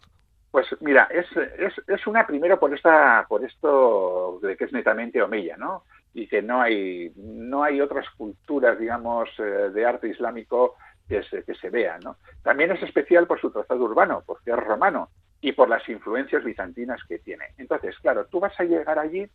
Pues 0.54 0.68
mira, 0.82 1.08
es, 1.10 1.26
es, 1.58 1.72
es, 1.88 2.06
una 2.06 2.24
primero 2.24 2.60
por 2.60 2.72
esta 2.72 3.26
por 3.28 3.44
esto 3.44 4.38
de 4.40 4.56
que 4.56 4.66
es 4.66 4.72
netamente 4.72 5.20
Omeya, 5.20 5.56
¿no? 5.56 5.82
Y 6.12 6.28
que 6.28 6.42
no 6.42 6.62
hay 6.62 7.10
no 7.16 7.64
hay 7.64 7.80
otras 7.80 8.08
culturas, 8.10 8.78
digamos, 8.78 9.28
eh, 9.38 9.42
de 9.74 9.84
arte 9.84 10.06
islámico 10.06 10.76
que 11.08 11.24
se, 11.24 11.42
que 11.42 11.56
se 11.56 11.70
vean, 11.70 12.02
¿no? 12.04 12.18
También 12.44 12.70
es 12.70 12.80
especial 12.84 13.26
por 13.26 13.40
su 13.40 13.50
trazado 13.50 13.82
urbano, 13.82 14.22
porque 14.24 14.52
es 14.52 14.56
romano 14.56 15.08
y 15.40 15.50
por 15.50 15.68
las 15.68 15.88
influencias 15.88 16.44
bizantinas 16.44 17.02
que 17.08 17.18
tiene. 17.18 17.46
Entonces, 17.58 17.98
claro, 17.98 18.26
tú 18.26 18.38
vas 18.38 18.54
a 18.60 18.62
llegar 18.62 19.00
allí 19.00 19.26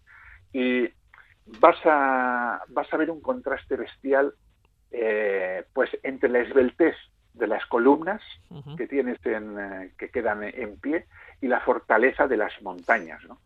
y 0.53 0.87
vas 1.59 1.79
a 1.83 2.61
vas 2.69 2.93
a 2.93 2.95
ver 2.95 3.11
un 3.11 3.19
contraste 3.19 3.75
bestial, 3.75 4.33
eh, 4.89 5.65
pues 5.73 5.89
entre 6.01 6.29
la 6.29 6.39
esbeltez 6.39 6.95
de 7.33 7.47
las 7.47 7.65
columnas 7.67 8.21
que 8.77 8.87
tienes 8.87 9.17
en, 9.25 9.59
eh, 9.59 9.91
que 9.97 10.09
quedan 10.09 10.43
en 10.43 10.77
pie 10.79 11.05
y 11.41 11.47
la 11.47 11.59
fortaleza 11.61 12.27
de 12.27 12.37
las 12.37 12.61
montañas. 12.61 13.23
¿no? 13.27 13.39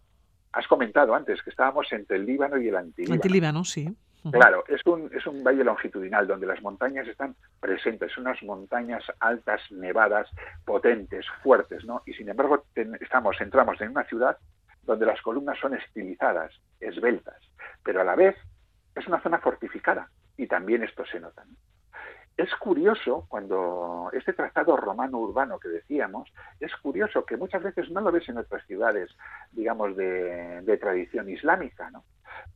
Has 0.51 0.67
comentado 0.67 1.13
antes 1.15 1.41
que 1.41 1.49
estábamos 1.49 1.91
entre 1.91 2.17
el 2.17 2.25
Líbano 2.25 2.57
y 2.57 2.67
el 2.67 2.75
Antilíbano. 2.75 3.15
Antilíbano, 3.15 3.63
sí. 3.63 3.95
Claro, 4.31 4.63
es 4.69 4.79
un, 4.85 5.11
es 5.13 5.27
un 5.27 5.43
valle 5.43 5.65
longitudinal 5.65 6.25
donde 6.25 6.47
las 6.47 6.61
montañas 6.61 7.05
están 7.07 7.35
presentes, 7.59 8.17
unas 8.17 8.41
montañas 8.41 9.03
altas, 9.19 9.61
nevadas, 9.69 10.29
potentes, 10.63 11.25
fuertes, 11.41 11.83
¿no? 11.83 12.03
Y 12.05 12.13
sin 12.13 12.29
embargo 12.29 12.63
estamos, 13.01 13.35
entramos 13.41 13.81
en 13.81 13.89
una 13.89 14.05
ciudad 14.05 14.37
donde 14.83 15.05
las 15.05 15.21
columnas 15.21 15.59
son 15.59 15.73
estilizadas, 15.73 16.53
esbeltas, 16.79 17.35
pero 17.83 17.99
a 17.99 18.05
la 18.05 18.15
vez 18.15 18.35
es 18.95 19.05
una 19.07 19.21
zona 19.21 19.39
fortificada 19.39 20.09
y 20.37 20.47
también 20.47 20.83
esto 20.83 21.05
se 21.05 21.19
nota. 21.19 21.43
¿no? 21.43 21.55
Es 22.35 22.53
curioso 22.55 23.25
cuando 23.29 24.09
este 24.11 24.33
trazado 24.33 24.75
romano 24.75 25.19
urbano 25.19 25.59
que 25.59 25.69
decíamos, 25.69 26.31
es 26.59 26.75
curioso 26.77 27.25
que 27.25 27.37
muchas 27.37 27.61
veces 27.61 27.91
no 27.91 28.01
lo 28.01 28.11
ves 28.11 28.27
en 28.27 28.39
otras 28.39 28.65
ciudades, 28.65 29.11
digamos, 29.51 29.95
de, 29.95 30.77
tradición 30.81 31.29
islámica, 31.29 31.91
¿no? 31.91 32.03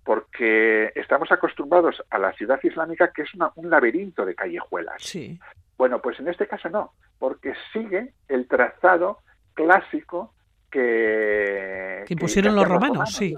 Porque 0.03 0.91
estamos 0.95 1.31
acostumbrados 1.31 2.03
a 2.09 2.17
la 2.17 2.33
ciudad 2.33 2.59
islámica 2.63 3.11
que 3.11 3.21
es 3.21 3.29
un 3.55 3.69
laberinto 3.69 4.25
de 4.25 4.33
callejuelas. 4.33 5.01
Sí. 5.03 5.39
Bueno, 5.77 6.01
pues 6.01 6.19
en 6.19 6.27
este 6.27 6.47
caso 6.47 6.69
no, 6.69 6.93
porque 7.19 7.53
sigue 7.71 8.13
el 8.27 8.47
trazado 8.47 9.19
clásico 9.53 10.33
que, 10.71 12.03
que 12.07 12.13
impusieron 12.13 12.55
los 12.55 12.67
romanos, 12.67 13.13
sí. 13.13 13.35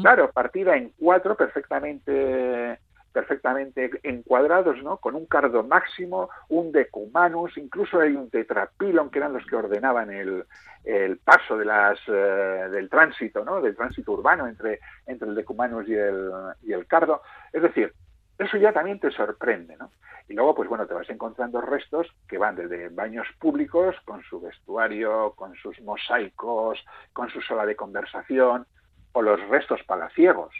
Claro, 0.00 0.30
partida 0.32 0.74
en 0.76 0.92
cuatro 0.98 1.36
perfectamente 1.36 2.78
perfectamente 3.12 3.90
encuadrados, 4.02 4.82
¿no? 4.82 4.96
Con 4.96 5.14
un 5.14 5.26
cardo 5.26 5.62
máximo, 5.62 6.30
un 6.48 6.72
decumanus, 6.72 7.56
incluso 7.56 8.00
hay 8.00 8.14
un 8.14 8.30
tetrapilon 8.30 9.10
que 9.10 9.18
eran 9.18 9.32
los 9.32 9.46
que 9.46 9.56
ordenaban 9.56 10.10
el, 10.10 10.44
el 10.84 11.18
paso 11.18 11.56
de 11.56 11.64
las, 11.64 11.98
eh, 12.08 12.68
del 12.70 12.88
tránsito, 12.88 13.44
¿no? 13.44 13.60
Del 13.60 13.76
tránsito 13.76 14.12
urbano 14.12 14.46
entre, 14.46 14.80
entre 15.06 15.28
el 15.28 15.34
decumanus 15.34 15.88
y 15.88 15.94
el, 15.94 16.30
y 16.62 16.72
el 16.72 16.86
cardo. 16.86 17.22
Es 17.52 17.62
decir, 17.62 17.92
eso 18.38 18.56
ya 18.56 18.72
también 18.72 18.98
te 18.98 19.10
sorprende, 19.10 19.76
¿no? 19.76 19.90
Y 20.28 20.34
luego, 20.34 20.54
pues 20.54 20.68
bueno, 20.68 20.86
te 20.86 20.94
vas 20.94 21.08
encontrando 21.10 21.60
restos 21.60 22.06
que 22.28 22.38
van 22.38 22.56
desde 22.56 22.88
baños 22.88 23.26
públicos, 23.38 23.96
con 24.04 24.22
su 24.22 24.40
vestuario, 24.40 25.32
con 25.36 25.54
sus 25.56 25.80
mosaicos, 25.82 26.82
con 27.12 27.28
su 27.28 27.40
sala 27.42 27.66
de 27.66 27.76
conversación, 27.76 28.66
o 29.12 29.22
los 29.22 29.40
restos 29.48 29.82
palaciegos, 29.84 30.54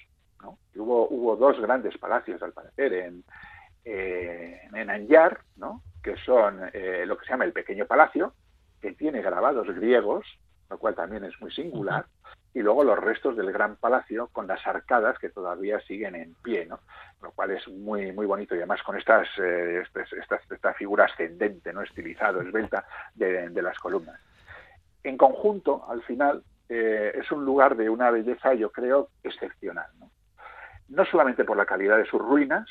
Hubo, 0.74 1.36
dos 1.36 1.60
grandes 1.60 1.96
palacios, 1.98 2.42
al 2.42 2.52
parecer, 2.52 2.92
en, 2.92 3.24
eh, 3.84 4.60
¿no? 5.56 5.82
que 6.02 6.16
son 6.16 6.60
eh, 6.72 7.04
lo 7.06 7.16
que 7.16 7.24
se 7.26 7.32
llama 7.32 7.44
el 7.44 7.52
Pequeño 7.52 7.86
Palacio, 7.86 8.32
que 8.80 8.92
tiene 8.92 9.22
grabados 9.22 9.66
griegos, 9.68 10.26
lo 10.70 10.78
cual 10.78 10.94
también 10.94 11.24
es 11.24 11.40
muy 11.40 11.52
singular, 11.52 12.06
y 12.54 12.60
luego 12.60 12.84
los 12.84 12.98
restos 12.98 13.36
del 13.36 13.52
Gran 13.52 13.76
Palacio 13.76 14.28
con 14.28 14.46
las 14.46 14.66
arcadas 14.66 15.18
que 15.18 15.30
todavía 15.30 15.80
siguen 15.80 16.14
en 16.14 16.34
pie, 16.42 16.66
¿no? 16.66 16.80
lo 17.22 17.30
cual 17.30 17.52
es 17.52 17.66
muy 17.68 18.12
muy 18.12 18.26
bonito 18.26 18.54
y 18.54 18.58
además 18.58 18.82
con 18.82 18.98
estas, 18.98 19.28
eh, 19.38 19.82
esta 20.50 20.74
figura 20.74 21.04
ascendente, 21.04 21.72
no 21.72 21.82
estilizado, 21.82 22.42
esbelta 22.42 22.84
de, 23.14 23.50
las 23.62 23.78
columnas. 23.78 24.20
En 25.02 25.16
conjunto, 25.16 25.84
al 25.88 26.02
final, 26.02 26.42
eh, 26.68 27.12
es 27.14 27.30
un 27.32 27.44
lugar 27.44 27.76
de 27.76 27.88
una 27.88 28.10
belleza, 28.10 28.54
yo 28.54 28.70
creo, 28.70 29.08
excepcional. 29.22 29.86
No 30.92 31.04
solamente 31.06 31.44
por 31.44 31.56
la 31.56 31.66
calidad 31.66 31.96
de 31.96 32.04
sus 32.04 32.20
ruinas, 32.20 32.68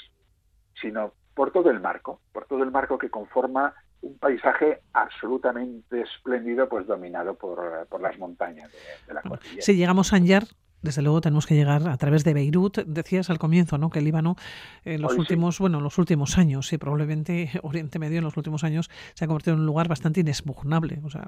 sino 0.80 1.14
por 1.34 1.52
todo 1.52 1.72
el 1.72 1.80
marco, 1.80 2.22
por 2.32 2.46
todo 2.46 2.64
el 2.64 2.72
marco 2.72 2.98
que 2.98 3.10
conforma 3.10 3.74
un 4.02 4.18
paisaje 4.18 4.82
absolutamente 4.94 6.02
espléndido, 6.02 6.70
pues 6.70 6.88
dominado 6.88 7.36
por, 7.36 7.88
por 7.88 8.02
las 8.02 8.18
montañas 8.18 8.72
de, 9.08 9.14
la 9.14 9.22
cordillera. 9.22 9.62
Si 9.62 9.76
llegamos 9.76 10.14
a 10.14 10.18
Anjar, 10.18 10.44
desde 10.82 11.02
luego 11.02 11.22
tenemos 11.22 11.46
que 11.46 11.56
llegar 11.56 11.88
a 11.88 11.98
través 11.98 12.24
de 12.24 12.34
Beirut. 12.34 12.80
Decías 12.80 13.30
al 13.30 13.38
comienzo, 13.38 13.78
¿no? 13.78 13.90
Que 13.90 14.00
el 14.00 14.06
Líbano 14.06 14.36
en 14.84 15.02
los 15.02 15.16
últimos, 15.16 15.60
bueno, 15.60 15.80
los 15.80 15.98
últimos 16.00 16.38
años, 16.38 16.74
y 16.74 16.78
probablemente 16.78 17.52
Oriente 17.64 18.00
Medio 18.00 18.18
en 18.18 18.24
los 18.24 18.38
últimos 18.38 18.64
años 18.64 18.90
se 19.14 19.26
ha 19.26 19.28
convertido 19.28 19.54
en 19.56 19.62
un 19.62 19.66
lugar 19.68 19.88
bastante 19.88 20.22
inexpugnable. 20.22 21.00
O 21.04 21.10
sea, 21.10 21.28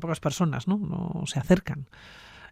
pocas 0.00 0.20
personas, 0.20 0.66
¿no? 0.66 0.78
No 0.78 1.26
se 1.26 1.38
acercan. 1.38 1.86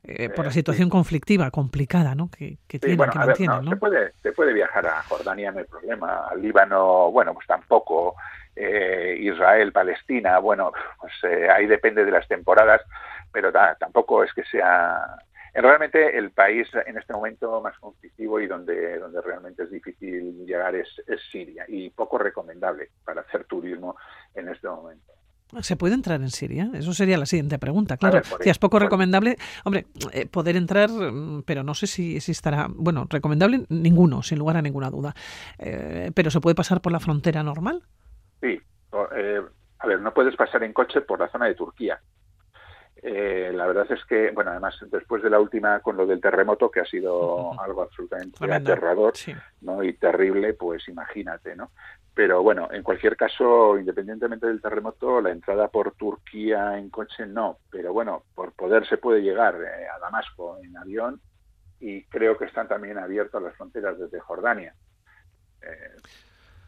Eh, 0.05 0.31
por 0.31 0.45
la 0.45 0.51
eh, 0.51 0.55
situación 0.55 0.89
conflictiva, 0.89 1.51
complicada, 1.51 2.15
¿no? 2.15 2.31
Que, 2.31 2.59
que 2.67 2.79
tienen, 2.79 3.11
que 3.11 3.19
mantienen, 3.19 3.65
¿no? 3.65 3.71
Se, 3.71 3.77
puede, 3.77 4.13
se 4.23 4.33
puede 4.33 4.53
viajar 4.53 4.87
a 4.87 5.03
Jordania, 5.03 5.51
no 5.53 5.59
hay 5.59 5.65
problema. 5.65 6.29
Al 6.29 6.41
Líbano, 6.41 7.11
bueno, 7.11 7.35
pues 7.35 7.47
tampoco. 7.47 8.15
Eh, 8.61 9.17
Israel, 9.21 9.71
Palestina, 9.71 10.41
bueno, 10.41 10.73
pues 11.01 11.13
ahí 11.55 11.67
depende 11.67 12.05
de 12.05 12.11
las 12.11 12.27
temporadas, 12.27 12.81
pero 13.31 13.53
tampoco 13.53 14.25
es 14.25 14.33
que 14.33 14.43
sea 14.43 15.17
realmente 15.55 16.17
el 16.17 16.31
país 16.31 16.69
en 16.87 16.99
este 16.99 17.13
momento 17.13 17.61
más 17.61 17.79
conflictivo 17.79 18.41
y 18.41 18.47
donde, 18.47 18.99
donde 18.99 19.21
realmente 19.21 19.63
es 19.63 19.71
difícil 19.71 20.45
llegar 20.45 20.75
es, 20.75 20.89
es 21.07 21.21
Siria 21.31 21.65
y 21.69 21.91
poco 21.91 22.19
recomendable 22.19 22.91
para 23.05 23.23
hacer 23.23 23.45
turismo 23.45 23.97
en 24.35 24.49
este 24.49 24.69
momento. 24.69 25.13
¿Se 25.61 25.77
puede 25.77 25.95
entrar 25.95 26.21
en 26.21 26.31
Siria? 26.31 26.71
Eso 26.75 26.93
sería 26.93 27.17
la 27.17 27.25
siguiente 27.25 27.59
pregunta. 27.59 27.97
Claro, 27.97 28.21
si 28.41 28.51
es 28.51 28.59
poco 28.59 28.79
recomendable, 28.79 29.37
hombre, 29.65 29.87
eh, 30.13 30.27
poder 30.27 30.57
entrar, 30.57 30.91
mm, 30.91 31.43
pero 31.45 31.63
no 31.63 31.75
sé 31.75 31.87
si, 31.87 32.21
si, 32.21 32.33
estará, 32.33 32.67
bueno, 32.69 33.07
recomendable 33.09 33.65
ninguno, 33.71 34.23
sin 34.23 34.39
lugar 34.39 34.59
a 34.59 34.63
ninguna 34.63 34.91
duda. 34.91 35.15
Eh, 35.59 36.11
pero 36.15 36.31
¿se 36.31 36.41
puede 36.41 36.55
pasar 36.55 36.83
por 36.83 36.93
la 36.93 37.01
frontera 37.01 37.43
normal? 37.43 37.83
Sí. 38.43 38.61
Eh, 39.17 39.43
a 39.79 39.87
ver, 39.87 40.01
no 40.01 40.13
puedes 40.13 40.37
pasar 40.37 40.63
en 40.65 40.73
coche 40.73 41.01
por 41.01 41.19
la 41.19 41.29
zona 41.29 41.47
de 41.47 41.55
Turquía. 41.55 41.99
la 43.03 43.67
verdad 43.67 43.87
es 43.91 44.05
que, 44.05 44.33
bueno, 44.33 44.51
además 44.51 44.75
después 44.91 45.23
de 45.23 45.31
la 45.31 45.41
última 45.41 45.81
con 45.81 45.97
lo 45.97 46.05
del 46.05 46.21
terremoto, 46.21 46.71
que 46.71 46.81
ha 46.81 46.85
sido 46.85 47.59
algo 47.59 47.83
absolutamente 47.83 48.53
aterrador 48.53 49.15
¿no? 49.63 49.83
y 49.83 49.95
terrible, 49.95 50.53
pues 50.53 50.87
imagínate, 50.89 51.57
¿no? 51.57 51.71
Pero 52.19 52.43
bueno, 52.43 52.69
en 52.73 52.83
cualquier 52.83 53.17
caso, 53.17 53.79
independientemente 53.79 54.49
del 54.49 54.61
terremoto, 54.61 55.21
la 55.21 55.31
entrada 55.31 55.69
por 55.69 55.93
Turquía 55.93 56.77
en 56.77 56.91
coche 56.91 57.25
no. 57.25 57.59
Pero 57.71 57.93
bueno, 57.93 58.25
por 58.35 58.55
poder 58.55 58.85
se 58.89 58.97
puede 58.97 59.23
llegar 59.23 59.55
eh, 59.55 59.87
a 59.87 60.01
Damasco 60.01 60.59
en 60.61 60.77
avión 60.77 61.21
y 61.79 62.03
creo 62.07 62.37
que 62.37 62.47
están 62.47 62.67
también 62.67 62.99
abiertas 62.99 63.41
las 63.41 63.55
fronteras 63.55 64.01
desde 64.01 64.19
Jordania. 64.19 64.75
Eh, 65.63 65.95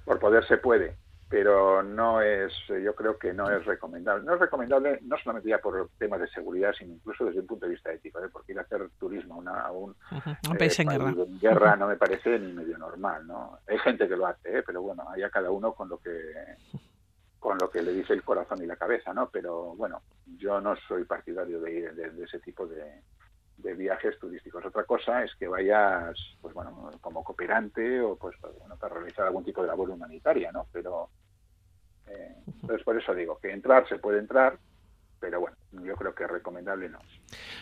por 0.05 0.21
poder 0.21 0.47
se 0.47 0.59
puede 0.59 0.95
pero 1.31 1.81
no 1.81 2.21
es, 2.21 2.53
yo 2.67 2.93
creo 2.97 3.17
que 3.17 3.33
no 3.33 3.49
es 3.49 3.65
recomendable. 3.65 4.25
No 4.25 4.35
es 4.35 4.41
recomendable 4.41 4.99
no 5.03 5.17
solamente 5.17 5.49
ya 5.49 5.59
por 5.59 5.89
temas 5.97 6.21
de 6.21 6.29
seguridad, 6.29 6.73
sino 6.77 6.93
incluso 6.93 7.25
desde 7.25 7.39
un 7.39 7.47
punto 7.47 7.67
de 7.67 7.73
vista 7.73 7.93
ético, 7.93 8.19
¿eh? 8.19 8.29
porque 8.33 8.51
ir 8.51 8.59
a 8.59 8.63
hacer 8.63 8.91
turismo 8.99 9.41
a 9.49 9.71
un, 9.71 9.95
país 10.59 10.81
en 10.81 10.89
guerra. 10.89 11.11
en 11.11 11.39
guerra 11.39 11.77
no 11.77 11.87
me 11.87 11.97
parece 11.97 12.37
ni 12.37 12.53
medio 12.53 12.77
normal, 12.77 13.29
¿no? 13.29 13.61
Hay 13.69 13.79
gente 13.79 14.09
que 14.09 14.17
lo 14.17 14.27
hace, 14.27 14.59
¿eh? 14.59 14.63
pero 14.67 14.83
bueno, 14.83 15.05
a 15.09 15.31
cada 15.31 15.53
uno 15.53 15.73
con 15.73 15.89
lo 15.89 15.99
que 15.99 16.33
con 17.39 17.57
lo 17.59 17.71
que 17.71 17.81
le 17.81 17.93
dice 17.93 18.13
el 18.13 18.25
corazón 18.25 18.61
y 18.63 18.67
la 18.67 18.77
cabeza, 18.77 19.15
¿no? 19.15 19.31
Pero 19.31 19.75
bueno, 19.77 20.03
yo 20.37 20.61
no 20.61 20.75
soy 20.89 21.05
partidario 21.05 21.61
de, 21.61 21.93
de 21.93 22.25
ese 22.25 22.41
tipo 22.41 22.67
de, 22.67 23.03
de 23.63 23.75
viajes 23.75 24.19
turísticos. 24.19 24.65
Otra 24.65 24.85
cosa 24.85 25.25
es 25.25 25.35
que 25.37 25.49
vayas, 25.49 26.19
pues 26.41 26.55
bueno, 26.55 26.91
como 27.01 27.23
cooperante 27.23 28.01
o 28.01 28.17
pues 28.17 28.37
bueno, 28.59 28.77
para 28.77 28.95
realizar 28.95 29.27
algún 29.27 29.45
tipo 29.45 29.63
de 29.63 29.69
labor 29.69 29.91
humanitaria, 29.91 30.51
¿no? 30.53 30.67
Pero 30.73 31.11
eh, 32.11 32.35
entonces 32.47 32.85
por 32.85 32.97
eso 33.01 33.15
digo 33.15 33.39
que 33.41 33.53
entrar 33.53 33.89
se 33.89 33.99
puede 33.99 34.19
entrar, 34.19 34.59
pero 35.21 35.41
bueno, 35.41 35.57
yo 35.85 35.95
creo 35.95 36.15
que 36.15 36.27
recomendable 36.27 36.89
no. 36.89 36.99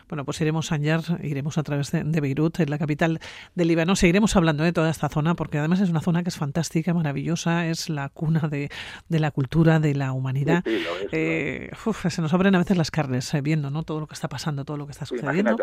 Bueno, 0.09 0.25
pues 0.25 0.41
iremos 0.41 0.71
a 0.71 0.77
Anjar, 0.77 1.01
iremos 1.23 1.59
a 1.59 1.63
través 1.65 1.91
de, 1.91 2.21
Beirut, 2.21 2.61
en 2.61 2.71
la 2.71 2.79
capital 2.79 3.19
del 3.55 3.69
Líbano. 3.69 3.97
Seguiremos 3.97 4.37
hablando 4.37 4.63
de 4.63 4.73
toda 4.73 4.91
esta 4.91 5.09
zona, 5.09 5.35
porque 5.35 5.59
además 5.59 5.81
es 5.81 5.91
una 5.91 6.01
zona 6.01 6.23
que 6.23 6.29
es 6.29 6.37
fantástica, 6.37 6.95
maravillosa, 6.95 7.67
es 7.67 7.91
la 7.91 8.09
cuna 8.09 8.49
de, 8.49 8.71
la 9.09 9.31
cultura, 9.33 9.81
de 9.81 9.95
la 9.95 10.13
humanidad. 10.13 10.63
Eh, 11.11 11.71
se 12.09 12.23
nos 12.23 12.33
abren 12.33 12.55
a 12.55 12.59
veces 12.59 12.77
las 12.77 12.91
carnes 12.91 13.35
eh, 13.35 13.41
viendo 13.41 13.71
¿no? 13.71 13.83
todo 13.83 14.01
lo 14.01 14.07
que 14.07 14.15
está 14.15 14.29
pasando, 14.29 14.65
todo 14.65 14.77
lo 14.77 14.87
que 14.87 14.93
está 14.93 15.05
sucediendo. 15.05 15.57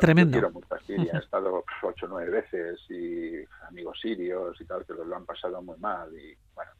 Tremendo. 0.00 0.40
Yo 0.40 0.94
he 0.96 1.18
estado 1.18 1.64
ocho 1.82 2.06
o 2.06 2.08
nueve 2.08 2.30
veces 2.30 2.80
y 2.88 3.44
amigos 3.68 4.00
sirios 4.00 4.58
y 4.60 4.64
tal, 4.64 4.84
que 4.86 4.94
lo 4.94 5.14
han 5.14 5.26
pasado 5.26 5.60
muy 5.62 5.78
mal 5.78 6.08
y 6.16 6.34
bueno, 6.54 6.70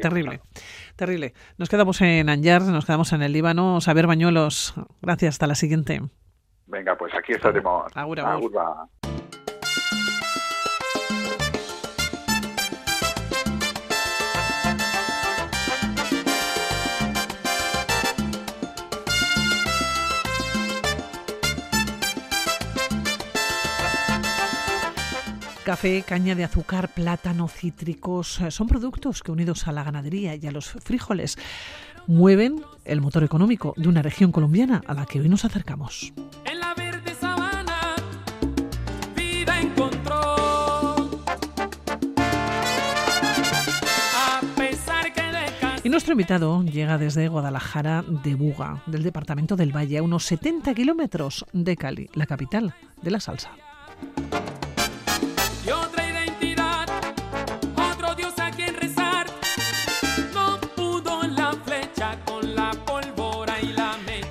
Terrible, 0.00 0.40
terrible. 0.96 1.34
Nos 1.58 1.68
quedamos 1.68 2.00
en 2.00 2.28
Anjar, 2.28 2.62
nos 2.62 2.86
quedamos 2.86 3.12
en 3.12 3.22
el 3.22 3.32
Líbano. 3.32 3.80
Saber 3.80 4.06
Bañuelos, 4.06 4.74
gracias. 5.02 5.34
Hasta 5.34 5.46
la 5.46 5.54
siguiente. 5.54 6.00
Venga, 6.66 6.96
pues 6.96 7.12
aquí 7.14 7.32
estaremos. 7.32 7.94
Agura, 7.94 8.38
Café, 25.64 26.04
caña 26.06 26.34
de 26.34 26.44
azúcar, 26.44 26.90
plátano, 26.90 27.48
cítricos, 27.48 28.38
eh, 28.40 28.50
son 28.50 28.66
productos 28.66 29.22
que 29.22 29.32
unidos 29.32 29.66
a 29.66 29.72
la 29.72 29.82
ganadería 29.82 30.34
y 30.34 30.46
a 30.46 30.50
los 30.50 30.72
frijoles 30.72 31.38
mueven 32.06 32.60
el 32.84 33.00
motor 33.00 33.24
económico 33.24 33.72
de 33.78 33.88
una 33.88 34.02
región 34.02 34.30
colombiana 34.30 34.82
a 34.86 34.92
la 34.92 35.06
que 35.06 35.20
hoy 35.20 35.28
nos 35.30 35.46
acercamos. 35.46 36.12
Y 45.82 45.88
nuestro 45.88 46.12
invitado 46.12 46.62
llega 46.62 46.98
desde 46.98 47.28
Guadalajara 47.28 48.04
de 48.22 48.34
Buga, 48.34 48.82
del 48.84 49.02
departamento 49.02 49.56
del 49.56 49.74
Valle, 49.74 49.96
a 49.96 50.02
unos 50.02 50.24
70 50.26 50.74
kilómetros 50.74 51.46
de 51.54 51.74
Cali, 51.78 52.10
la 52.12 52.26
capital 52.26 52.74
de 53.00 53.10
la 53.10 53.20
salsa. 53.20 53.50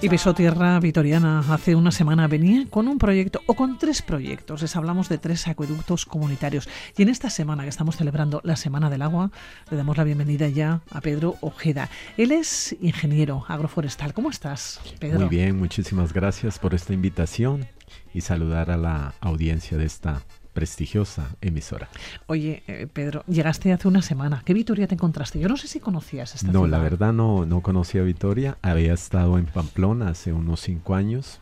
Y 0.03 0.09
pisó 0.09 0.33
tierra 0.33 0.77
vitoriana 0.81 1.45
hace 1.47 1.75
una 1.75 1.89
semana 1.89 2.27
venía 2.27 2.65
con 2.69 2.89
un 2.89 2.97
proyecto 2.97 3.39
o 3.45 3.53
con 3.53 3.77
tres 3.77 4.01
proyectos. 4.01 4.61
Les 4.61 4.75
hablamos 4.75 5.07
de 5.07 5.17
tres 5.17 5.47
acueductos 5.47 6.05
comunitarios. 6.05 6.67
Y 6.97 7.03
en 7.03 7.07
esta 7.07 7.29
semana 7.29 7.63
que 7.63 7.69
estamos 7.69 7.95
celebrando 7.95 8.41
la 8.43 8.57
Semana 8.57 8.89
del 8.89 9.01
Agua, 9.01 9.31
le 9.71 9.77
damos 9.77 9.95
la 9.95 10.03
bienvenida 10.03 10.49
ya 10.49 10.81
a 10.91 10.99
Pedro 10.99 11.37
Ojeda. 11.39 11.89
Él 12.17 12.33
es 12.33 12.75
ingeniero 12.81 13.45
agroforestal. 13.47 14.13
¿Cómo 14.13 14.29
estás, 14.29 14.81
Pedro? 14.99 15.21
Muy 15.21 15.29
bien, 15.29 15.57
muchísimas 15.57 16.11
gracias 16.11 16.59
por 16.59 16.73
esta 16.73 16.91
invitación 16.91 17.65
y 18.13 18.19
saludar 18.19 18.71
a 18.71 18.77
la 18.77 19.13
audiencia 19.21 19.77
de 19.77 19.85
esta 19.85 20.21
prestigiosa 20.53 21.35
emisora. 21.41 21.89
Oye, 22.27 22.63
eh, 22.67 22.87
Pedro, 22.91 23.23
llegaste 23.27 23.73
hace 23.73 23.87
una 23.87 24.01
semana. 24.01 24.41
¿Qué 24.45 24.53
Vitoria 24.53 24.87
te 24.87 24.95
encontraste? 24.95 25.39
Yo 25.39 25.49
no 25.49 25.57
sé 25.57 25.67
si 25.67 25.79
conocías 25.79 26.35
esta 26.35 26.51
No, 26.51 26.67
la 26.67 26.79
verdad 26.79 27.11
no, 27.11 27.45
no 27.45 27.61
conocía 27.61 28.03
Vitoria. 28.03 28.57
Había 28.61 28.93
estado 28.93 29.37
en 29.37 29.45
Pamplona 29.45 30.09
hace 30.09 30.31
unos 30.31 30.61
cinco 30.61 30.95
años 30.95 31.41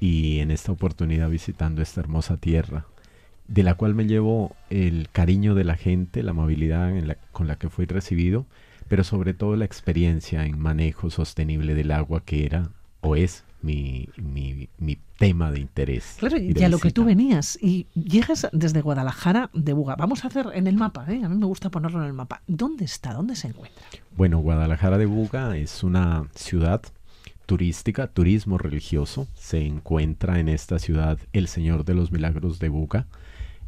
y 0.00 0.40
en 0.40 0.50
esta 0.50 0.72
oportunidad 0.72 1.28
visitando 1.28 1.82
esta 1.82 2.00
hermosa 2.00 2.38
tierra, 2.38 2.86
de 3.48 3.62
la 3.62 3.74
cual 3.74 3.94
me 3.94 4.06
llevo 4.06 4.56
el 4.70 5.08
cariño 5.12 5.54
de 5.54 5.64
la 5.64 5.76
gente, 5.76 6.22
la 6.22 6.30
amabilidad 6.30 6.92
con 7.32 7.46
la 7.46 7.56
que 7.56 7.68
fui 7.68 7.84
recibido, 7.84 8.46
pero 8.88 9.04
sobre 9.04 9.34
todo 9.34 9.56
la 9.56 9.66
experiencia 9.66 10.46
en 10.46 10.58
manejo 10.58 11.10
sostenible 11.10 11.74
del 11.74 11.92
agua 11.92 12.22
que 12.24 12.46
era 12.46 12.70
o 13.02 13.14
es 13.14 13.44
mi, 13.62 14.08
mi, 14.16 14.68
mi 14.78 14.98
tema 15.18 15.50
de 15.52 15.60
interés. 15.60 16.16
Claro, 16.18 16.36
y, 16.38 16.62
a 16.62 16.68
lo 16.68 16.78
que 16.78 16.90
tú 16.90 17.04
venías. 17.04 17.58
Y 17.60 17.86
llegas 17.94 18.48
desde 18.52 18.80
Guadalajara 18.80 19.50
de 19.52 19.72
Buga. 19.72 19.96
Vamos 19.96 20.24
a 20.24 20.28
hacer 20.28 20.46
en 20.54 20.66
el 20.66 20.76
mapa, 20.76 21.04
¿eh? 21.08 21.22
a 21.24 21.28
mí 21.28 21.36
me 21.36 21.46
gusta 21.46 21.70
ponerlo 21.70 22.00
en 22.00 22.06
el 22.06 22.12
mapa. 22.12 22.42
¿Dónde 22.46 22.84
está? 22.84 23.12
¿Dónde 23.12 23.36
se 23.36 23.48
encuentra? 23.48 23.82
Bueno, 24.16 24.38
Guadalajara 24.38 24.98
de 24.98 25.06
Buga 25.06 25.56
es 25.56 25.82
una 25.82 26.28
ciudad 26.34 26.82
turística, 27.46 28.06
turismo 28.06 28.58
religioso. 28.58 29.26
Se 29.34 29.66
encuentra 29.66 30.38
en 30.38 30.48
esta 30.48 30.78
ciudad 30.78 31.18
el 31.32 31.48
Señor 31.48 31.84
de 31.84 31.94
los 31.94 32.12
Milagros 32.12 32.58
de 32.58 32.68
Buga. 32.68 33.06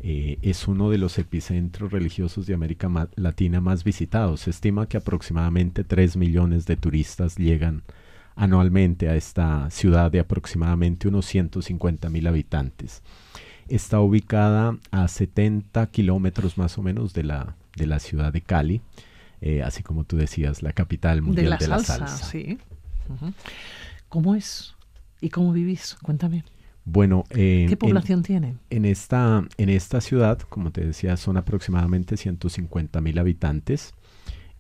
Eh, 0.05 0.39
es 0.43 0.67
uno 0.67 0.91
de 0.91 0.99
los 0.99 1.19
epicentros 1.19 1.93
religiosos 1.93 2.47
de 2.47 2.55
América 2.55 2.89
Latina 3.15 3.61
más 3.61 3.85
visitados. 3.85 4.41
Se 4.41 4.51
estima 4.51 4.87
que 4.87 4.97
aproximadamente 4.97 5.85
3 5.85 6.17
millones 6.17 6.67
de 6.67 6.77
turistas 6.77 7.37
llegan 7.37 7.83
anualmente 8.35 9.09
a 9.09 9.17
esta 9.17 9.71
ciudad 9.71 10.11
de 10.11 10.21
aproximadamente 10.21 11.09
unos 11.09 11.27
150 11.27 12.09
mil 12.11 12.27
habitantes. 12.27 13.03
Está 13.69 14.01
ubicada 14.01 14.77
a 14.91 15.09
70 15.09 15.87
kilómetros 15.89 16.59
más 16.59 16.79
o 16.79 16.83
menos 16.83 17.15
de 17.15 17.25
la, 17.25 17.57
de 17.77 17.87
la 17.87 17.99
ciudad 17.99 18.33
de 18.33 18.41
Cali, 18.41 18.81
eh, 19.41 19.63
así 19.63 19.83
como 19.83 20.05
tú 20.05 20.17
decías, 20.17 20.63
la 20.63 20.73
capital 20.73 21.23
mundial 21.23 21.59
de 21.59 21.69
la, 21.69 21.79
salsa, 21.79 22.09
Sí. 22.09 22.59
¿Cómo 24.09 24.35
es? 24.35 24.75
¿Y 25.21 25.31
cómo 25.31 25.53
vivís? 25.53 25.97
Cuéntame. 26.03 26.45
Bueno, 26.85 27.25
¿qué 27.31 27.77
población 27.79 28.23
tiene? 28.23 28.57
En 28.71 28.85
esta, 28.85 29.45
en 29.57 29.69
esta 29.69 30.01
ciudad, 30.01 30.41
como 30.41 30.73
te 30.73 30.85
decía, 30.85 31.17
son 31.17 31.37
aproximadamente 31.37 32.17
150 32.17 33.01
mil 33.01 33.19
habitantes. 33.19 33.95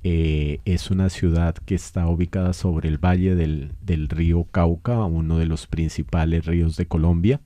Eh, 0.05 0.59
es 0.64 0.90
una 0.90 1.09
ciudad 1.11 1.55
que 1.55 1.76
está 1.76 2.09
ubicada 2.09 2.53
sobre 2.53 2.88
el 2.88 2.98
valle 2.98 3.34
del, 3.36 3.72
del, 3.82 4.09
río 4.09 4.44
Cauca, 4.50 5.05
uno 5.05 5.38
de 5.38 5.46
los 5.46 5.66
principales 5.68 6.44
ríos 6.44 6.76
de 6.76 6.86
Colombia, 6.86 7.40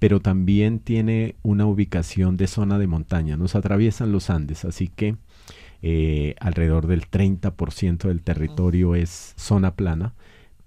pero 0.00 0.20
también 0.20 0.80
tiene 0.80 1.36
una 1.42 1.66
ubicación 1.66 2.36
de 2.36 2.48
zona 2.48 2.78
de 2.78 2.88
montaña. 2.88 3.36
Nos 3.36 3.54
atraviesan 3.54 4.10
los 4.10 4.28
Andes, 4.28 4.64
así 4.64 4.88
que 4.88 5.16
eh, 5.82 6.34
alrededor 6.40 6.88
del 6.88 7.08
30% 7.08 8.08
del 8.08 8.22
territorio 8.22 8.94
es 8.94 9.34
zona 9.36 9.74
plana 9.74 10.14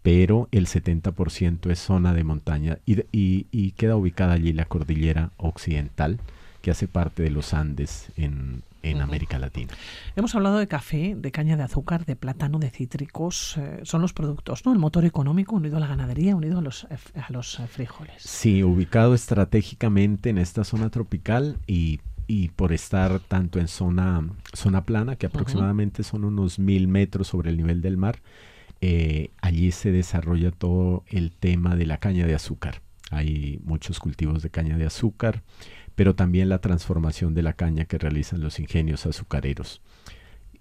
pero 0.07 0.47
el 0.53 0.67
70% 0.67 1.69
es 1.69 1.79
zona 1.79 2.13
de 2.13 2.23
montaña 2.23 2.77
y, 2.85 3.03
y, 3.11 3.71
queda 3.71 3.97
ubicada 3.97 4.35
allí 4.35 4.53
la 4.53 4.63
cordillera 4.63 5.31
occidental, 5.35 6.17
que 6.61 6.71
hace 6.71 6.87
parte 6.87 7.23
de 7.23 7.29
los 7.29 7.53
Andes 7.53 8.07
en, 8.15 8.61
en 8.91 9.01
América 9.01 9.39
Latina. 9.39 9.73
Hemos 10.15 10.35
hablado 10.35 10.57
de 10.57 10.67
café, 10.67 11.15
de 11.17 11.31
caña 11.31 11.57
de 11.57 11.63
azúcar, 11.63 12.05
de 12.05 12.15
plátano, 12.15 12.59
de 12.59 12.69
cítricos. 12.69 13.57
Eh, 13.57 13.79
son 13.83 14.01
los 14.01 14.13
productos, 14.13 14.65
¿no? 14.65 14.73
El 14.73 14.79
motor 14.79 15.05
económico 15.05 15.55
unido 15.55 15.77
a 15.77 15.79
la 15.79 15.87
ganadería, 15.87 16.35
unido 16.35 16.59
a 16.59 16.61
los, 16.61 16.85
eh, 16.89 16.97
a 17.21 17.31
los 17.31 17.59
eh, 17.59 17.67
frijoles. 17.67 18.21
Sí, 18.23 18.63
ubicado 18.63 19.13
estratégicamente 19.13 20.29
en 20.29 20.37
esta 20.37 20.63
zona 20.63 20.89
tropical 20.89 21.57
y, 21.67 21.99
y 22.27 22.49
por 22.49 22.73
estar 22.73 23.19
tanto 23.19 23.59
en 23.59 23.67
zona, 23.67 24.27
zona 24.53 24.83
plana, 24.85 25.15
que 25.15 25.27
aproximadamente 25.27 26.03
son 26.03 26.25
unos 26.25 26.59
mil 26.59 26.87
metros 26.87 27.27
sobre 27.27 27.49
el 27.49 27.57
nivel 27.57 27.81
del 27.81 27.97
mar, 27.97 28.19
eh, 28.81 29.31
allí 29.41 29.71
se 29.71 29.91
desarrolla 29.91 30.51
todo 30.51 31.03
el 31.07 31.31
tema 31.31 31.75
de 31.75 31.85
la 31.85 31.97
caña 31.97 32.27
de 32.27 32.35
azúcar. 32.35 32.81
Hay 33.09 33.59
muchos 33.63 33.99
cultivos 33.99 34.43
de 34.43 34.49
caña 34.49 34.77
de 34.77 34.85
azúcar, 34.85 35.41
pero 35.97 36.13
también 36.13 36.47
la 36.47 36.59
transformación 36.59 37.33
de 37.33 37.41
la 37.41 37.53
caña 37.53 37.85
que 37.85 37.97
realizan 37.97 38.39
los 38.39 38.59
ingenios 38.59 39.07
azucareros. 39.07 39.81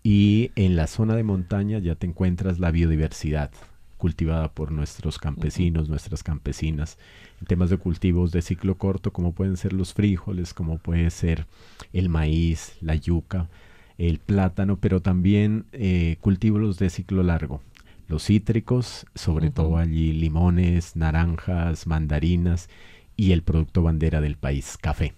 Y 0.02 0.50
en 0.56 0.76
la 0.76 0.86
zona 0.86 1.14
de 1.14 1.24
montaña 1.24 1.78
ya 1.78 1.94
te 1.94 2.06
encuentras 2.06 2.58
la 2.58 2.70
biodiversidad 2.70 3.50
cultivada 3.98 4.50
por 4.50 4.72
nuestros 4.72 5.18
campesinos, 5.18 5.90
nuestras 5.90 6.22
campesinas, 6.22 6.96
en 7.38 7.48
temas 7.48 7.68
de 7.68 7.76
cultivos 7.76 8.32
de 8.32 8.40
ciclo 8.40 8.78
corto, 8.78 9.12
como 9.12 9.32
pueden 9.32 9.58
ser 9.58 9.74
los 9.74 9.92
frijoles, 9.92 10.54
como 10.54 10.78
puede 10.78 11.10
ser 11.10 11.46
el 11.92 12.08
maíz, 12.08 12.78
la 12.80 12.94
yuca, 12.94 13.50
el 13.98 14.20
plátano, 14.20 14.78
pero 14.78 15.02
también 15.02 15.66
eh, 15.72 16.16
cultivos 16.22 16.78
de 16.78 16.88
ciclo 16.88 17.22
largo, 17.22 17.60
los 18.08 18.24
cítricos, 18.24 19.04
sobre 19.14 19.50
todo 19.50 19.76
allí 19.76 20.14
limones, 20.14 20.96
naranjas, 20.96 21.86
mandarinas 21.86 22.70
y 23.18 23.32
el 23.32 23.42
producto 23.42 23.82
bandera 23.82 24.22
del 24.22 24.36
país, 24.36 24.78
café. 24.80 25.12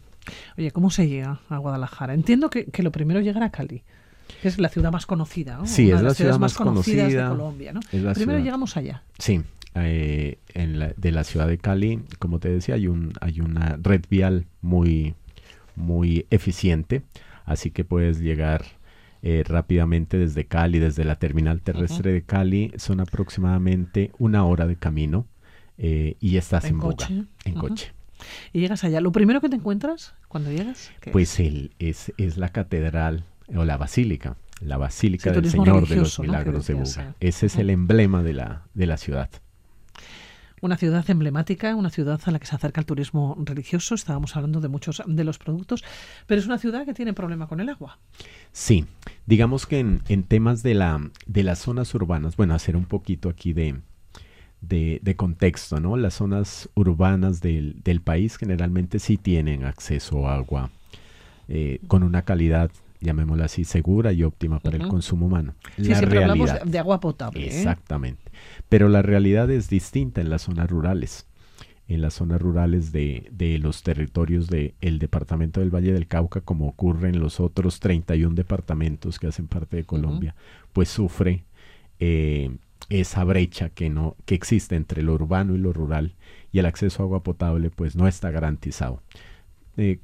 Oye, 0.57 0.71
¿cómo 0.71 0.91
se 0.91 1.09
llega 1.09 1.41
a 1.49 1.59
Guadalajara? 1.59 2.15
Entiendo 2.15 2.51
que, 2.51 2.67
lo 2.83 2.93
primero 2.93 3.21
llegar 3.21 3.43
a 3.43 3.51
Cali, 3.51 3.83
que 4.43 4.49
es 4.49 4.59
la 4.59 4.69
ciudad 4.69 4.93
más 4.93 5.07
conocida, 5.07 5.57
¿no? 5.57 5.67
Sí, 5.67 5.91
es 5.91 6.03
la 6.03 6.15
ciudad 6.15 6.39
más, 6.39 6.55
conocida 6.55 7.09
de 7.09 7.29
Colombia, 7.29 7.73
¿no? 7.73 7.81
primero 8.15 8.39
llegamos 8.39 8.77
allá. 8.77 9.03
Sí, 9.19 9.43
eh, 9.75 10.39
en 10.55 10.95
de 10.97 11.13
la 11.13 11.25
ciudad 11.25 11.47
de 11.47 11.59
Cali, 11.59 12.03
como 12.19 12.39
te 12.39 12.49
decía, 12.49 12.75
hay, 12.75 12.89
un, 12.89 13.13
hay 13.21 13.41
una 13.41 13.79
red 13.81 14.05
vial 14.09 14.47
muy, 14.61 15.15
muy 15.77 16.27
eficiente, 16.31 17.03
así 17.45 17.71
que 17.71 17.85
puedes 17.85 18.21
llegar 18.21 18.65
eh, 19.23 19.43
rápidamente 19.47 20.17
desde 20.17 20.47
Cali, 20.47 20.79
desde 20.79 21.05
la 21.05 21.17
terminal 21.17 21.61
terrestre 21.61 22.13
de 22.13 22.23
Cali, 22.23 22.73
son 22.77 23.01
aproximadamente 23.01 24.13
una 24.19 24.45
hora 24.45 24.67
de 24.67 24.77
camino 24.77 25.27
eh, 25.77 26.17
y 26.21 26.37
estás 26.37 26.65
en, 26.67 26.79
coche? 26.79 27.25
en 27.45 27.55
coche. 27.55 27.93
Y 28.53 28.61
llegas 28.61 28.85
allá. 28.85 29.01
¿Lo 29.01 29.13
primero 29.13 29.41
que 29.41 29.49
te 29.49 29.57
encuentras 29.57 30.15
cuando 30.29 30.51
llegas? 30.51 30.91
Pues 31.13 31.41
el, 31.41 31.73
es, 31.79 32.13
es 32.17 32.37
la 32.37 32.51
catedral 32.51 33.25
o 33.55 33.65
la 33.65 33.77
basílica, 33.77 34.37
la 34.61 34.77
basílica 34.77 35.33
del 35.33 35.51
Señor 35.51 35.89
de 35.89 35.97
los 35.97 36.19
Milagros 36.19 36.67
de 36.67 36.75
Buga. 36.75 37.15
Ese 37.21 37.47
es 37.47 37.57
el 37.57 37.71
emblema 37.71 38.23
de 38.23 38.35
la, 38.35 38.63
de 38.75 38.87
la 38.87 38.97
ciudad 38.97 39.31
una 40.61 40.77
ciudad 40.77 41.09
emblemática, 41.09 41.75
una 41.75 41.91
ciudad 41.91 42.21
a 42.25 42.31
la 42.31 42.39
que 42.39 42.47
se 42.47 42.57
acerca 42.57 42.81
el 42.81 42.87
turismo 42.87 43.37
religioso. 43.39 43.95
Estábamos 43.95 44.37
hablando 44.37 44.61
de 44.61 44.69
muchos 44.69 45.03
de 45.07 45.25
los 45.25 45.39
productos, 45.39 45.85
pero 46.27 46.41
es 46.41 46.47
una 46.47 46.59
ciudad 46.59 46.85
que 46.85 46.95
tiene 46.95 47.13
problema 47.13 47.47
con 47.47 47.61
el 47.61 47.69
agua. 47.69 47.99
Sí, 48.53 48.87
digamos 49.27 49.67
que 49.67 49.79
en, 49.81 50.23
temas 50.25 50.63
de, 50.63 50.75
la, 50.75 51.01
de 51.27 51.43
las 51.43 51.61
zonas 51.61 51.95
urbanas, 51.95 52.37
bueno, 52.37 52.55
hacer 52.55 52.77
un 52.77 52.87
poquito 52.87 53.29
aquí 53.29 53.53
de, 53.53 53.81
de, 54.61 55.15
contexto, 55.17 55.81
¿no? 55.81 55.97
Las 55.97 56.15
zonas 56.15 56.69
urbanas 56.75 57.41
del, 57.41 57.77
del, 57.83 58.01
país 58.01 58.37
generalmente 58.37 58.99
sí 58.99 59.17
tienen 59.17 59.65
acceso 59.65 60.27
a 60.29 60.37
agua 60.37 60.71
eh, 61.49 61.81
con 61.87 62.03
una 62.03 62.23
calidad 62.23 62.71
llamémosla 63.01 63.45
así, 63.45 63.65
segura 63.65 64.13
y 64.13 64.25
óptima 64.25 64.59
para 64.59 64.77
el 64.77 64.89
consumo 64.89 65.27
humano. 65.27 65.55
Sí, 65.77 65.85
la 65.85 66.01
realidad, 66.01 66.31
hablamos 66.31 66.71
de 66.73 66.79
agua 66.79 67.01
potable. 67.01 67.45
¿eh? 67.45 67.47
Exactamente. 67.47 68.31
Pero 68.69 68.89
la 68.89 69.03
realidad 69.03 69.51
es 69.51 69.69
distinta 69.69 70.21
en 70.21 70.31
las 70.31 70.43
zonas 70.43 70.69
rurales. 70.69 71.27
En 71.87 72.03
las 72.03 72.15
zonas 72.15 72.41
rurales 72.41 72.93
de, 72.93 73.29
de 73.33 73.59
los 73.59 73.83
territorios 73.83 74.49
del 74.49 74.99
departamento 74.99 75.61
del 75.61 75.75
Valle 75.75 75.93
del 75.93 76.07
Cauca, 76.07 76.41
como 76.41 76.69
ocurre 76.69 77.09
en 77.09 77.21
los 77.21 77.41
otros 77.41 77.81
31 77.81 78.35
departamentos 78.35 79.19
que 79.19 79.29
hacen 79.29 79.47
parte 79.47 79.77
de 79.77 79.85
Colombia, 79.85 80.35
pues 80.73 80.91
sufre 80.91 81.45
eh, 81.99 82.51
esa 82.89 83.25
brecha 83.25 83.69
que, 83.71 83.91
no, 83.91 84.17
que 84.25 84.35
existe 84.35 84.77
entre 84.77 85.03
lo 85.03 85.15
urbano 85.15 85.55
y 85.55 85.59
lo 85.59 85.73
rural 85.73 86.15
y 86.53 86.59
el 86.59 86.67
acceso 86.67 87.03
a 87.03 87.07
agua 87.07 87.23
potable 87.23 87.71
pues 87.71 87.97
no 87.97 88.09
está 88.09 88.31
garantizado 88.31 89.03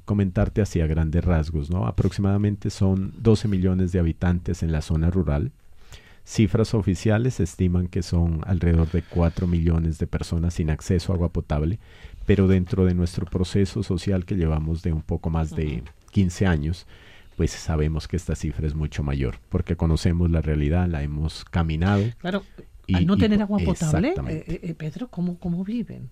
comentarte 0.05 0.61
así 0.61 0.79
a 0.79 0.87
grandes 0.87 1.23
rasgos, 1.23 1.69
¿no? 1.69 1.85
Aproximadamente 1.85 2.69
son 2.69 3.13
12 3.17 3.47
millones 3.47 3.91
de 3.91 3.99
habitantes 3.99 4.63
en 4.63 4.71
la 4.71 4.81
zona 4.81 5.09
rural. 5.09 5.51
Cifras 6.23 6.73
oficiales 6.73 7.39
estiman 7.39 7.87
que 7.87 8.01
son 8.01 8.41
alrededor 8.45 8.89
de 8.91 9.03
4 9.03 9.47
millones 9.47 9.99
de 9.99 10.07
personas 10.07 10.55
sin 10.55 10.69
acceso 10.69 11.11
a 11.11 11.15
agua 11.15 11.29
potable, 11.29 11.79
pero 12.25 12.47
dentro 12.47 12.85
de 12.85 12.95
nuestro 12.95 13.25
proceso 13.25 13.83
social 13.83 14.25
que 14.25 14.35
llevamos 14.35 14.81
de 14.81 14.93
un 14.93 15.01
poco 15.01 15.29
más 15.29 15.51
de 15.51 15.83
15 16.11 16.47
años, 16.47 16.87
pues 17.35 17.51
sabemos 17.51 18.07
que 18.07 18.15
esta 18.15 18.35
cifra 18.35 18.65
es 18.65 18.75
mucho 18.75 19.03
mayor, 19.03 19.39
porque 19.49 19.75
conocemos 19.75 20.31
la 20.31 20.41
realidad, 20.41 20.87
la 20.87 21.03
hemos 21.03 21.45
caminado. 21.45 22.03
Claro, 22.19 22.43
al 22.93 23.05
no 23.05 23.17
tener 23.17 23.41
agua 23.41 23.59
potable, 23.59 24.09
eh, 24.09 24.43
eh, 24.47 24.59
eh, 24.63 24.73
Pedro, 24.73 25.07
¿cómo, 25.07 25.37
¿cómo 25.39 25.63
viven? 25.63 26.09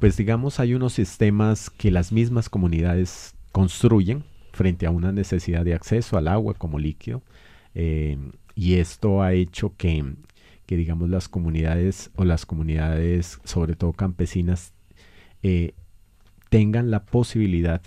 pues 0.00 0.16
digamos 0.16 0.60
hay 0.60 0.74
unos 0.74 0.92
sistemas 0.92 1.70
que 1.70 1.90
las 1.90 2.12
mismas 2.12 2.50
comunidades 2.50 3.34
construyen 3.52 4.24
frente 4.52 4.86
a 4.86 4.90
una 4.90 5.12
necesidad 5.12 5.64
de 5.64 5.72
acceso 5.72 6.18
al 6.18 6.28
agua 6.28 6.54
como 6.54 6.78
líquido 6.78 7.22
eh, 7.74 8.18
y 8.54 8.74
esto 8.74 9.22
ha 9.22 9.32
hecho 9.32 9.74
que, 9.76 10.04
que, 10.66 10.76
digamos 10.76 11.08
las 11.08 11.28
comunidades 11.28 12.10
o 12.16 12.24
las 12.24 12.44
comunidades 12.44 13.38
sobre 13.44 13.76
todo 13.76 13.92
campesinas 13.92 14.72
tengan 16.50 16.90
la 16.90 17.04
posibilidad 17.04 17.80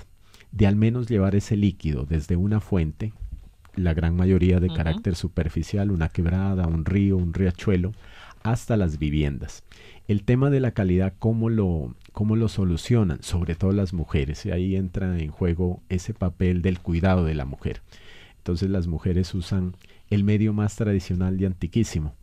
de 0.52 0.68
al 0.68 0.76
menos 0.76 1.08
llevar 1.08 1.36
ese 1.36 1.58
líquido 1.58 2.06
desde 2.08 2.36
una 2.36 2.60
fuente 2.60 3.14
la 3.76 3.94
gran 3.94 4.16
mayoría 4.16 4.60
de 4.60 4.70
carácter 4.70 5.16
superficial, 5.16 5.92
una 5.92 6.10
quebrada, 6.10 6.66
un 6.66 6.84
río, 6.84 7.16
un 7.16 7.34
riachuelo, 7.34 7.94
hasta 8.42 8.76
las 8.76 8.98
viviendas. 8.98 9.64
El 10.08 10.24
tema 10.24 10.50
de 10.50 10.60
la 10.60 10.72
calidad, 10.72 11.14
¿cómo 11.20 11.50
lo, 11.50 11.94
cómo 12.18 12.36
lo 12.36 12.48
solucionan, 12.48 13.22
sobre 13.22 13.54
todo 13.54 13.74
las 13.74 13.94
mujeres. 13.94 14.44
Y 14.48 14.50
ahí 14.50 14.76
entra 14.76 15.20
en 15.20 15.30
juego 15.30 15.84
ese 15.88 16.16
papel 16.16 16.64
del 16.64 16.80
cuidado 16.80 17.24
de 17.24 17.36
la 17.36 17.46
mujer. 17.46 17.82
Entonces 18.40 18.72
las 18.72 18.88
mujeres 18.88 19.36
usan 19.36 19.76
el 20.10 20.24
medio 20.24 20.52
más 20.52 20.76
tradicional 20.76 21.40
y 21.40 21.46
antiquísimo 21.46 22.16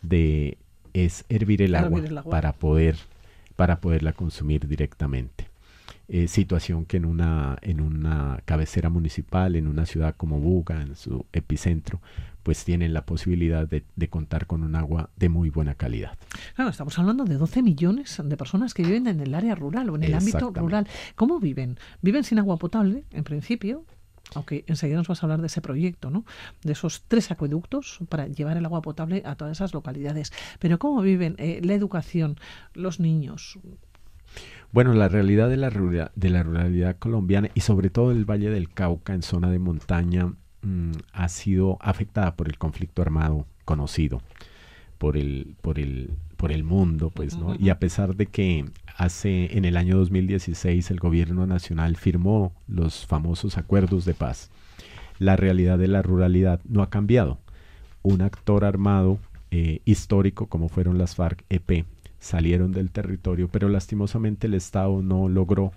de 0.00 0.56
es 0.94 1.26
hervir 1.28 1.60
el, 1.60 1.74
agua, 1.74 2.00
para 2.22 2.54
poder 2.54 2.96
para 3.54 3.82
poderla 3.82 4.14
consumir 4.14 4.66
directamente. 4.66 5.48
Eh, 6.06 6.28
situación 6.28 6.84
que 6.84 6.98
en 6.98 7.06
una, 7.06 7.56
en 7.62 7.80
una 7.80 8.42
cabecera 8.44 8.90
municipal, 8.90 9.56
en 9.56 9.66
una 9.66 9.86
ciudad 9.86 10.14
como 10.16 10.38
Buga, 10.38 10.82
en 10.82 10.96
su 10.96 11.24
epicentro, 11.32 12.00
pues 12.42 12.62
tienen 12.64 12.92
la 12.92 13.06
posibilidad 13.06 13.66
de, 13.66 14.08
contar 14.08 14.46
con 14.46 14.62
un 14.62 14.76
agua 14.76 15.08
de 15.16 15.30
muy 15.30 15.48
buena 15.48 15.74
calidad. 15.74 16.18
Claro, 16.54 16.70
estamos 16.70 16.98
hablando 16.98 17.24
de 17.24 17.36
12 17.36 17.62
millones 17.62 18.20
de 18.22 18.36
personas 18.36 18.74
que 18.74 18.82
viven 18.82 19.06
en 19.06 19.20
el 19.20 19.34
área 19.34 19.54
rural 19.54 19.88
o 19.88 19.96
en 19.96 20.04
el 20.04 20.14
ámbito 20.14 20.52
rural. 20.54 20.86
¿Cómo 21.16 21.40
viven? 21.40 21.78
¿Viven 22.02 22.22
sin 22.22 22.38
agua 22.38 22.58
potable, 22.58 23.04
en 23.10 23.24
principio? 23.24 23.84
aunque 24.34 24.64
enseguida 24.66 24.96
nos 24.96 25.06
vas 25.06 25.22
a 25.22 25.26
hablar 25.26 25.40
de 25.42 25.46
ese 25.46 25.60
proyecto, 25.60 26.10
¿no? 26.10 26.24
De 26.62 26.72
esos 26.72 27.04
tres 27.06 27.30
acueductos 27.30 27.98
para 28.08 28.26
llevar 28.26 28.56
el 28.56 28.64
agua 28.64 28.80
potable 28.80 29.22
a 29.24 29.36
todas 29.36 29.58
esas 29.58 29.74
localidades. 29.74 30.32
Pero 30.58 30.78
¿cómo 30.78 31.02
viven 31.02 31.36
eh, 31.38 31.60
la 31.62 31.74
educación 31.74 32.38
los 32.72 33.00
niños? 33.00 33.58
Bueno, 34.72 34.92
la 34.92 35.08
realidad 35.08 35.48
de 35.48 35.56
la, 35.56 35.70
de 35.70 36.30
la 36.30 36.42
ruralidad 36.42 36.98
colombiana 36.98 37.50
y 37.54 37.60
sobre 37.60 37.90
todo 37.90 38.10
el 38.10 38.24
Valle 38.28 38.50
del 38.50 38.68
Cauca 38.68 39.14
en 39.14 39.22
zona 39.22 39.50
de 39.50 39.60
montaña 39.60 40.32
mm, 40.62 40.92
ha 41.12 41.28
sido 41.28 41.78
afectada 41.80 42.34
por 42.34 42.48
el 42.48 42.58
conflicto 42.58 43.02
armado 43.02 43.46
conocido 43.64 44.20
por 44.98 45.16
el, 45.16 45.54
por 45.60 45.78
el, 45.78 46.10
por 46.36 46.52
el 46.52 46.64
mundo, 46.64 47.10
pues, 47.10 47.36
¿no? 47.36 47.54
Y 47.58 47.68
a 47.68 47.78
pesar 47.78 48.16
de 48.16 48.26
que 48.26 48.64
hace, 48.96 49.56
en 49.56 49.64
el 49.64 49.76
año 49.76 49.98
2016, 49.98 50.90
el 50.90 50.98
gobierno 50.98 51.46
nacional 51.46 51.96
firmó 51.96 52.54
los 52.66 53.06
famosos 53.06 53.58
acuerdos 53.58 54.04
de 54.04 54.14
paz, 54.14 54.50
la 55.18 55.36
realidad 55.36 55.78
de 55.78 55.88
la 55.88 56.02
ruralidad 56.02 56.60
no 56.64 56.82
ha 56.82 56.90
cambiado. 56.90 57.38
Un 58.02 58.22
actor 58.22 58.64
armado 58.64 59.18
eh, 59.50 59.80
histórico, 59.84 60.46
como 60.46 60.68
fueron 60.68 60.98
las 60.98 61.14
FARC-EP, 61.16 61.84
salieron 62.24 62.72
del 62.72 62.90
territorio, 62.90 63.48
pero 63.48 63.68
lastimosamente 63.68 64.46
el 64.46 64.54
Estado 64.54 65.02
no 65.02 65.28
logró 65.28 65.72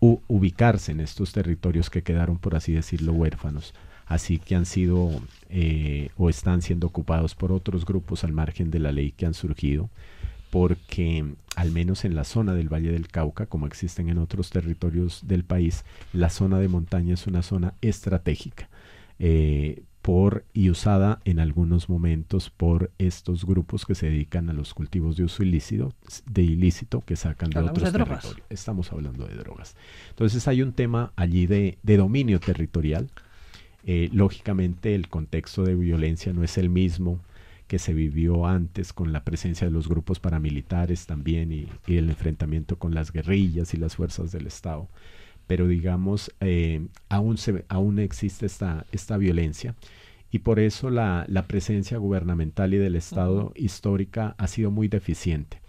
ubicarse 0.00 0.92
en 0.92 1.00
estos 1.00 1.32
territorios 1.32 1.88
que 1.88 2.02
quedaron, 2.02 2.38
por 2.38 2.56
así 2.56 2.72
decirlo, 2.72 3.12
huérfanos 3.12 3.72
así 4.06 4.38
que 4.38 4.54
han 4.54 4.66
sido 4.66 5.10
eh, 5.48 6.10
o 6.16 6.28
están 6.28 6.62
siendo 6.62 6.86
ocupados 6.86 7.34
por 7.34 7.52
otros 7.52 7.84
grupos 7.84 8.24
al 8.24 8.32
margen 8.32 8.70
de 8.70 8.78
la 8.78 8.92
ley 8.92 9.12
que 9.12 9.26
han 9.26 9.34
surgido, 9.34 9.90
porque 10.50 11.24
al 11.56 11.70
menos 11.72 12.04
en 12.04 12.14
la 12.14 12.24
zona 12.24 12.54
del 12.54 12.72
Valle 12.72 12.92
del 12.92 13.08
Cauca, 13.08 13.46
como 13.46 13.66
existen 13.66 14.08
en 14.08 14.18
otros 14.18 14.50
territorios 14.50 15.26
del 15.26 15.44
país, 15.44 15.84
la 16.12 16.30
zona 16.30 16.58
de 16.58 16.68
montaña 16.68 17.14
es 17.14 17.26
una 17.26 17.42
zona 17.42 17.74
estratégica. 17.80 18.68
Eh, 19.18 19.82
por 20.04 20.44
y 20.52 20.68
usada 20.68 21.20
en 21.24 21.40
algunos 21.40 21.88
momentos 21.88 22.50
por 22.50 22.90
estos 22.98 23.46
grupos 23.46 23.86
que 23.86 23.94
se 23.94 24.06
dedican 24.06 24.50
a 24.50 24.52
los 24.52 24.74
cultivos 24.74 25.16
de 25.16 25.24
uso 25.24 25.42
ilícito, 25.42 25.94
de 26.30 26.42
ilícito 26.42 27.00
que 27.00 27.16
sacan 27.16 27.48
de 27.48 27.60
otros 27.60 27.90
territorios. 27.90 28.36
Estamos 28.50 28.92
hablando 28.92 29.26
de 29.26 29.34
drogas. 29.34 29.76
Entonces 30.10 30.46
hay 30.46 30.60
un 30.60 30.74
tema 30.74 31.12
allí 31.16 31.46
de, 31.46 31.78
de 31.82 31.96
dominio 31.96 32.38
territorial 32.38 33.08
eh, 33.86 34.08
lógicamente 34.12 34.94
el 34.94 35.08
contexto 35.08 35.62
de 35.62 35.74
violencia 35.74 36.32
no 36.32 36.42
es 36.42 36.56
el 36.56 36.70
mismo 36.70 37.20
que 37.66 37.78
se 37.78 37.92
vivió 37.92 38.46
antes 38.46 38.94
con 38.94 39.12
la 39.12 39.24
presencia 39.24 39.66
de 39.66 39.72
los 39.72 39.88
grupos 39.88 40.20
paramilitares 40.20 41.06
también 41.06 41.52
y, 41.52 41.68
el 41.86 42.08
enfrentamiento 42.08 42.78
con 42.78 42.94
las 42.94 43.12
guerrillas 43.12 43.74
y 43.74 43.76
las 43.76 43.96
fuerzas 43.96 44.32
del 44.32 44.46
Estado. 44.46 44.88
Pero 45.46 45.68
digamos, 45.68 46.32
eh, 46.40 46.86
aún, 47.08 47.36
se, 47.36 47.64
aún 47.68 47.98
existe 47.98 48.46
esta, 48.46 48.86
esta 48.92 49.16
violencia 49.16 49.74
y 50.30 50.40
por 50.40 50.58
eso 50.58 50.90
la, 50.90 51.24
la 51.28 51.46
presencia 51.46 51.98
gubernamental 51.98 52.74
y 52.74 52.78
del 52.78 52.96
Estado 52.96 53.52
histórica 53.54 54.34
ha 54.38 54.46
sido 54.48 54.70
muy 54.70 54.88
deficiente. 54.88 55.60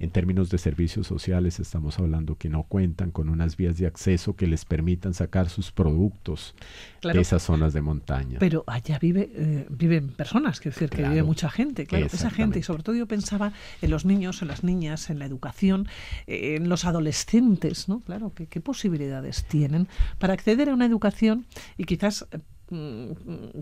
En 0.00 0.10
términos 0.10 0.48
de 0.48 0.56
servicios 0.56 1.06
sociales 1.06 1.60
estamos 1.60 1.98
hablando 1.98 2.36
que 2.36 2.48
no 2.48 2.62
cuentan 2.62 3.10
con 3.10 3.28
unas 3.28 3.58
vías 3.58 3.76
de 3.76 3.86
acceso 3.86 4.34
que 4.34 4.46
les 4.46 4.64
permitan 4.64 5.12
sacar 5.12 5.50
sus 5.50 5.72
productos 5.72 6.54
de 7.02 7.20
esas 7.20 7.42
zonas 7.42 7.74
de 7.74 7.82
montaña. 7.82 8.38
Pero 8.38 8.64
allá 8.66 8.98
vive, 8.98 9.30
eh, 9.34 9.66
viven 9.68 10.08
personas, 10.08 10.58
quiero 10.58 10.74
decir, 10.74 10.88
que 10.88 11.06
vive 11.06 11.22
mucha 11.22 11.50
gente. 11.50 11.84
Claro, 11.84 12.06
esa 12.06 12.30
gente, 12.30 12.58
y 12.58 12.62
sobre 12.62 12.82
todo 12.82 12.96
yo 12.96 13.06
pensaba 13.06 13.52
en 13.82 13.90
los 13.90 14.06
niños, 14.06 14.40
en 14.40 14.48
las 14.48 14.64
niñas, 14.64 15.10
en 15.10 15.18
la 15.18 15.26
educación, 15.26 15.86
eh, 16.26 16.56
en 16.56 16.70
los 16.70 16.86
adolescentes, 16.86 17.90
¿no? 17.90 18.00
Claro, 18.00 18.32
¿qué, 18.34 18.60
posibilidades 18.62 19.44
tienen 19.44 19.86
para 20.18 20.32
acceder 20.32 20.70
a 20.70 20.74
una 20.74 20.86
educación 20.86 21.44
y 21.76 21.84
quizás 21.84 22.26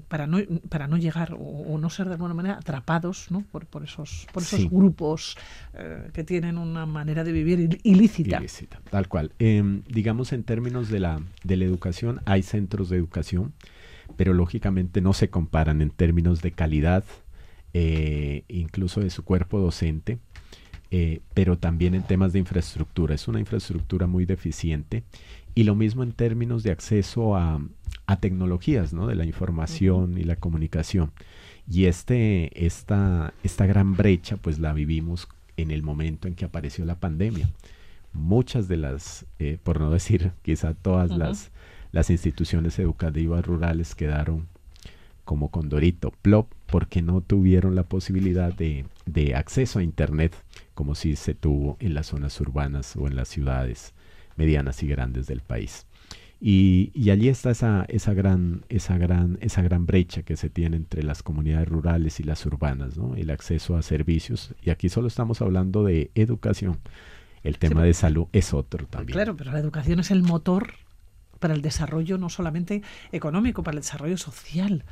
para 0.09 0.26
no, 0.26 0.38
para 0.68 0.86
no 0.86 0.96
llegar 0.98 1.34
o, 1.38 1.78
no 1.78 1.88
ser 1.88 2.09
de 2.09 2.14
alguna 2.14 2.34
manera 2.34 2.56
atrapados 2.56 3.30
¿no? 3.30 3.40
por, 3.40 3.66
por 3.66 3.82
esos, 3.84 4.26
por 4.32 4.42
esos 4.42 4.68
grupos 4.70 5.36
eh, 5.74 6.11
que 6.12 6.24
tienen 6.24 6.59
una 6.59 6.84
manera 6.84 7.24
de 7.24 7.32
vivir 7.32 7.80
ilícita. 7.82 8.38
ilícita 8.38 8.80
tal 8.90 9.09
cual. 9.09 9.32
Em, 9.38 9.82
digamos 9.88 10.32
en 10.32 10.44
términos 10.44 10.90
de 10.90 11.00
la, 11.00 11.22
de 11.42 11.56
la 11.56 11.64
educación, 11.64 12.20
hay 12.26 12.42
centros 12.42 12.90
de 12.90 12.96
educación, 12.98 13.54
pero 14.16 14.34
lógicamente 14.34 15.00
no 15.00 15.12
se 15.12 15.30
comparan 15.30 15.80
en 15.80 15.90
términos 15.90 16.42
de 16.42 16.52
calidad, 16.52 17.04
eh, 17.72 18.44
incluso 18.48 19.00
de 19.00 19.11
su 19.11 19.24
cuerpo 19.24 19.59
docente. 19.59 20.18
Eh, 20.90 21.20
pero 21.34 21.59
también 21.59 21.94
en 21.94 22.02
temas 22.02 22.32
de 22.32 22.38
infraestructura. 22.38 23.14
Es 23.14 23.28
una 23.28 23.40
infraestructura 23.40 24.06
muy 24.06 24.24
deficiente 24.24 25.04
y 25.59 25.64
lo 25.64 25.74
mismo 25.74 26.04
en 26.04 26.12
términos 26.12 26.62
de 26.62 26.70
acceso 26.70 27.34
a, 27.34 27.61
a 28.06 28.20
tecnologías 28.20 28.92
¿no? 28.92 29.09
de 29.09 29.16
la 29.16 29.24
información 29.24 30.16
y 30.16 30.22
la 30.22 30.36
comunicación. 30.36 31.11
Y 31.68 31.86
este, 31.86 32.64
esta, 32.64 33.34
esta 33.42 33.66
gran 33.66 33.94
brecha 33.94 34.36
pues 34.36 34.61
la 34.61 34.72
vivimos 34.72 35.26
en 35.56 35.72
el 35.72 35.82
momento 35.82 36.28
en 36.28 36.36
que 36.36 36.44
apareció 36.44 36.84
la 36.84 37.00
pandemia. 37.00 37.50
Muchas 38.12 38.68
de 38.68 38.76
las, 38.76 39.26
eh, 39.40 39.59
por 39.61 39.80
no 39.80 39.90
decir 39.90 40.30
quizá 40.42 40.74
todas 40.74 41.11
las, 41.11 41.50
las 41.90 42.09
instituciones 42.09 42.78
educativas 42.78 43.44
rurales 43.44 43.96
quedaron 43.96 44.46
como 45.24 45.50
condorito, 45.50 46.12
plop, 46.22 46.46
porque 46.66 47.02
no 47.02 47.20
tuvieron 47.20 47.74
la 47.74 47.82
posibilidad 47.82 48.54
de, 48.54 48.84
de 49.06 49.34
acceso 49.34 49.80
a 49.80 49.82
Internet 49.82 50.36
como 50.74 50.94
si 50.94 51.16
se 51.16 51.34
tuvo 51.34 51.76
en 51.80 51.94
las 51.94 52.06
zonas 52.06 52.40
urbanas 52.40 52.94
o 52.94 53.09
en 53.09 53.16
las 53.16 53.26
ciudades 53.26 53.92
medianas 54.39 54.82
y 54.82 54.86
grandes 54.86 55.26
del 55.26 55.41
país. 55.41 55.86
Y, 56.41 56.93
y, 56.95 57.11
allí 57.11 57.28
está 57.28 57.51
esa, 57.51 57.84
esa, 57.89 58.14
gran, 58.14 58.64
esa, 58.68 58.97
gran, 58.97 59.39
esa 59.41 59.61
gran 59.61 59.86
brecha 59.86 60.22
que 60.22 60.36
se 60.36 60.49
tiene 60.49 60.76
entre 60.76 61.03
las 61.03 61.24
comunidades 61.24 61.68
rurales 61.68 62.20
y 62.20 62.22
las 62.22 62.47
urbanas, 62.47 62.97
¿no? 62.97 63.16
el 63.16 63.30
acceso 63.30 63.76
a 63.76 63.82
servicios. 63.82 64.55
Y 64.62 64.70
aquí 64.70 64.89
solo 64.89 65.09
estamos 65.09 65.43
hablando 65.43 65.82
de 65.82 66.12
educación. 66.14 66.78
El 67.43 67.59
tema 67.59 67.82
de 67.82 67.93
salud 67.93 68.28
es 68.32 68.55
otro 68.55 68.86
también. 68.86 69.14
Claro, 69.14 69.36
pero 69.36 69.51
la 69.51 69.59
educación 69.59 69.99
es 69.99 70.12
el 70.12 70.22
motor 70.22 70.74
para 71.41 71.55
el 71.55 71.62
desarrollo 71.62 72.18
no 72.18 72.28
solamente 72.28 72.82
económico, 73.11 73.64
para 73.64 73.76
el 73.76 73.82
desarrollo 73.82 74.16
social. 74.16 74.84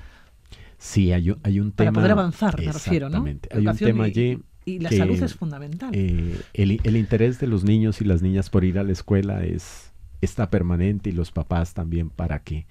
Sí, 0.78 1.12
hay, 1.12 1.34
hay 1.42 1.60
un 1.60 1.72
tema. 1.72 1.92
Para 1.92 1.92
poder 1.92 2.10
avanzar, 2.12 2.60
me 2.60 2.72
refiero, 2.72 3.08
¿no? 3.08 3.24
Hay 3.50 3.66
un 3.66 3.76
tema 3.76 4.04
allí 4.04 4.38
y 4.66 4.80
la 4.80 4.90
salud 4.90 5.22
es 5.22 5.34
fundamental. 5.34 5.90
Eh, 5.94 6.38
el, 6.52 6.80
el, 6.82 6.96
interés 6.96 7.38
de 7.38 7.46
los 7.46 7.64
niños 7.64 8.00
y 8.00 8.04
las 8.04 8.20
niñas 8.20 8.50
por 8.50 8.64
ir 8.64 8.78
a 8.78 8.82
la 8.82 8.92
escuela 8.92 9.44
es 9.44 9.92
está 10.20 10.50
permanente 10.50 11.10
y 11.10 11.12
los 11.12 11.30
papás 11.30 11.72
también 11.72 12.10
para 12.10 12.40
que 12.40 12.66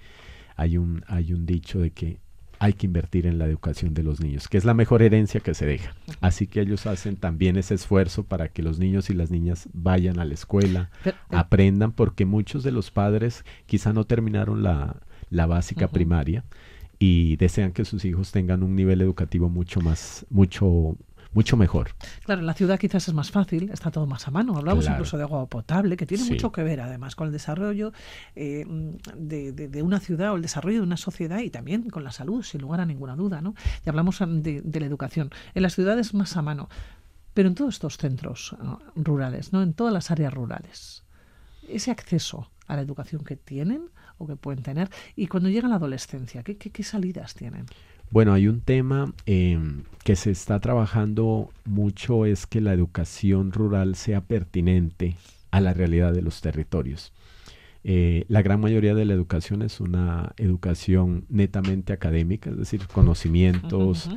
hay 0.56 0.76
un 0.76 1.02
hay 1.08 1.32
un 1.32 1.46
dicho 1.46 1.80
de 1.80 1.90
que 1.90 2.18
hay 2.58 2.74
que 2.74 2.86
invertir 2.86 3.26
en 3.26 3.38
la 3.38 3.46
educación 3.46 3.94
de 3.94 4.02
los 4.02 4.20
niños, 4.20 4.48
que 4.48 4.56
es 4.58 4.64
la 4.64 4.74
mejor 4.74 5.02
herencia 5.02 5.40
que 5.40 5.54
se 5.54 5.66
deja. 5.66 5.94
Así 6.20 6.46
que 6.46 6.60
ellos 6.60 6.86
hacen 6.86 7.16
también 7.16 7.56
ese 7.56 7.74
esfuerzo 7.74 8.24
para 8.24 8.48
que 8.48 8.62
los 8.62 8.78
niños 8.78 9.10
y 9.10 9.14
las 9.14 9.30
niñas 9.30 9.68
vayan 9.74 10.18
a 10.18 10.24
la 10.24 10.34
escuela, 10.34 10.90
eh, 11.04 11.12
aprendan, 11.30 11.92
porque 11.92 12.24
muchos 12.24 12.62
de 12.62 12.72
los 12.72 12.90
padres 12.90 13.44
quizá 13.66 13.92
no 13.92 14.04
terminaron 14.04 14.62
la, 14.62 14.96
la 15.28 15.46
básica 15.46 15.88
primaria 15.88 16.44
y 16.98 17.36
desean 17.36 17.72
que 17.72 17.84
sus 17.84 18.04
hijos 18.06 18.32
tengan 18.32 18.62
un 18.62 18.74
nivel 18.74 19.02
educativo 19.02 19.50
mucho 19.50 19.80
más, 19.82 20.24
mucho 20.30 20.96
mucho 21.36 21.58
mejor. 21.58 21.90
Claro, 22.24 22.40
en 22.40 22.46
la 22.46 22.54
ciudad 22.54 22.78
quizás 22.78 23.06
es 23.08 23.14
más 23.14 23.30
fácil, 23.30 23.68
está 23.70 23.90
todo 23.90 24.06
más 24.06 24.26
a 24.26 24.30
mano. 24.30 24.56
Hablamos 24.56 24.86
incluso 24.88 25.18
de 25.18 25.24
agua 25.24 25.46
potable, 25.46 25.98
que 25.98 26.06
tiene 26.06 26.24
mucho 26.24 26.50
que 26.50 26.62
ver 26.62 26.80
además 26.80 27.14
con 27.14 27.26
el 27.26 27.32
desarrollo 27.32 27.92
eh, 28.34 28.64
de, 29.14 29.82
una 29.82 30.00
ciudad 30.00 30.32
o 30.32 30.36
el 30.36 30.42
desarrollo 30.42 30.78
de 30.78 30.86
una 30.86 30.96
sociedad 30.96 31.40
y 31.40 31.50
también 31.50 31.90
con 31.90 32.04
la 32.04 32.10
salud, 32.10 32.42
sin 32.42 32.62
lugar 32.62 32.80
a 32.80 32.86
ninguna 32.86 33.16
duda. 33.16 33.42
¿no? 33.42 33.54
Y 33.84 33.88
hablamos 33.90 34.18
de, 34.18 34.62
la 34.80 34.86
educación. 34.86 35.30
En 35.54 35.62
las 35.62 35.74
ciudades 35.74 36.14
más 36.14 36.38
a 36.38 36.42
mano, 36.42 36.70
pero 37.34 37.48
en 37.48 37.54
todos 37.54 37.74
estos 37.74 37.98
centros 37.98 38.56
rurales, 38.94 39.52
¿no? 39.52 39.62
en 39.62 39.74
todas 39.74 39.92
las 39.92 40.10
áreas 40.10 40.32
rurales, 40.32 41.04
ese 41.68 41.90
acceso 41.90 42.50
a 42.66 42.76
la 42.76 42.82
educación 42.82 43.24
que 43.24 43.36
tienen 43.36 43.90
o 44.16 44.26
que 44.26 44.36
pueden 44.36 44.62
tener 44.62 44.88
y 45.14 45.26
cuando 45.26 45.50
llega 45.50 45.68
la 45.68 45.76
adolescencia, 45.76 46.42
qué, 46.42 46.56
qué 46.56 46.82
salidas 46.82 47.34
tienen? 47.34 47.66
Bueno, 48.10 48.32
hay 48.32 48.48
un 48.48 48.60
tema 48.60 49.12
em, 49.26 49.82
que 50.04 50.16
se 50.16 50.30
está 50.30 50.60
trabajando 50.60 51.50
mucho, 51.64 52.26
es 52.26 52.46
que 52.46 52.60
la 52.60 52.72
educación 52.72 53.52
rural 53.52 53.96
sea 53.96 54.20
pertinente 54.20 55.16
a 55.50 55.60
la 55.60 55.74
realidad 55.74 56.12
de 56.12 56.22
los 56.22 56.40
territorios. 56.40 57.12
Eh, 57.88 58.24
la 58.28 58.42
gran 58.42 58.60
mayoría 58.60 58.94
de 58.94 59.04
la 59.04 59.14
educación 59.14 59.62
es 59.62 59.80
una 59.80 60.32
educación 60.38 61.24
netamente 61.28 61.92
académica, 61.92 62.50
es 62.50 62.56
decir, 62.56 62.86
conocimientos 62.88 64.10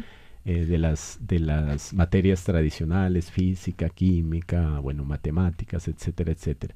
eh, 0.46 0.66
de, 0.66 0.78
las, 0.80 1.20
de 1.22 1.40
las 1.40 1.94
materias 1.94 2.44
tradicionales, 2.44 3.30
física, 3.30 3.90
química, 3.90 4.80
bueno, 4.80 5.06
matemáticas, 5.06 5.88
etcétera, 5.88 6.32
etcétera. 6.32 6.74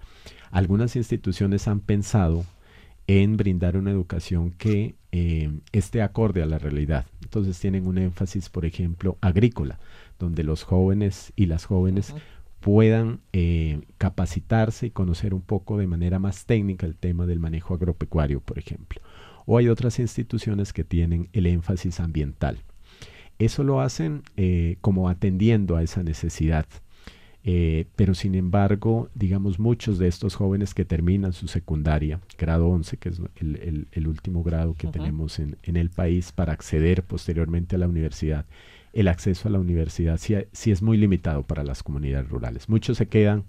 Algunas 0.51 0.95
instituciones 0.95 1.67
han 1.67 1.79
pensado 1.79 2.45
en 3.07 3.37
brindar 3.37 3.77
una 3.77 3.91
educación 3.91 4.51
que 4.51 4.95
eh, 5.11 5.51
esté 5.71 6.01
acorde 6.01 6.41
a 6.41 6.45
la 6.45 6.57
realidad. 6.57 7.05
Entonces 7.23 7.59
tienen 7.59 7.87
un 7.87 7.97
énfasis, 7.97 8.49
por 8.49 8.65
ejemplo, 8.65 9.17
agrícola, 9.21 9.79
donde 10.19 10.43
los 10.43 10.63
jóvenes 10.63 11.33
y 11.35 11.47
las 11.47 11.65
jóvenes 11.65 12.13
puedan 12.59 13.19
eh, 13.33 13.81
capacitarse 13.97 14.87
y 14.87 14.91
conocer 14.91 15.33
un 15.33 15.41
poco 15.41 15.77
de 15.77 15.87
manera 15.87 16.17
más 16.17 16.45
técnica 16.45 16.85
el 16.85 16.95
tema 16.95 17.25
del 17.25 17.39
manejo 17.39 17.73
agropecuario, 17.73 18.39
por 18.39 18.57
ejemplo. 18.57 19.01
o 19.45 19.57
hay 19.57 19.67
otras 19.67 19.99
instituciones 19.99 20.71
que 20.71 20.85
tienen 20.85 21.27
el 21.33 21.45
énfasis 21.47 21.99
ambiental. 21.99 22.59
Eso 23.39 23.63
lo 23.63 23.81
hacen 23.81 24.23
eh, 24.37 24.77
como 24.79 25.09
atendiendo 25.09 25.75
a 25.75 25.83
esa 25.83 26.01
necesidad. 26.03 26.65
Eh, 27.45 27.87
pero 27.97 28.13
sin 28.13 28.35
embargo, 28.35 29.09
digamos, 29.15 29.59
muchos 29.59 29.99
de 29.99 30.07
estos 30.07 30.35
jóvenes 30.35 30.73
que 30.73 30.85
terminan 30.85 31.33
su 31.33 31.49
secundaria, 31.49 32.21
grado 32.37 32.69
11, 32.69 32.97
que 32.97 33.09
es 33.09 33.21
el, 33.35 34.07
último 34.07 34.43
grado 34.43 34.75
que 34.75 34.87
tenemos 34.87 35.39
en, 35.39 35.57
el 35.63 35.89
país 35.89 36.31
para 36.31 36.53
acceder 36.53 37.03
posteriormente 37.03 37.75
a 37.75 37.79
la 37.79 37.87
universidad, 37.87 38.45
el 38.93 39.09
acceso 39.09 39.49
a 39.49 39.51
la 39.51 39.59
universidad 39.59 40.17
sí, 40.17 40.71
es 40.71 40.81
muy 40.81 40.97
limitado 40.97 41.43
para 41.43 41.65
las 41.65 41.83
comunidades 41.83 42.29
rurales. 42.29 42.69
Muchos 42.69 42.97
se 42.97 43.07
quedan 43.07 43.43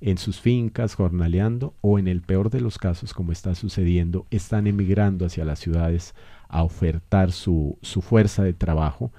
en 0.00 0.18
sus 0.18 0.40
fincas 0.40 0.94
jornaleando 0.94 1.74
o 1.80 1.98
en 1.98 2.06
el 2.06 2.20
peor 2.20 2.48
de 2.48 2.60
los 2.60 2.78
casos, 2.78 3.12
como 3.12 3.32
está 3.32 3.56
sucediendo, 3.56 4.26
están 4.30 4.68
emigrando 4.68 5.26
hacia 5.26 5.44
las 5.44 5.58
ciudades 5.58 6.14
a 6.48 6.62
ofertar 6.62 7.32
su, 7.32 7.76
su 7.82 8.02
fuerza 8.02 8.44
de 8.44 8.52
trabajo 8.52 9.10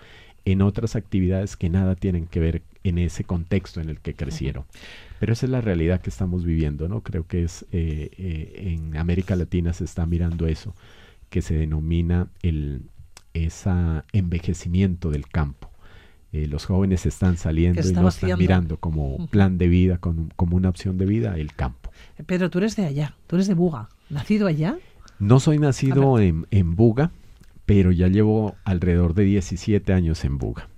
en 0.45 0.61
otras 0.61 0.95
actividades 0.95 1.57
que 1.57 1.69
nada 1.69 1.95
tienen 1.95 2.27
que 2.27 2.39
ver 2.39 2.61
en 2.83 2.97
ese 2.97 3.23
contexto 3.23 3.81
en 3.81 3.89
el 3.89 3.99
que 3.99 4.15
crecieron. 4.15 4.65
Pero 5.19 5.33
esa 5.33 5.45
es 5.45 5.51
la 5.51 5.61
realidad 5.61 6.01
que 6.01 6.09
estamos 6.09 6.43
viviendo, 6.43 6.87
¿no? 6.87 7.01
Creo 7.01 7.25
que 7.27 7.43
es 7.43 7.65
eh, 7.71 8.09
eh, 8.17 8.75
en 8.75 8.97
América 8.97 9.35
Latina 9.35 9.73
se 9.73 9.85
está 9.85 10.05
mirando 10.05 10.47
eso, 10.47 10.75
que 11.29 11.41
se 11.41 11.55
denomina 11.55 12.27
el 12.41 12.83
esa 13.33 14.05
envejecimiento 14.13 15.09
del 15.09 15.27
campo. 15.27 15.69
Eh, 16.31 16.47
los 16.47 16.65
jóvenes 16.65 17.05
están 17.05 17.37
saliendo 17.37 17.87
y 17.87 17.93
no 17.93 18.07
están 18.07 18.37
mirando 18.39 18.77
como 18.77 19.27
plan 19.27 19.57
de 19.57 19.67
vida, 19.67 19.97
como, 19.99 20.29
como 20.35 20.57
una 20.57 20.69
opción 20.69 20.97
de 20.97 21.05
vida, 21.05 21.37
el 21.37 21.53
campo. 21.53 21.91
Pero 22.25 22.49
tú 22.49 22.57
eres 22.57 22.75
de 22.75 22.85
allá, 22.85 23.15
tú 23.27 23.35
eres 23.35 23.47
de 23.47 23.53
Buga, 23.53 23.89
¿nacido 24.09 24.47
allá? 24.47 24.77
No 25.19 25.39
soy 25.39 25.59
nacido 25.59 26.19
en, 26.19 26.47
en 26.49 26.75
Buga, 26.75 27.11
pero 27.65 27.91
ya 27.91 28.07
llevo 28.07 28.55
alrededor 28.63 29.13
de 29.13 29.25
17 29.25 29.93
años 29.93 30.25
en 30.25 30.37
Buga. 30.39 30.69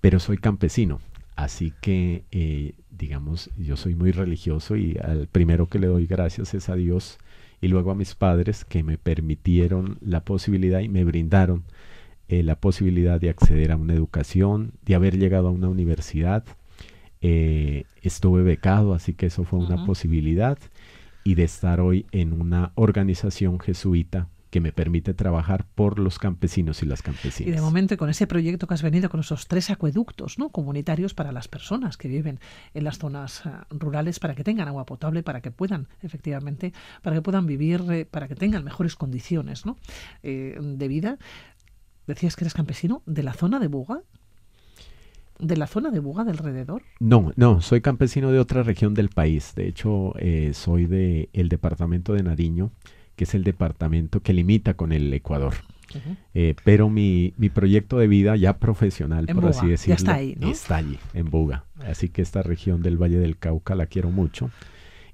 Pero 0.00 0.20
soy 0.20 0.38
campesino, 0.38 1.00
así 1.38 1.72
que, 1.80 2.24
eh, 2.32 2.74
digamos, 2.90 3.50
yo 3.56 3.76
soy 3.76 3.94
muy 3.94 4.10
religioso 4.10 4.76
y 4.76 4.98
al 5.00 5.28
primero 5.28 5.68
que 5.68 5.78
le 5.78 5.86
doy 5.86 6.06
gracias 6.06 6.52
es 6.52 6.68
a 6.68 6.74
Dios 6.74 7.18
y 7.60 7.68
luego 7.68 7.92
a 7.92 7.94
mis 7.94 8.16
padres 8.16 8.64
que 8.64 8.82
me 8.82 8.98
permitieron 8.98 9.98
la 10.00 10.24
posibilidad 10.24 10.80
y 10.80 10.88
me 10.88 11.04
brindaron 11.04 11.62
eh, 12.26 12.42
la 12.42 12.56
posibilidad 12.56 13.20
de 13.20 13.30
acceder 13.30 13.70
a 13.70 13.76
una 13.76 13.94
educación, 13.94 14.72
de 14.84 14.96
haber 14.96 15.16
llegado 15.16 15.46
a 15.46 15.52
una 15.52 15.68
universidad. 15.68 16.42
Eh, 17.20 17.84
estuve 18.02 18.42
becado, 18.42 18.92
así 18.92 19.14
que 19.14 19.26
eso 19.26 19.44
fue 19.44 19.60
una 19.60 19.86
posibilidad 19.86 20.58
y 21.22 21.36
de 21.36 21.44
estar 21.44 21.78
hoy 21.80 22.06
en 22.10 22.32
una 22.32 22.72
organización 22.74 23.60
jesuita 23.60 24.26
que 24.50 24.60
me 24.60 24.72
permite 24.72 25.14
trabajar 25.14 25.66
por 25.74 25.98
los 25.98 26.18
campesinos 26.18 26.82
y 26.82 26.86
las 26.86 27.02
campesinas. 27.02 27.48
Y 27.48 27.52
de 27.54 27.60
momento, 27.60 27.96
con 27.96 28.08
ese 28.08 28.26
proyecto 28.26 28.66
que 28.66 28.74
has 28.74 28.82
venido, 28.82 29.10
con 29.10 29.20
esos 29.20 29.46
tres 29.46 29.70
acueductos 29.70 30.38
¿no? 30.38 30.48
comunitarios 30.48 31.14
para 31.14 31.32
las 31.32 31.48
personas 31.48 31.96
que 31.96 32.08
viven 32.08 32.40
en 32.74 32.84
las 32.84 32.98
zonas 32.98 33.42
eh, 33.44 33.50
rurales, 33.70 34.18
para 34.18 34.34
que 34.34 34.44
tengan 34.44 34.68
agua 34.68 34.86
potable, 34.86 35.22
para 35.22 35.40
que 35.40 35.50
puedan, 35.50 35.88
efectivamente, 36.02 36.72
para 37.02 37.16
que 37.16 37.22
puedan 37.22 37.46
vivir, 37.46 37.84
eh, 37.90 38.06
para 38.06 38.28
que 38.28 38.34
tengan 38.34 38.64
mejores 38.64 38.96
condiciones 38.96 39.66
¿no? 39.66 39.76
Eh, 40.22 40.58
de 40.60 40.88
vida. 40.88 41.18
Decías 42.06 42.36
que 42.36 42.44
eres 42.44 42.54
campesino 42.54 43.02
de 43.04 43.22
la 43.22 43.34
zona 43.34 43.58
de 43.58 43.68
Buga. 43.68 44.02
¿De 45.38 45.56
la 45.56 45.68
zona 45.68 45.90
de 45.90 46.00
Buga, 46.00 46.24
del 46.24 46.36
alrededor? 46.36 46.82
No, 46.98 47.32
no, 47.36 47.60
soy 47.60 47.80
campesino 47.80 48.32
de 48.32 48.40
otra 48.40 48.64
región 48.64 48.94
del 48.94 49.08
país. 49.08 49.52
De 49.54 49.68
hecho, 49.68 50.14
soy 50.52 50.86
del 50.86 51.28
el 51.32 51.48
departamento 51.48 52.12
de 52.12 52.24
Nariño, 52.24 52.72
que 53.18 53.24
es 53.24 53.34
el 53.34 53.42
departamento 53.42 54.20
que 54.20 54.32
limita 54.32 54.74
con 54.74 54.92
el 54.92 55.12
Ecuador. 55.12 55.54
Eh, 56.34 56.54
pero 56.64 56.88
mi, 56.88 57.34
mi, 57.36 57.48
proyecto 57.48 57.98
de 57.98 58.06
vida 58.06 58.36
ya 58.36 58.58
profesional, 58.58 59.26
por 59.26 59.46
así 59.46 59.66
decirlo, 59.66 59.96
está, 59.96 60.14
ahí, 60.14 60.36
está 60.40 60.76
allí, 60.76 60.98
en 61.14 61.28
Buga. 61.28 61.64
Así 61.80 62.10
que 62.10 62.22
esta 62.22 62.42
región 62.42 62.80
del 62.80 62.96
Valle 62.96 63.18
del 63.18 63.36
Cauca 63.36 63.74
la 63.74 63.86
quiero 63.86 64.10
mucho 64.10 64.50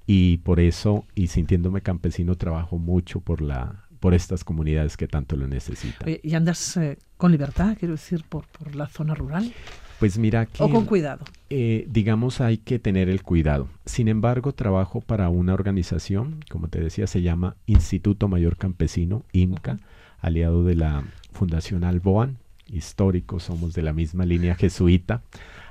y 0.06 0.38
por 0.38 0.60
eso, 0.60 1.06
y 1.14 1.28
sintiéndome 1.28 1.80
campesino, 1.80 2.34
trabajo 2.34 2.76
mucho 2.76 3.20
por 3.20 3.40
la 3.40 3.86
por 4.00 4.12
estas 4.12 4.44
comunidades 4.44 4.98
que 4.98 5.08
tanto 5.08 5.34
lo 5.34 5.48
necesitan. 5.48 6.06
¿Y 6.22 6.34
andas 6.34 6.76
eh, 6.76 6.98
con 7.16 7.32
libertad, 7.32 7.74
quiero 7.78 7.94
decir, 7.94 8.22
por, 8.28 8.46
por 8.48 8.76
la 8.76 8.86
zona 8.86 9.14
rural? 9.14 9.50
Pues 9.98 10.18
mira 10.18 10.46
que... 10.46 10.62
O 10.62 10.70
con 10.70 10.84
cuidado. 10.84 11.24
Eh, 11.50 11.86
digamos, 11.88 12.40
hay 12.40 12.58
que 12.58 12.78
tener 12.78 13.08
el 13.08 13.22
cuidado. 13.22 13.68
Sin 13.84 14.08
embargo, 14.08 14.52
trabajo 14.52 15.00
para 15.00 15.28
una 15.28 15.54
organización, 15.54 16.44
como 16.50 16.68
te 16.68 16.80
decía, 16.80 17.06
se 17.06 17.22
llama 17.22 17.56
Instituto 17.66 18.28
Mayor 18.28 18.56
Campesino, 18.56 19.24
IMCA, 19.32 19.78
aliado 20.20 20.64
de 20.64 20.74
la 20.74 21.04
Fundación 21.32 21.84
Alboan, 21.84 22.38
histórico, 22.66 23.40
somos 23.40 23.74
de 23.74 23.82
la 23.82 23.92
misma 23.92 24.24
línea 24.24 24.54
jesuita, 24.54 25.22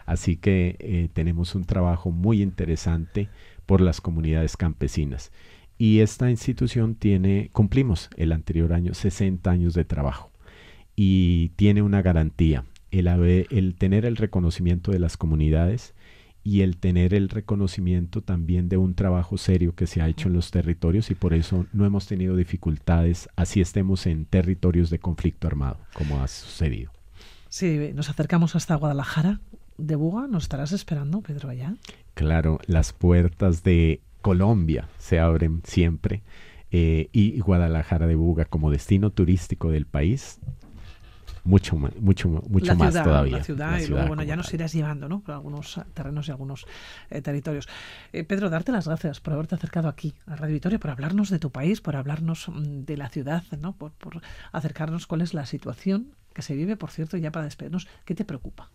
así 0.05 0.36
que 0.38 0.78
eh, 0.80 1.09
tenemos 1.13 1.55
un 1.55 1.65
trabajo 1.65 2.11
muy 2.11 2.41
interesante 2.41 3.30
por 3.65 3.82
las 3.82 3.99
comunidades 3.99 4.57
campesinas. 4.57 5.32
Y 5.78 5.99
esta 5.99 6.30
institución 6.30 6.95
tiene, 6.95 7.49
cumplimos 7.51 8.09
el 8.15 8.32
anterior 8.32 8.74
año 8.74 8.93
60 8.93 9.49
años 9.49 9.74
de 9.74 9.86
trabajo 9.86 10.32
y 10.95 11.49
tiene 11.55 11.82
una 11.82 12.01
garantía 12.01 12.63
el, 12.99 13.75
tener 13.75 14.05
el 14.05 14.15
reconocimiento 14.15 14.91
de 14.91 14.99
las 14.99 15.17
comunidades 15.17 15.93
y 16.43 16.61
el 16.61 16.77
tener 16.77 17.13
el 17.13 17.29
reconocimiento 17.29 18.21
también 18.21 18.67
de 18.69 18.77
un 18.77 18.95
trabajo 18.95 19.37
serio 19.37 19.75
que 19.75 19.87
se 19.87 20.01
ha 20.01 20.09
hecho 20.09 20.27
en 20.27 20.33
los 20.33 20.51
territorios 20.51 21.09
y 21.09 21.15
por 21.15 21.33
eso 21.33 21.65
no 21.71 21.85
hemos 21.85 22.05
tenido 22.05 22.35
dificultades, 22.35 23.29
así 23.35 23.61
estemos 23.61 24.05
en 24.05 24.25
territorios 24.25 24.89
de 24.89 24.99
conflicto 24.99 25.47
armado, 25.47 25.77
como 25.93 26.21
ha 26.21 26.27
sucedido. 26.27 26.91
Sí, 27.47 27.91
nos 27.95 28.09
acercamos 28.09 28.55
hasta 28.55 28.75
Guadalajara 28.75 29.39
de 29.77 29.95
Buga, 29.95 30.27
¿nos 30.27 30.43
estarás 30.43 30.71
esperando, 30.73 31.21
Pedro, 31.21 31.49
allá? 31.49 31.75
Claro, 32.13 32.59
las 32.67 32.93
puertas 32.93 33.63
de 33.63 34.01
Colombia 34.21 34.89
se 34.97 35.19
abren 35.19 35.61
siempre 35.63 36.23
eh, 36.71 37.09
y 37.13 37.39
Guadalajara 37.39 38.05
de 38.05 38.15
Buga 38.15 38.45
como 38.45 38.69
destino 38.69 39.11
turístico 39.11 39.71
del 39.71 39.85
país 39.85 40.39
mucho, 41.43 41.75
mucho, 41.75 42.29
mucho 42.29 42.75
más 42.75 42.93
todavía. 42.93 43.37
La 43.37 43.43
ciudad, 43.43 43.79
y 43.79 43.87
luego, 43.87 44.07
bueno, 44.07 44.23
ya 44.23 44.35
nos 44.35 44.53
irás 44.53 44.73
llevando, 44.73 45.09
¿no? 45.09 45.19
Por 45.21 45.35
algunos 45.35 45.79
terrenos 45.93 46.27
y 46.27 46.31
algunos 46.31 46.65
eh, 47.09 47.21
territorios. 47.21 47.67
Eh, 48.13 48.23
Pedro, 48.23 48.49
darte 48.49 48.71
las 48.71 48.87
gracias 48.87 49.19
por 49.19 49.33
haberte 49.33 49.55
acercado 49.55 49.89
aquí 49.89 50.13
a 50.25 50.35
Radio 50.35 50.53
Vitoria, 50.53 50.79
por 50.79 50.91
hablarnos 50.91 51.29
de 51.29 51.39
tu 51.39 51.51
país, 51.51 51.81
por 51.81 51.95
hablarnos 51.95 52.47
mm, 52.47 52.85
de 52.85 52.97
la 52.97 53.09
ciudad, 53.09 53.43
¿no? 53.59 53.73
Por, 53.73 53.91
por 53.91 54.21
acercarnos 54.51 55.05
cuál 55.05 55.21
es 55.21 55.33
la 55.33 55.45
situación 55.45 56.07
que 56.33 56.41
se 56.41 56.55
vive, 56.55 56.77
por 56.77 56.91
cierto, 56.91 57.17
ya 57.17 57.31
para 57.31 57.45
despedirnos. 57.45 57.87
¿Qué 58.05 58.15
te 58.15 58.25
preocupa? 58.25 58.69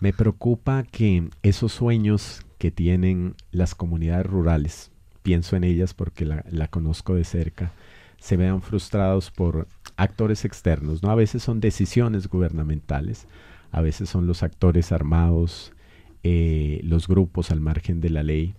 Me 0.00 0.12
preocupa 0.12 0.84
que 0.84 1.28
esos 1.42 1.72
sueños 1.72 2.44
que 2.58 2.70
tienen 2.70 3.34
las 3.50 3.74
comunidades 3.74 4.26
rurales, 4.26 4.92
pienso 5.22 5.56
en 5.56 5.64
ellas 5.64 5.94
porque 5.94 6.24
la, 6.24 6.44
la 6.50 6.68
conozco 6.68 7.14
de 7.14 7.24
cerca, 7.24 7.72
se 8.18 8.36
vean 8.36 8.62
frustrados 8.62 9.30
por 9.30 9.68
actores 9.96 10.44
externos, 10.44 11.02
¿no? 11.02 11.10
A 11.10 11.14
veces 11.14 11.42
son 11.42 11.60
decisiones 11.60 12.28
gubernamentales, 12.28 13.26
a 13.70 13.80
veces 13.80 14.08
son 14.08 14.26
los 14.26 14.42
actores 14.42 14.92
armados, 14.92 15.72
eh, 16.22 16.80
los 16.84 17.08
grupos 17.08 17.50
al 17.50 17.60
margen 17.60 18.00
de 18.00 18.10
la 18.10 18.22
ley, 18.22 18.54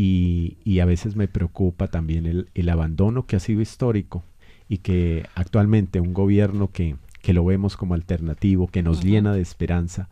y, 0.00 0.78
a 0.78 0.84
veces 0.84 1.16
me 1.16 1.26
preocupa 1.26 1.88
también 1.88 2.46
el, 2.54 2.68
abandono 2.68 3.26
que 3.26 3.34
ha 3.34 3.40
sido 3.40 3.60
histórico 3.60 4.22
y 4.68 4.78
que 4.78 5.26
actualmente 5.34 5.98
un 5.98 6.14
gobierno 6.14 6.70
que, 6.70 6.94
que 7.20 7.32
lo 7.32 7.44
vemos 7.44 7.76
como 7.76 7.94
alternativo, 7.94 8.68
que 8.68 8.84
nos 8.84 9.02
llena 9.02 9.32
de 9.32 9.40
esperanza, 9.40 10.08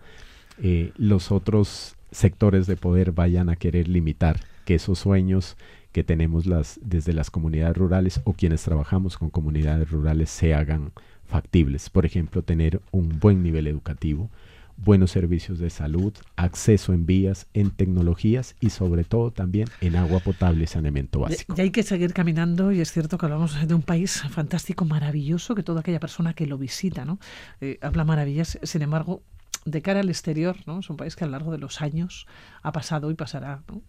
eh, 0.61 0.93
los 0.97 1.31
otros 1.31 1.95
sectores 2.11 2.67
de 2.67 2.77
poder 2.77 3.13
vayan 3.13 3.49
a 3.49 3.55
querer 3.55 3.87
limitar 3.87 4.41
que 4.65 4.75
esos 4.75 4.99
sueños 4.99 5.57
que 5.97 6.05
tenemos 6.05 6.45
las, 6.45 6.79
desde 6.83 7.15
las 7.15 7.31
comunidades 7.31 7.75
rurales 7.75 8.21
o 8.25 8.35
quienes 8.35 8.63
trabajamos 8.63 9.17
con 9.17 9.31
comunidades 9.31 9.91
rurales 9.91 10.29
se 10.29 10.53
hagan 10.53 10.93
factibles. 11.25 11.89
Por 11.89 12.05
ejemplo, 12.05 12.43
tener 12.43 12.83
un 12.91 13.19
buen 13.19 13.43
nivel 13.43 13.67
educativo, 13.67 14.29
buenos 14.77 15.13
servicios 15.13 15.59
de 15.59 15.71
salud, 15.71 16.13
acceso 16.37 16.93
en 16.93 17.07
vías, 17.07 17.47
en 17.55 17.71
tecnologías 17.71 18.57
y 18.61 18.69
sobre 18.69 19.05
todo 19.05 19.31
también 19.31 19.69
en 19.81 19.97
agua 19.97 20.21
potable 20.21 20.65
y 20.65 20.67
saneamiento 20.67 21.21
básico. 21.21 21.55
Y 21.57 21.63
hay 21.63 21.71
que 21.71 21.83
seguir 21.83 22.13
caminando 22.13 22.73
y 22.73 22.83
es 22.83 22.93
cierto 22.93 23.17
que 23.17 23.25
hablamos 23.25 23.67
de 23.67 23.75
un 23.75 23.81
país 23.81 24.23
fantástico, 24.29 24.85
maravilloso, 24.85 25.55
que 25.55 25.63
toda 25.63 25.81
aquella 25.81 25.99
persona 25.99 26.35
que 26.35 26.47
lo 26.47 26.59
visita 26.59 27.07
¿no? 27.07 27.19
Eh, 27.63 27.79
habla 27.81 28.05
maravillas, 28.05 28.59
sin 28.65 28.83
embargo, 28.83 29.23
de 29.65 29.81
cara 29.81 30.01
al 30.01 30.11
exterior, 30.11 30.57
¿no? 30.67 30.81
es 30.81 30.91
un 30.91 30.99
país 30.99 31.17
que 31.17 31.25
a 31.25 31.27
lo 31.27 31.33
largo 31.33 31.53
de 31.53 31.59
los 31.59 31.81
años 31.81 32.27
ha 32.63 32.73
pasado 32.73 33.11
y 33.11 33.15
pasará 33.15 33.63
¿no? 33.67 33.81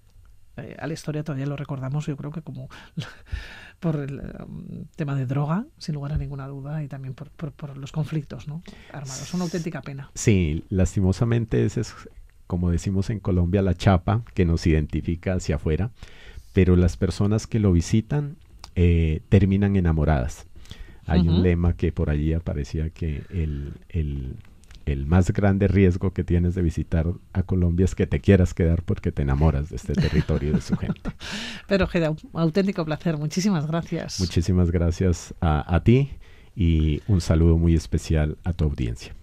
Eh, 0.57 0.75
a 0.79 0.87
la 0.87 0.93
historia 0.93 1.23
todavía 1.23 1.45
lo 1.45 1.55
recordamos, 1.55 2.05
yo 2.05 2.17
creo 2.17 2.31
que 2.31 2.41
como 2.41 2.69
por 3.79 3.97
el 3.97 4.19
um, 4.19 4.85
tema 4.95 5.15
de 5.15 5.25
droga, 5.25 5.65
sin 5.77 5.95
lugar 5.95 6.13
a 6.13 6.17
ninguna 6.17 6.47
duda, 6.47 6.83
y 6.83 6.87
también 6.87 7.13
por, 7.13 7.29
por, 7.29 7.77
los 7.77 7.91
conflictos 7.91 8.47
¿no? 8.47 8.63
armados. 8.91 9.21
Es 9.21 9.33
una 9.33 9.43
auténtica 9.43 9.81
pena. 9.81 10.09
Sí, 10.15 10.65
lastimosamente 10.69 11.65
ese 11.65 11.81
es, 11.81 11.95
como 12.47 12.71
decimos 12.71 13.09
en 13.09 13.19
Colombia, 13.19 13.61
la 13.61 13.75
chapa 13.75 14.23
que 14.33 14.45
nos 14.45 14.65
identifica 14.65 15.33
hacia 15.33 15.57
afuera, 15.57 15.91
pero 16.53 16.75
las 16.75 16.97
personas 16.97 17.45
que 17.45 17.59
lo 17.59 17.71
visitan 17.71 18.37
eh, 18.75 19.21
terminan 19.29 19.75
enamoradas. 19.75 20.47
Hay 21.05 21.21
un 21.21 21.41
lema 21.41 21.73
que 21.73 21.93
por 21.93 22.09
allí 22.09 22.33
aparecía 22.33 22.89
que 22.89 23.23
el, 23.29 23.75
el, 23.87 24.35
el, 24.88 25.05
más 25.05 25.31
grande 25.31 25.67
riesgo 25.67 26.13
que 26.13 26.23
tienes 26.23 26.55
de 26.55 26.61
visitar 26.61 27.07
a 27.33 27.43
Colombia 27.43 27.85
es 27.85 27.95
que 27.95 28.07
te 28.07 28.19
quieras 28.19 28.53
quedar 28.53 28.83
porque 28.83 29.11
te 29.11 29.21
enamoras 29.21 29.69
de 29.69 29.75
este 29.75 29.93
territorio 29.93 30.51
y 30.51 30.53
de 30.53 30.61
su 30.61 30.75
gente. 30.77 31.11
Pero 31.67 31.88
Geda, 31.88 32.11
un 32.11 32.17
auténtico 32.33 32.85
placer. 32.85 33.17
Muchísimas 33.17 33.67
gracias. 33.67 34.19
Muchísimas 34.19 34.71
gracias 34.71 35.33
a, 35.41 35.75
a 35.75 35.83
ti 35.83 36.11
y 36.55 37.01
un 37.07 37.21
saludo 37.21 37.57
muy 37.57 37.75
especial 37.75 38.38
a 38.43 38.53
tu 38.53 38.65
audiencia. 38.65 39.13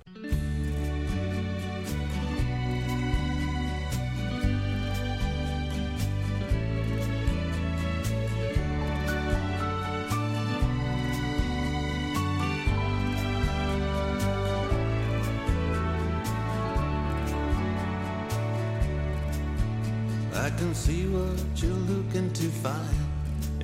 Looking 21.95 22.33
to 22.33 22.49
find 22.49 22.97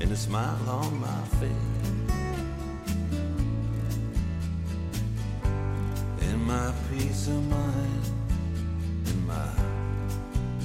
in 0.01 0.13
a 0.13 0.17
smile 0.17 0.69
on 0.69 1.01
my 1.01 1.23
face. 1.41 1.71
In 6.31 6.39
my 6.45 6.73
peace 6.91 7.27
of 7.27 7.43
mind, 7.49 8.05
in 9.07 9.27
my 9.27 9.51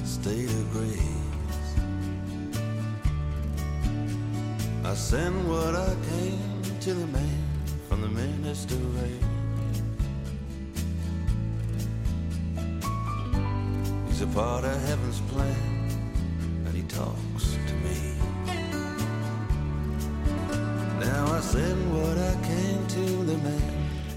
state 0.04 0.48
of 0.48 0.72
grace. 0.72 1.70
I 4.84 4.94
send 4.94 5.48
what 5.48 5.74
I 5.74 5.92
came 6.10 6.62
to 6.80 6.94
the 6.94 7.06
man 7.08 7.42
from 7.88 8.02
the 8.02 8.08
minister 8.08 8.76
race. 8.98 9.24
He's 14.06 14.22
a 14.22 14.28
part 14.28 14.64
of 14.64 14.80
heaven's 14.88 15.20
plan 15.32 15.76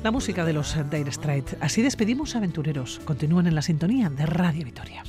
La 0.03 0.11
música 0.11 0.45
de 0.45 0.53
los 0.53 0.75
Dire 0.89 1.11
Straits. 1.11 1.57
Así 1.59 1.82
despedimos 1.82 2.36
aventureros. 2.36 2.99
Continúan 3.05 3.47
en 3.47 3.55
la 3.55 3.61
sintonía 3.61 4.09
de 4.09 4.25
Radio 4.25 4.65
Vitoria. 4.65 5.03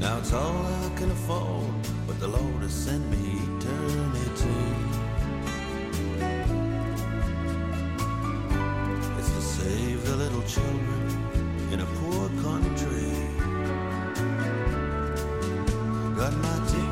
Now 0.00 0.18
it's 0.18 0.32
all 0.32 0.64
I 0.64 0.98
can 0.98 1.10
afford, 1.10 1.74
but 2.06 2.18
the 2.20 2.26
Lord 2.26 2.62
has 2.62 2.72
sent 2.72 3.06
me 3.10 3.36
eternity. 3.58 4.90
children 10.50 11.29
in 11.72 11.80
a 11.80 11.86
poor 11.86 12.28
country. 12.42 13.12
Got 16.16 16.34
my 16.34 16.56
ticket 16.66 16.89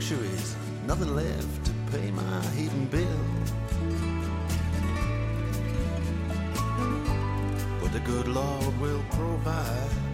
luxuries, 0.00 0.56
nothing 0.86 1.14
left 1.14 1.64
to 1.64 1.72
pay 1.92 2.10
my 2.10 2.46
heating 2.56 2.86
bill. 2.86 3.24
But 7.80 7.92
the 7.92 8.00
good 8.00 8.28
Lord 8.28 8.80
will 8.80 9.02
provide. 9.10 10.09